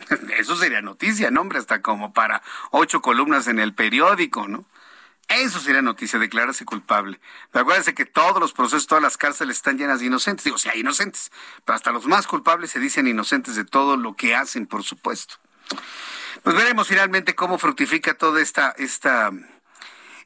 [0.37, 1.39] Eso sería noticia, ¿no?
[1.39, 2.41] Hombre, hasta como para
[2.71, 4.65] ocho columnas en el periódico, ¿no?
[5.29, 7.21] Eso sería noticia, declararse culpable.
[7.51, 10.43] Pero acuérdense que todos los procesos, todas las cárceles están llenas de inocentes.
[10.43, 11.31] Digo, sí hay inocentes,
[11.63, 15.35] pero hasta los más culpables se dicen inocentes de todo lo que hacen, por supuesto.
[16.41, 19.29] Pues veremos finalmente cómo fructifica toda esta, esta,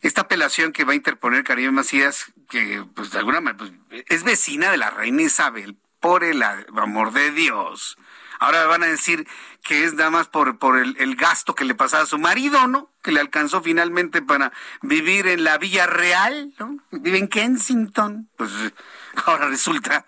[0.02, 3.58] esta apelación que va a interponer Karim Macías, que pues de alguna manera
[3.90, 7.98] pues, es vecina de la reina Isabel, por el amor de Dios.
[8.42, 9.26] Ahora van a decir
[9.64, 12.92] que es nada más por, por el, gasto que le pasaba a su marido, ¿no?
[13.02, 14.52] Que le alcanzó finalmente para
[14.82, 16.78] vivir en la Villa Real, ¿no?
[16.92, 18.30] Vive en Kensington.
[18.36, 18.52] Pues
[19.26, 20.04] ahora resulta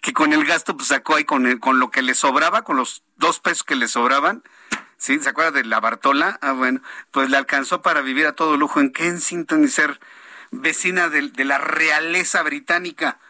[0.00, 3.04] que con el gasto pues sacó ahí con, con lo que le sobraba, con los
[3.14, 4.42] dos pesos que le sobraban,
[4.96, 5.20] ¿sí?
[5.20, 6.40] ¿Se acuerda de la Bartola?
[6.42, 6.80] Ah, bueno,
[7.12, 10.00] pues le alcanzó para vivir a todo lujo en Kensington y ser
[10.50, 13.20] vecina de la realeza británica.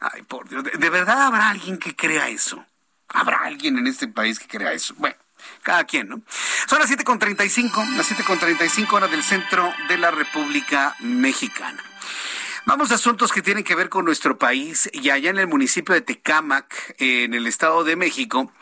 [0.00, 2.64] Ay, por Dios, ¿de verdad habrá alguien que crea eso?
[3.08, 4.94] ¿Habrá alguien en este país que crea eso?
[4.96, 5.16] Bueno,
[5.62, 6.22] cada quien, ¿no?
[6.66, 11.89] Son las 7.35, las 7.35 horas del centro de la República Mexicana.
[12.66, 15.94] Vamos a asuntos que tienen que ver con nuestro país y allá en el municipio
[15.94, 18.52] de Tecámac, en el Estado de México,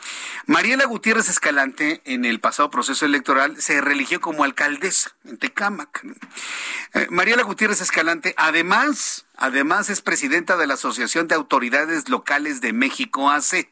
[0.47, 6.07] Mariela Gutiérrez Escalante, en el pasado proceso electoral, se religió como alcaldesa en Tecámac.
[6.95, 12.73] Eh, Mariela Gutiérrez Escalante, además, además es presidenta de la Asociación de Autoridades Locales de
[12.73, 13.69] México AC.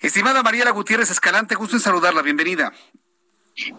[0.00, 2.72] Estimada Mariela Gutiérrez Escalante, gusto en saludarla, bienvenida.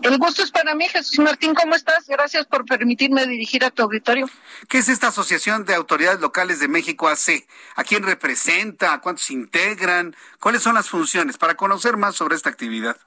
[0.02, 2.08] El gusto es para mí, Jesús Martín, ¿cómo estás?
[2.08, 4.30] Gracias por permitirme dirigir a tu auditorio.
[4.68, 7.46] ¿Qué es esta Asociación de Autoridades Locales de México AC?
[7.76, 8.94] ¿A quién representa?
[8.94, 10.16] ¿A cuántos integran?
[10.40, 11.38] ¿Cuáles son las funciones?
[11.38, 12.98] Para conocer más sobre esta actividad.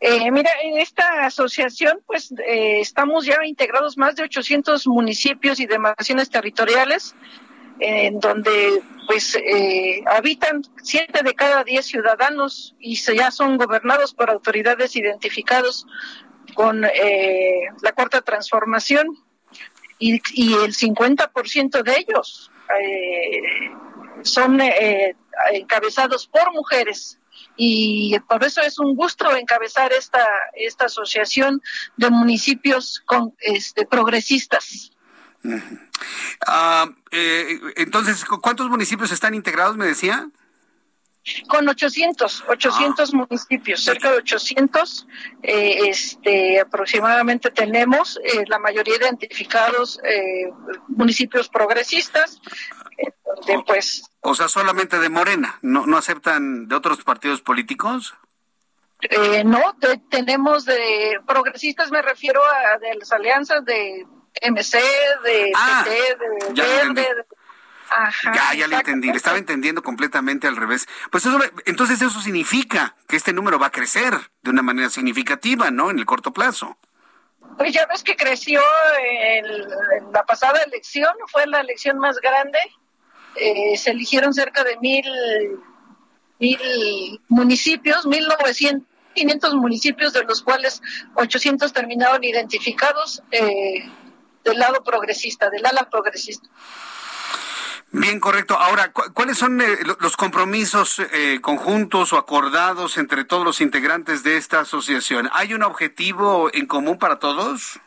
[0.00, 5.66] Eh, mira, en esta asociación, pues eh, estamos ya integrados más de 800 municipios y
[5.66, 7.14] demarcaciones territoriales,
[7.80, 14.30] en donde pues eh, habitan siete de cada diez ciudadanos y ya son gobernados por
[14.30, 15.86] autoridades identificados
[16.54, 19.08] con eh, la cuarta transformación
[19.98, 23.42] y, y el 50% de ellos eh,
[24.22, 25.16] son eh,
[25.52, 27.18] encabezados por mujeres
[27.56, 31.60] y por eso es un gusto encabezar esta esta asociación
[31.96, 34.93] de municipios con este progresistas.
[37.10, 40.28] Eh, entonces, ¿cuántos municipios están integrados, me decía?
[41.48, 43.16] Con 800, 800 Ah.
[43.16, 45.06] municipios, cerca de 800,
[45.42, 50.50] eh, este, aproximadamente tenemos eh, la mayoría identificados eh,
[50.88, 52.42] municipios progresistas,
[53.46, 58.14] donde pues O sea, solamente de Morena, ¿no, no aceptan de otros partidos políticos?
[59.08, 64.06] eh, no, te- tenemos de progresistas, me refiero a de las alianzas de
[64.42, 64.78] MC,
[65.24, 65.90] de Ah, PT,
[66.50, 67.24] de ya lo Verde, de-
[67.90, 70.88] Ajá, Ya, ya le entendí, le estaba entendiendo completamente al revés.
[71.12, 75.70] Pues eso, entonces eso significa que este número va a crecer de una manera significativa,
[75.70, 75.90] ¿no?
[75.90, 76.76] En el corto plazo.
[77.58, 78.60] Pues ya ves que creció
[79.38, 82.58] el- en la pasada elección, fue la elección más grande.
[83.36, 85.04] Eh, se eligieron cerca de mil,
[86.40, 90.82] mil municipios, mil novecientos, quinientos municipios, de los cuales
[91.14, 93.88] 800 terminaron identificados eh,
[94.44, 96.48] del lado progresista, del ala progresista.
[97.92, 98.58] Bien, correcto.
[98.58, 103.60] Ahora, ¿cu- ¿cuáles son eh, lo- los compromisos eh, conjuntos o acordados entre todos los
[103.60, 105.30] integrantes de esta asociación?
[105.32, 107.78] ¿Hay un objetivo en común para todos?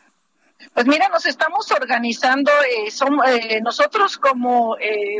[0.74, 2.88] Pues mira, nos estamos organizando, eh,
[3.26, 5.18] eh, nosotros como eh,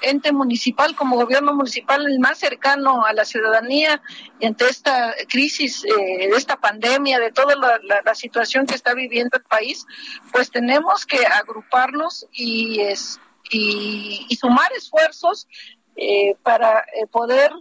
[0.00, 4.00] ente municipal, como gobierno municipal, el más cercano a la ciudadanía
[4.40, 8.74] y ante esta crisis, eh, de esta pandemia, de toda la, la- la situación que
[8.74, 9.86] está viviendo el país,
[10.32, 13.20] pues tenemos que agruparnos y, es,
[13.50, 15.48] y, y sumar esfuerzos
[15.96, 17.52] eh, para eh, poder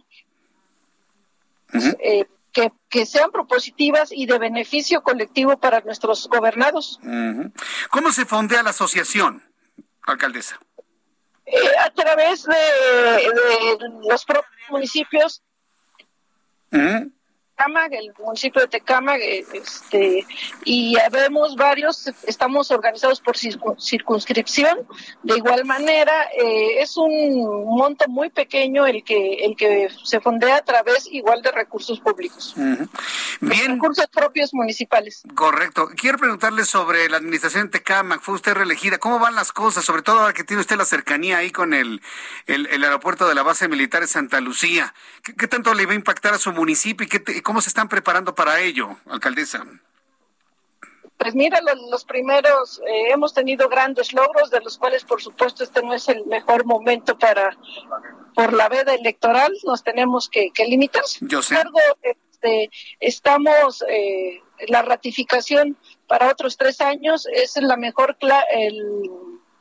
[1.99, 6.99] eh, que, que sean propositivas y de beneficio colectivo para nuestros gobernados.
[7.89, 9.43] ¿Cómo se fondea la asociación,
[10.03, 10.59] alcaldesa?
[11.45, 15.43] Eh, a través de, de los propios municipios.
[17.61, 20.25] Tecámac, el municipio de Tecámac, eh, este,
[20.65, 24.79] y habemos varios, estamos organizados por circun- circunscripción.
[25.23, 30.57] De igual manera, eh, es un monto muy pequeño el que el que se fondea
[30.57, 32.53] a través igual de recursos públicos.
[33.41, 35.21] Bien, recursos propios municipales.
[35.35, 35.89] correcto.
[35.95, 38.21] Quiero preguntarle sobre la administración de Tecámac.
[38.21, 38.97] Fue usted reelegida.
[38.97, 39.85] ¿Cómo van las cosas?
[39.85, 42.01] Sobre todo ahora que tiene usted la cercanía ahí con el,
[42.47, 44.93] el, el aeropuerto de la base militar de Santa Lucía.
[45.23, 47.67] ¿Qué, qué tanto le va a impactar a su municipio y qué te- cómo se
[47.67, 49.65] están preparando para ello, alcaldesa?
[51.17, 55.61] Pues mira, lo- los, primeros, eh, hemos tenido grandes logros, de los cuales por supuesto
[55.65, 57.57] este no es el mejor momento para,
[58.35, 61.03] por la veda electoral, nos tenemos que, que limitar.
[61.19, 61.49] Yo sé.
[61.49, 62.69] Sin embargo, este,
[63.01, 65.75] estamos, eh, la ratificación
[66.07, 69.09] para otros tres años es la mejor cla- el-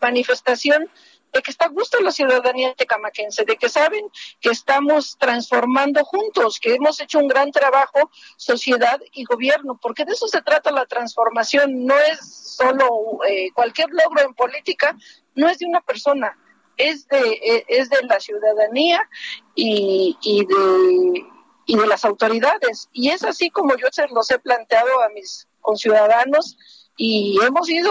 [0.00, 0.88] manifestación
[1.32, 4.06] de que está a gusto la ciudadanía tecamaquense, de que saben
[4.40, 10.12] que estamos transformando juntos, que hemos hecho un gran trabajo, sociedad y gobierno, porque de
[10.12, 12.20] eso se trata la transformación, no es
[12.56, 14.96] solo eh, cualquier logro en política,
[15.34, 16.36] no es de una persona,
[16.76, 19.08] es de, eh, es de la ciudadanía
[19.54, 21.24] y, y de
[21.70, 22.88] y de las autoridades.
[22.92, 26.56] Y es así como yo se los he planteado a mis conciudadanos
[26.96, 27.90] y hemos ido,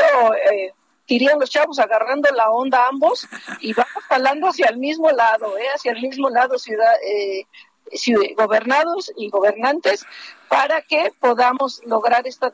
[0.51, 0.73] eh,
[1.09, 3.27] dirían los chavos, agarrando la onda ambos
[3.59, 7.43] y vamos jalando hacia el mismo lado, eh, hacia el mismo lado, ciudad, eh,
[7.91, 10.05] ciud- gobernados y gobernantes,
[10.47, 12.51] para que podamos lograr esta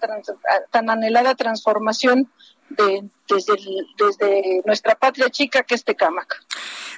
[0.71, 2.31] tan anhelada transformación
[2.69, 6.41] de, desde, el- desde nuestra patria chica que es Tecámac.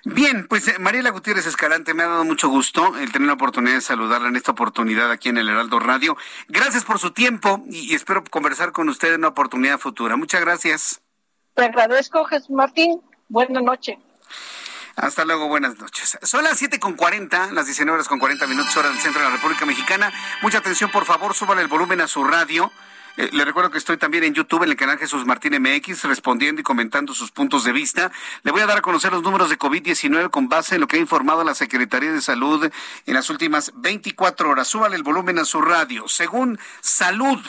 [0.05, 3.75] Bien, pues eh, Mariela Gutiérrez Escalante, me ha dado mucho gusto el tener la oportunidad
[3.75, 6.15] de saludarla en esta oportunidad aquí en el Heraldo Radio.
[6.47, 10.15] Gracias por su tiempo y, y espero conversar con usted en una oportunidad futura.
[10.15, 11.01] Muchas gracias.
[11.57, 13.01] Te agradezco, Jesús Martín.
[13.29, 13.97] Buenas noches.
[14.95, 16.19] Hasta luego, buenas noches.
[16.21, 19.27] Son las siete con cuarenta, las 19 horas con 40 minutos hora del centro de
[19.27, 20.13] la República Mexicana.
[20.43, 22.71] Mucha atención, por favor, súbale el volumen a su radio.
[23.17, 26.61] Eh, le recuerdo que estoy también en YouTube, en el canal Jesús Martín MX, respondiendo
[26.61, 28.11] y comentando sus puntos de vista.
[28.43, 30.97] Le voy a dar a conocer los números de COVID-19 con base en lo que
[30.97, 32.71] ha informado la Secretaría de Salud
[33.07, 34.67] en las últimas 24 horas.
[34.67, 36.07] Súbale el volumen a su radio.
[36.07, 37.39] Según Salud,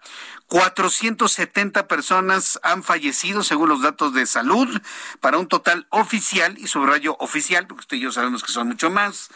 [0.47, 4.81] 470 personas han fallecido según los datos de salud,
[5.21, 8.89] para un total oficial, y subrayo oficial, porque usted y yo sabemos que son mucho
[8.89, 9.29] más,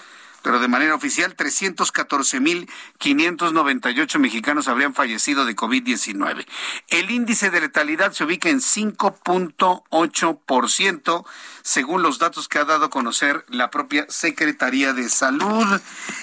[0.44, 6.45] pero de manera oficial 314.598 mexicanos habrían fallecido de COVID-19.
[6.90, 11.26] El índice de letalidad se ubica en 5.8%,
[11.61, 15.65] según los datos que ha dado a conocer la propia Secretaría de Salud.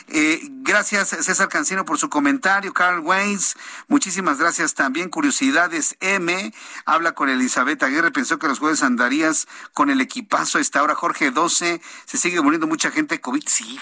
[0.09, 2.75] Eh, gracias, César Cancino, por su comentario.
[2.75, 3.55] Carl Weiss,
[3.87, 5.09] muchísimas gracias también.
[5.09, 6.53] Curiosidades M,
[6.85, 10.81] habla con Elizabeth Aguirre, pensó que los jueves andarías con el equipazo a esta.
[10.95, 13.43] Jorge 12, se sigue muriendo mucha gente de COVID.
[13.47, 13.79] Sí,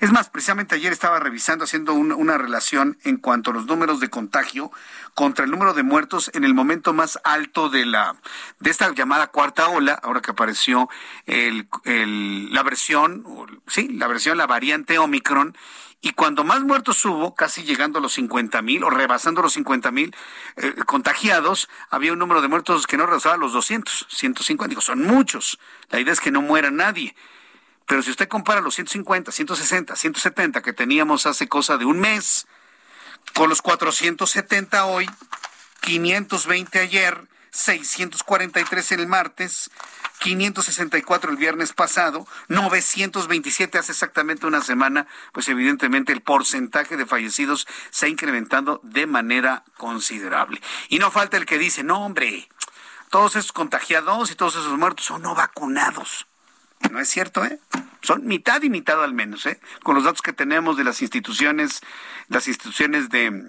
[0.00, 4.10] Es más, precisamente ayer estaba revisando, haciendo una relación en cuanto a los números de
[4.10, 4.70] contagio
[5.14, 8.16] contra el número de muertos en el momento más alto de la
[8.60, 10.88] de esta llamada cuarta ola, ahora que apareció
[11.26, 11.68] el,
[12.52, 13.24] la versión,
[13.66, 15.56] sí, la versión, la variante Omicron,
[16.04, 19.92] y cuando más muertos hubo, casi llegando a los 50 mil o rebasando los 50
[19.92, 20.12] mil
[20.56, 24.68] eh, contagiados, había un número de muertos que no rebasaba los 200, 150.
[24.68, 25.60] Digo, son muchos.
[25.90, 27.14] La idea es que no muera nadie.
[27.92, 32.46] Pero si usted compara los 150, 160, 170 que teníamos hace cosa de un mes,
[33.34, 35.10] con los 470 hoy,
[35.82, 39.70] 520 ayer, 643 el martes,
[40.20, 47.66] 564 el viernes pasado, 927 hace exactamente una semana, pues evidentemente el porcentaje de fallecidos
[47.90, 50.62] se ha incrementado de manera considerable.
[50.88, 52.48] Y no falta el que dice, no hombre,
[53.10, 56.26] todos esos contagiados y todos esos muertos son no vacunados.
[56.90, 57.58] No es cierto, ¿eh?
[58.02, 59.60] Son mitad y mitad al menos, ¿eh?
[59.82, 61.80] Con los datos que tenemos de las instituciones,
[62.28, 63.48] las instituciones de,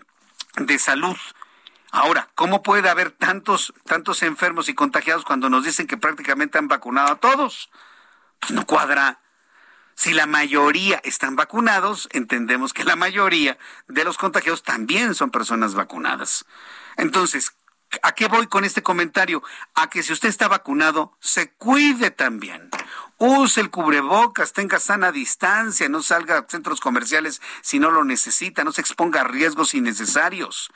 [0.57, 1.17] de salud.
[1.91, 6.67] Ahora, ¿cómo puede haber tantos, tantos enfermos y contagiados cuando nos dicen que prácticamente han
[6.67, 7.69] vacunado a todos?
[8.39, 9.19] Pues no cuadra.
[9.95, 13.57] Si la mayoría están vacunados, entendemos que la mayoría
[13.87, 16.45] de los contagiados también son personas vacunadas.
[16.97, 17.55] Entonces,
[18.01, 19.43] ¿A qué voy con este comentario?
[19.75, 22.69] A que si usted está vacunado, se cuide también.
[23.17, 28.63] Use el cubrebocas, tenga sana distancia, no salga a centros comerciales si no lo necesita,
[28.63, 30.71] no se exponga a riesgos innecesarios.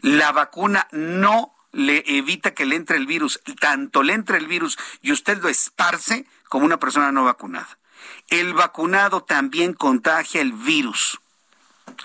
[0.00, 4.78] La vacuna no le evita que le entre el virus, tanto le entre el virus
[5.02, 7.78] y usted lo esparce como una persona no vacunada.
[8.28, 11.18] El vacunado también contagia el virus.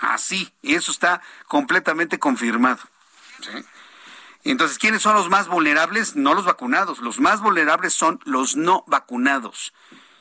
[0.00, 2.80] Así, y eso está completamente confirmado.
[3.40, 3.64] ¿sí?
[4.44, 6.16] Entonces, ¿quiénes son los más vulnerables?
[6.16, 6.98] No los vacunados.
[6.98, 9.72] Los más vulnerables son los no vacunados.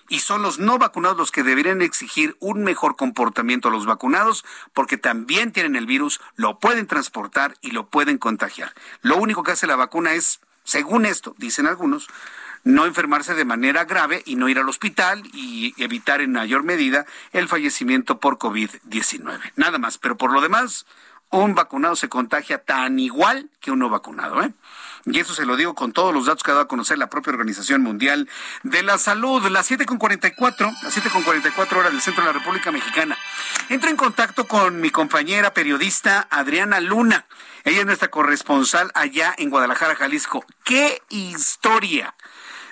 [0.09, 4.45] Y son los no vacunados los que deberían exigir un mejor comportamiento a los vacunados
[4.73, 8.73] porque también tienen el virus, lo pueden transportar y lo pueden contagiar.
[9.01, 12.07] Lo único que hace la vacuna es, según esto, dicen algunos,
[12.63, 17.05] no enfermarse de manera grave y no ir al hospital y evitar en mayor medida
[17.31, 19.51] el fallecimiento por COVID-19.
[19.55, 20.85] Nada más, pero por lo demás,
[21.41, 24.53] un vacunado se contagia tan igual que uno vacunado, ¿eh?
[25.05, 27.10] Y eso se lo digo con todos los datos que ha dado a conocer la
[27.10, 28.30] propia Organización Mundial
[28.64, 29.45] de la Salud.
[29.49, 33.18] Las 7.44, las 7.44 horas del centro de la República Mexicana.
[33.68, 37.26] Entro en contacto con mi compañera periodista Adriana Luna.
[37.65, 40.45] Ella es nuestra corresponsal allá en Guadalajara, Jalisco.
[40.64, 42.15] ¡Qué historia!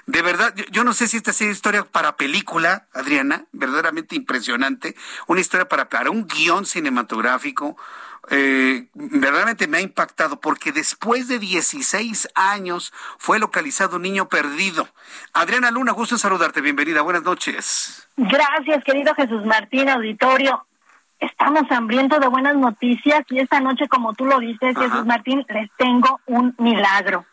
[0.05, 4.95] De verdad, yo, no sé si esta sea historia para película, Adriana, verdaderamente impresionante.
[5.27, 7.77] Una historia para, para un guion cinematográfico
[8.29, 14.87] eh, verdaderamente me ha impactado porque después de 16 años fue localizado un niño perdido.
[15.33, 16.61] Adriana Luna, gusto en saludarte.
[16.61, 17.01] Bienvenida.
[17.01, 18.07] Buenas noches.
[18.17, 20.65] Gracias, querido Jesús Martín, auditorio.
[21.19, 25.69] Estamos hambrientos de buenas noticias y esta noche, como tú lo dices, Jesús Martín, les
[25.77, 27.25] tengo un milagro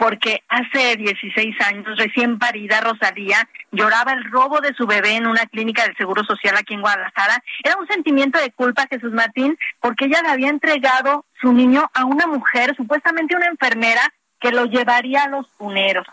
[0.00, 5.44] porque hace 16 años, recién parida, Rosalía lloraba el robo de su bebé en una
[5.44, 7.44] clínica del Seguro Social aquí en Guadalajara.
[7.62, 12.06] Era un sentimiento de culpa, Jesús Martín, porque ella le había entregado su niño a
[12.06, 14.00] una mujer, supuestamente una enfermera,
[14.40, 16.06] que lo llevaría a los puneros.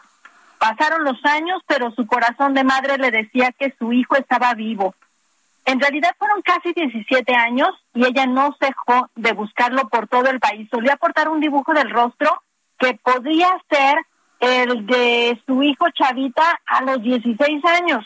[0.60, 4.96] Pasaron los años, pero su corazón de madre le decía que su hijo estaba vivo.
[5.64, 10.42] En realidad fueron casi 17 años y ella no dejó de buscarlo por todo el
[10.42, 10.68] país.
[10.70, 12.42] Solía aportar un dibujo del rostro
[12.78, 13.98] que podría ser
[14.40, 18.06] el de su hijo Chavita a los 16 años.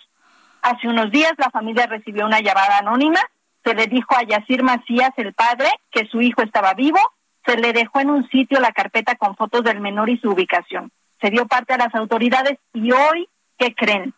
[0.61, 3.19] Hace unos días la familia recibió una llamada anónima
[3.63, 6.99] se le dijo a Yacir Macías, el padre, que su hijo estaba vivo,
[7.45, 10.91] se le dejó en un sitio la carpeta con fotos del menor y su ubicación.
[11.19, 14.13] Se dio parte a las autoridades y hoy, ¿qué creen?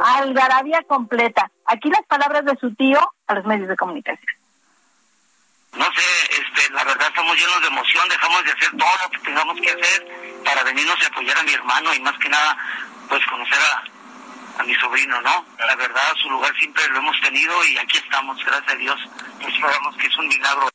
[0.00, 1.50] algarabía completa.
[1.66, 4.36] Aquí las palabras de su tío a los medios de comunicación.
[5.72, 9.18] No sé, este, la verdad estamos llenos de emoción, dejamos de hacer todo lo que
[9.18, 12.56] tengamos que hacer para venirnos a apoyar a mi hermano y más que nada,
[13.08, 15.44] pues conocer a, a mi sobrino, ¿no?
[15.58, 19.00] La verdad, su lugar siempre lo hemos tenido y aquí estamos, gracias a Dios.
[19.60, 20.68] Sabemos que es un milagro.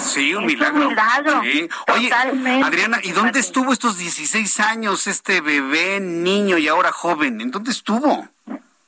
[0.00, 0.82] Sí, un milagro.
[0.82, 1.42] Un milagro.
[1.42, 1.68] Sí.
[1.92, 7.40] Oye, Adriana, ¿y dónde estuvo estos 16 años este bebé, niño y ahora joven?
[7.40, 8.28] ¿En dónde estuvo?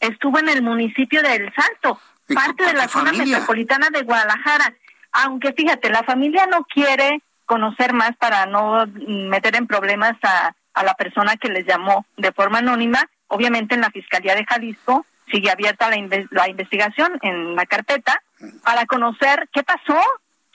[0.00, 2.00] Estuvo en el municipio de El Salto,
[2.34, 4.74] parte de la zona metropolitana de Guadalajara.
[5.12, 10.84] Aunque fíjate, la familia no quiere conocer más para no meter en problemas a, a
[10.84, 13.08] la persona que les llamó de forma anónima.
[13.26, 15.96] Obviamente en la Fiscalía de Jalisco sigue abierta la,
[16.30, 18.22] la investigación en la carpeta
[18.64, 20.00] para conocer qué pasó,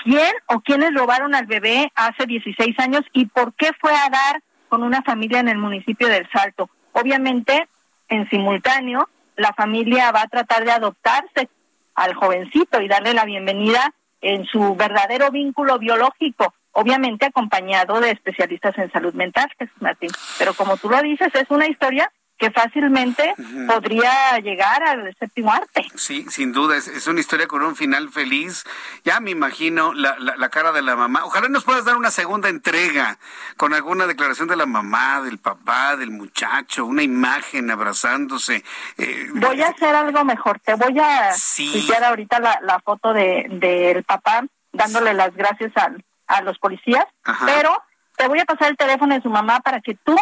[0.05, 4.43] quién o quiénes robaron al bebé hace 16 años y por qué fue a dar
[4.69, 6.69] con una familia en el municipio del Salto.
[6.91, 7.67] Obviamente,
[8.07, 11.49] en simultáneo, la familia va a tratar de adoptarse
[11.95, 18.77] al jovencito y darle la bienvenida en su verdadero vínculo biológico, obviamente acompañado de especialistas
[18.77, 20.11] en salud mental, Jesús Martín.
[20.37, 23.33] Pero como tú lo dices, es una historia que fácilmente
[23.67, 25.85] podría llegar al séptimo arte.
[25.95, 28.63] Sí, sin duda, es, es, una historia con un final feliz.
[29.03, 31.23] Ya me imagino la, la, la, cara de la mamá.
[31.23, 33.17] Ojalá nos puedas dar una segunda entrega
[33.55, 38.63] con alguna declaración de la mamá, del papá, del muchacho, una imagen abrazándose.
[38.97, 40.59] Eh, voy a hacer algo mejor.
[40.59, 41.87] Te voy a sí.
[42.03, 44.43] ahorita la, la foto de del papá
[44.73, 45.91] dándole las gracias a,
[46.27, 47.45] a los policías, Ajá.
[47.45, 47.81] pero
[48.17, 50.17] te voy a pasar el teléfono de su mamá para que tú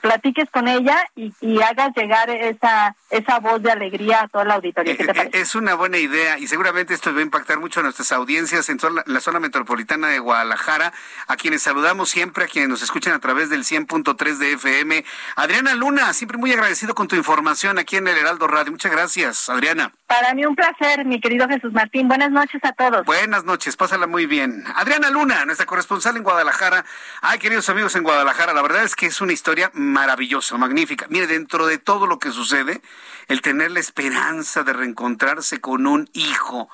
[0.00, 4.54] platiques con ella y, y, hagas llegar esa esa voz de alegría a toda la
[4.54, 4.96] auditoría.
[4.96, 5.38] ¿Qué te parece?
[5.38, 8.78] Es una buena idea y seguramente esto va a impactar mucho a nuestras audiencias en
[9.06, 10.92] la zona metropolitana de Guadalajara,
[11.28, 15.04] a quienes saludamos siempre, a quienes nos escuchan a través del 100.3 de FM.
[15.36, 18.72] Adriana Luna, siempre muy agradecido con tu información aquí en el Heraldo Radio.
[18.72, 19.92] Muchas gracias, Adriana.
[20.06, 22.08] Para mí un placer, mi querido Jesús Martín.
[22.08, 23.04] Buenas noches a todos.
[23.04, 24.64] Buenas noches, pásala muy bien.
[24.74, 26.84] Adriana Luna, nuestra corresponsal en Guadalajara.
[27.22, 31.06] Ay, queridos amigos en Guadalajara, la verdad es que es una historia maravillosa, magnífica.
[31.08, 32.82] Mire, dentro de todo lo que sucede,
[33.28, 36.68] el tener la esperanza de reencontrarse con un hijo,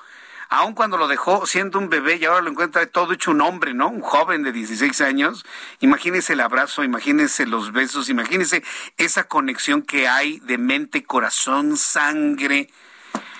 [0.49, 3.73] aun cuando lo dejó siendo un bebé y ahora lo encuentra todo hecho un hombre,
[3.73, 3.87] ¿no?
[3.87, 5.45] Un joven de 16 años.
[5.79, 8.63] Imagínese el abrazo, imagínese los besos, imagínese
[8.97, 12.69] esa conexión que hay de mente, corazón, sangre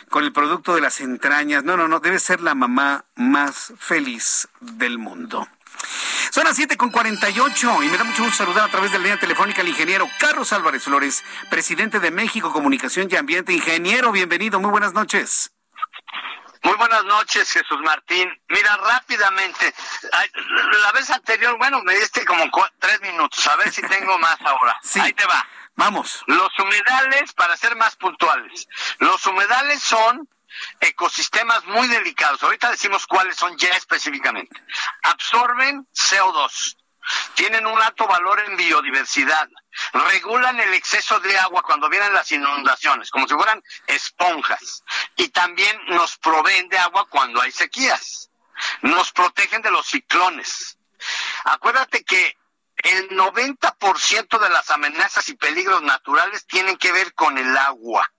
[0.10, 1.64] con el producto de las entrañas.
[1.64, 5.48] No, no, no, debe ser la mamá más feliz del mundo.
[6.32, 9.04] Son las 7 con 48 y me da mucho gusto saludar a través de la
[9.04, 13.54] línea telefónica al ingeniero Carlos Álvarez Flores, presidente de México Comunicación y Ambiente.
[13.54, 15.52] Ingeniero, bienvenido, muy buenas noches.
[16.64, 18.30] Muy buenas noches, Jesús Martín.
[18.48, 19.74] Mira, rápidamente,
[20.82, 22.46] la vez anterior, bueno, me diste como
[22.80, 24.78] tres minutos, a ver si tengo más ahora.
[24.84, 25.00] Sí.
[25.00, 25.46] Ahí te va.
[25.76, 26.24] Vamos.
[26.28, 28.68] Los humedales, para ser más puntuales,
[29.00, 30.28] los humedales son
[30.80, 32.42] ecosistemas muy delicados.
[32.44, 34.62] Ahorita decimos cuáles son ya específicamente.
[35.04, 36.78] Absorben CO2,
[37.36, 39.50] tienen un alto valor en biodiversidad,
[39.94, 44.84] regulan el exceso de agua cuando vienen las inundaciones, como si fueran esponjas,
[45.16, 48.30] y también nos proveen de agua cuando hay sequías,
[48.82, 50.78] nos protegen de los ciclones.
[51.44, 52.38] Acuérdate que
[52.78, 58.10] el 90% de las amenazas y peligros naturales tienen que ver con el agua.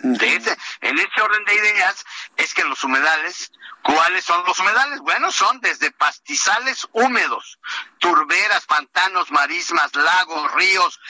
[0.00, 2.04] En ese orden de ideas
[2.36, 3.50] es que los humedales,
[3.82, 5.00] ¿cuáles son los humedales?
[5.00, 7.58] Bueno, son desde pastizales húmedos,
[7.98, 11.00] turberas, pantanos, marismas, lagos, ríos,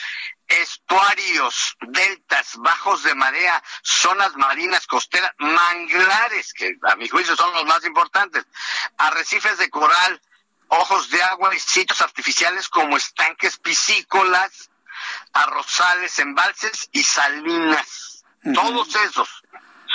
[0.47, 7.65] estuarios, deltas, bajos de marea, zonas marinas, costeras, manglares, que a mi juicio son los
[7.65, 8.45] más importantes,
[8.97, 10.19] arrecifes de coral,
[10.69, 14.71] ojos de agua y sitios artificiales como estanques piscícolas,
[15.33, 18.08] arrozales, embalses y salinas.
[18.43, 18.55] Uh -huh.
[18.55, 19.43] Todos esos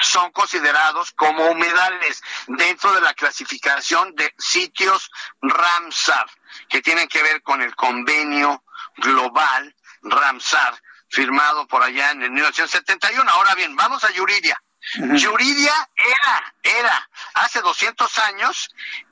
[0.02, 5.10] son considerados como humedales dentro de la clasificación de sitios
[5.40, 6.26] Ramsar,
[6.68, 8.64] que tienen que ver con el convenio
[8.96, 13.30] global Ramsar, firmado por allá en el 1971.
[13.30, 14.60] Ahora bien, vamos a Yuridia.
[14.96, 18.68] Yuridia era, era, hace 200 años,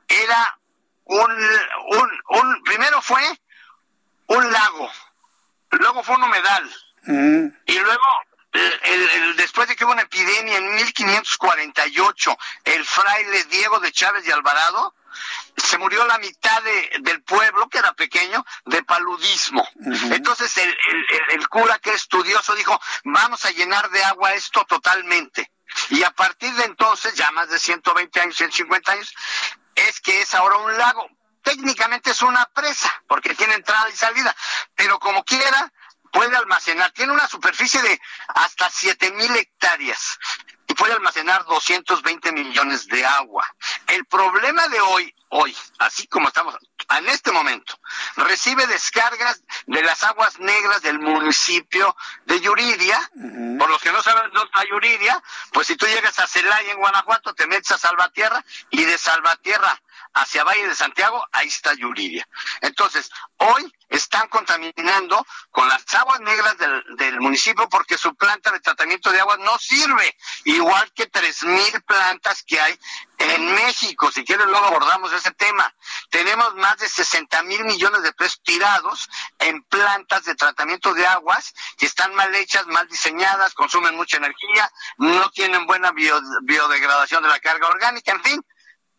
[0.07, 0.59] era
[1.05, 3.23] un, un, un, primero fue
[4.27, 4.91] un lago,
[5.71, 6.71] luego fue un humedal,
[7.67, 8.03] y luego
[9.37, 14.95] después de que hubo una epidemia en 1548, el fraile Diego de Chávez y Alvarado,
[15.57, 16.63] se murió la mitad
[17.01, 19.67] del pueblo, que era pequeño, de paludismo.
[20.11, 20.77] Entonces el,
[21.31, 25.53] el, cura que es estudioso dijo, vamos a llenar de agua esto totalmente.
[25.91, 29.15] Y a partir de entonces, ya más de 120 años, 150 años,
[29.75, 31.09] es que es ahora un lago.
[31.43, 34.35] Técnicamente es una presa, porque tiene entrada y salida,
[34.77, 35.73] pero como quiera,
[36.13, 40.19] puede almacenar, tiene una superficie de hasta siete mil hectáreas
[40.69, 43.45] y puede almacenar 220 millones de agua.
[43.89, 46.57] El problema de hoy, hoy, así como estamos
[46.97, 47.79] en este momento,
[48.17, 53.01] recibe descargas de las aguas negras del municipio de Yuridia.
[53.59, 55.23] Por los que no saben dónde está Yuridia,
[55.53, 59.81] pues si tú llegas a Celaya en Guanajuato, te metes a Salvatierra y de Salvatierra
[60.15, 62.27] hacia Valle de Santiago, ahí está Yuridia.
[62.61, 68.61] Entonces, hoy están contaminando con las aguas negras del, del, municipio porque su planta de
[68.61, 72.79] tratamiento de agua no sirve, igual que tres mil plantas que hay
[73.19, 74.11] en México.
[74.11, 75.73] Si quieres, luego abordamos ese tema.
[76.11, 79.09] Tenemos más de 60 mil millones de pesos tirados
[79.39, 84.71] en plantas de tratamiento de aguas que están mal hechas, mal diseñadas, consumen mucha energía,
[84.99, 88.47] no tienen buena biodegradación de la carga orgánica, en fin,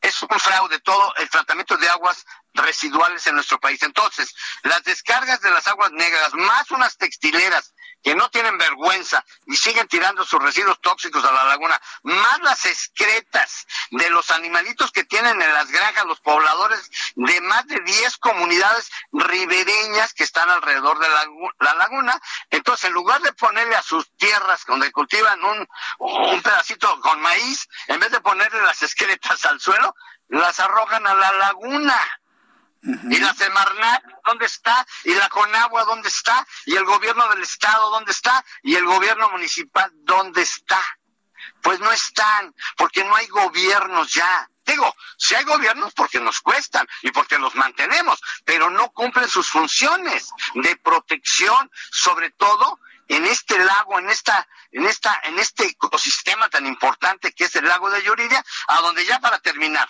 [0.04, 3.82] es un fraude todo el tratamiento de aguas residuales en nuestro país.
[3.84, 7.74] Entonces, las descargas de las aguas negras, más unas textileras
[8.04, 12.66] que no tienen vergüenza y siguen tirando sus residuos tóxicos a la laguna, más las
[12.66, 18.18] excretas de los animalitos que tienen en las granjas los pobladores de más de 10
[18.18, 22.22] comunidades ribereñas que están alrededor de la, laguna.
[22.50, 25.68] Entonces, en lugar de ponerle a sus tierras donde cultivan un,
[26.00, 29.96] un pedacito con maíz, en vez de ponerle las excretas al suelo,
[30.28, 32.00] las arrojan a la laguna.
[32.84, 34.86] Y la Semarnat, ¿dónde está?
[35.06, 36.46] Y la Conagua, ¿dónde está?
[36.66, 38.44] Y el gobierno del estado, ¿dónde está?
[38.62, 40.82] Y el gobierno municipal, ¿dónde está?
[41.62, 44.50] Pues no están, porque no hay gobiernos ya.
[44.66, 49.50] Digo, si hay gobiernos porque nos cuestan y porque los mantenemos, pero no cumplen sus
[49.50, 56.50] funciones de protección, sobre todo en este lago, en esta, en esta, en este ecosistema
[56.50, 59.90] tan importante que es el lago de Yuridia, a donde ya para terminar,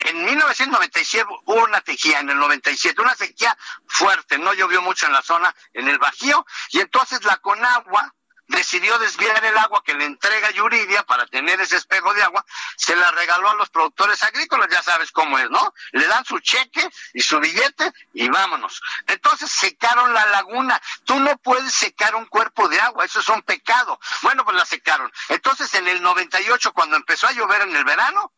[0.00, 5.12] en 1997 hubo una sequía, en el 97, una sequía fuerte, no llovió mucho en
[5.12, 8.14] la zona, en el Bajío, y entonces la Conagua
[8.48, 12.44] decidió desviar el agua que le entrega Yuridia para tener ese espejo de agua,
[12.76, 15.74] se la regaló a los productores agrícolas, ya sabes cómo es, ¿no?
[15.92, 18.80] Le dan su cheque y su billete y vámonos.
[19.06, 20.80] Entonces secaron la laguna.
[21.04, 23.98] Tú no puedes secar un cuerpo de agua, eso es un pecado.
[24.22, 25.12] Bueno, pues la secaron.
[25.28, 28.32] Entonces en el 98, cuando empezó a llover en el verano,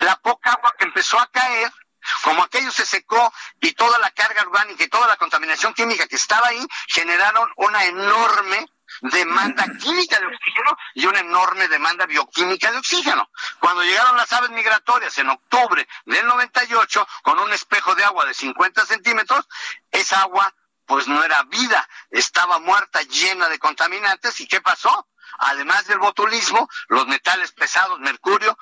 [0.00, 1.70] la poca agua que empezó a caer,
[2.24, 6.16] como aquello se secó y toda la carga urbánica y toda la contaminación química que
[6.16, 8.66] estaba ahí, generaron una enorme
[9.00, 13.30] demanda química de oxígeno y una enorme demanda bioquímica de oxígeno.
[13.58, 18.34] Cuando llegaron las aves migratorias en octubre del 98 con un espejo de agua de
[18.34, 19.48] 50 centímetros,
[19.90, 20.54] esa agua
[20.86, 24.40] pues no era vida, estaba muerta, llena de contaminantes.
[24.40, 25.08] ¿Y qué pasó?
[25.38, 28.58] Además del botulismo, los metales pesados, mercurio,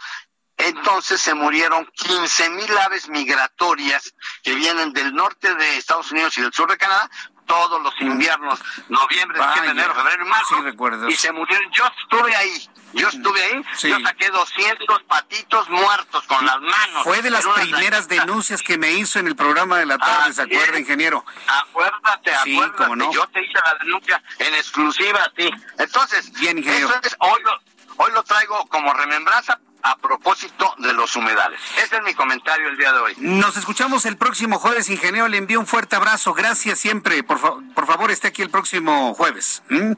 [0.66, 6.43] entonces se murieron 15 mil aves migratorias que vienen del norte de Estados Unidos y
[6.43, 7.11] del sur de Canadá
[7.51, 11.09] todos los inviernos, noviembre, diciembre, enero, febrero y marzo.
[11.09, 11.69] y se murieron.
[11.73, 12.70] Yo estuve ahí.
[12.93, 17.05] Yo estuve ahí, yo saqué 200 patitos muertos con las manos.
[17.05, 20.43] Fue de las primeras denuncias que me hizo en el programa de la tarde, ¿se
[20.43, 21.24] acuerda, ingeniero?
[21.47, 23.12] Acuérdate, acuérdate.
[23.12, 25.51] Yo te hice la denuncia en exclusiva a ti.
[25.78, 26.89] Entonces, Bien, ingeniero.
[27.19, 31.61] hoy, lo, hoy lo traigo como remembranza a propósito de los humedales.
[31.82, 33.15] Ese es mi comentario el día de hoy.
[33.19, 35.28] Nos escuchamos el próximo jueves, ingeniero.
[35.28, 36.35] Le envío un fuerte abrazo.
[36.35, 37.23] Gracias siempre.
[37.23, 37.39] Por,
[37.74, 39.62] por favor, esté aquí el próximo jueves.
[39.69, 39.93] ¿Mm?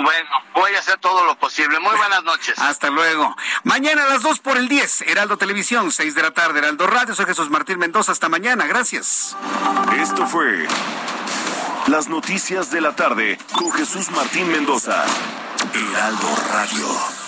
[0.00, 1.80] Bueno, voy a hacer todo lo posible.
[1.80, 2.58] Muy buenas noches.
[2.58, 3.34] Hasta luego.
[3.64, 7.14] Mañana a las 2 por el 10, Heraldo Televisión, 6 de la tarde, Heraldo Radio.
[7.14, 8.12] Soy Jesús Martín Mendoza.
[8.12, 8.66] Hasta mañana.
[8.66, 9.36] Gracias.
[9.96, 10.66] Esto fue
[11.86, 15.04] Las Noticias de la Tarde con Jesús Martín Mendoza.
[15.74, 17.27] Heraldo Radio.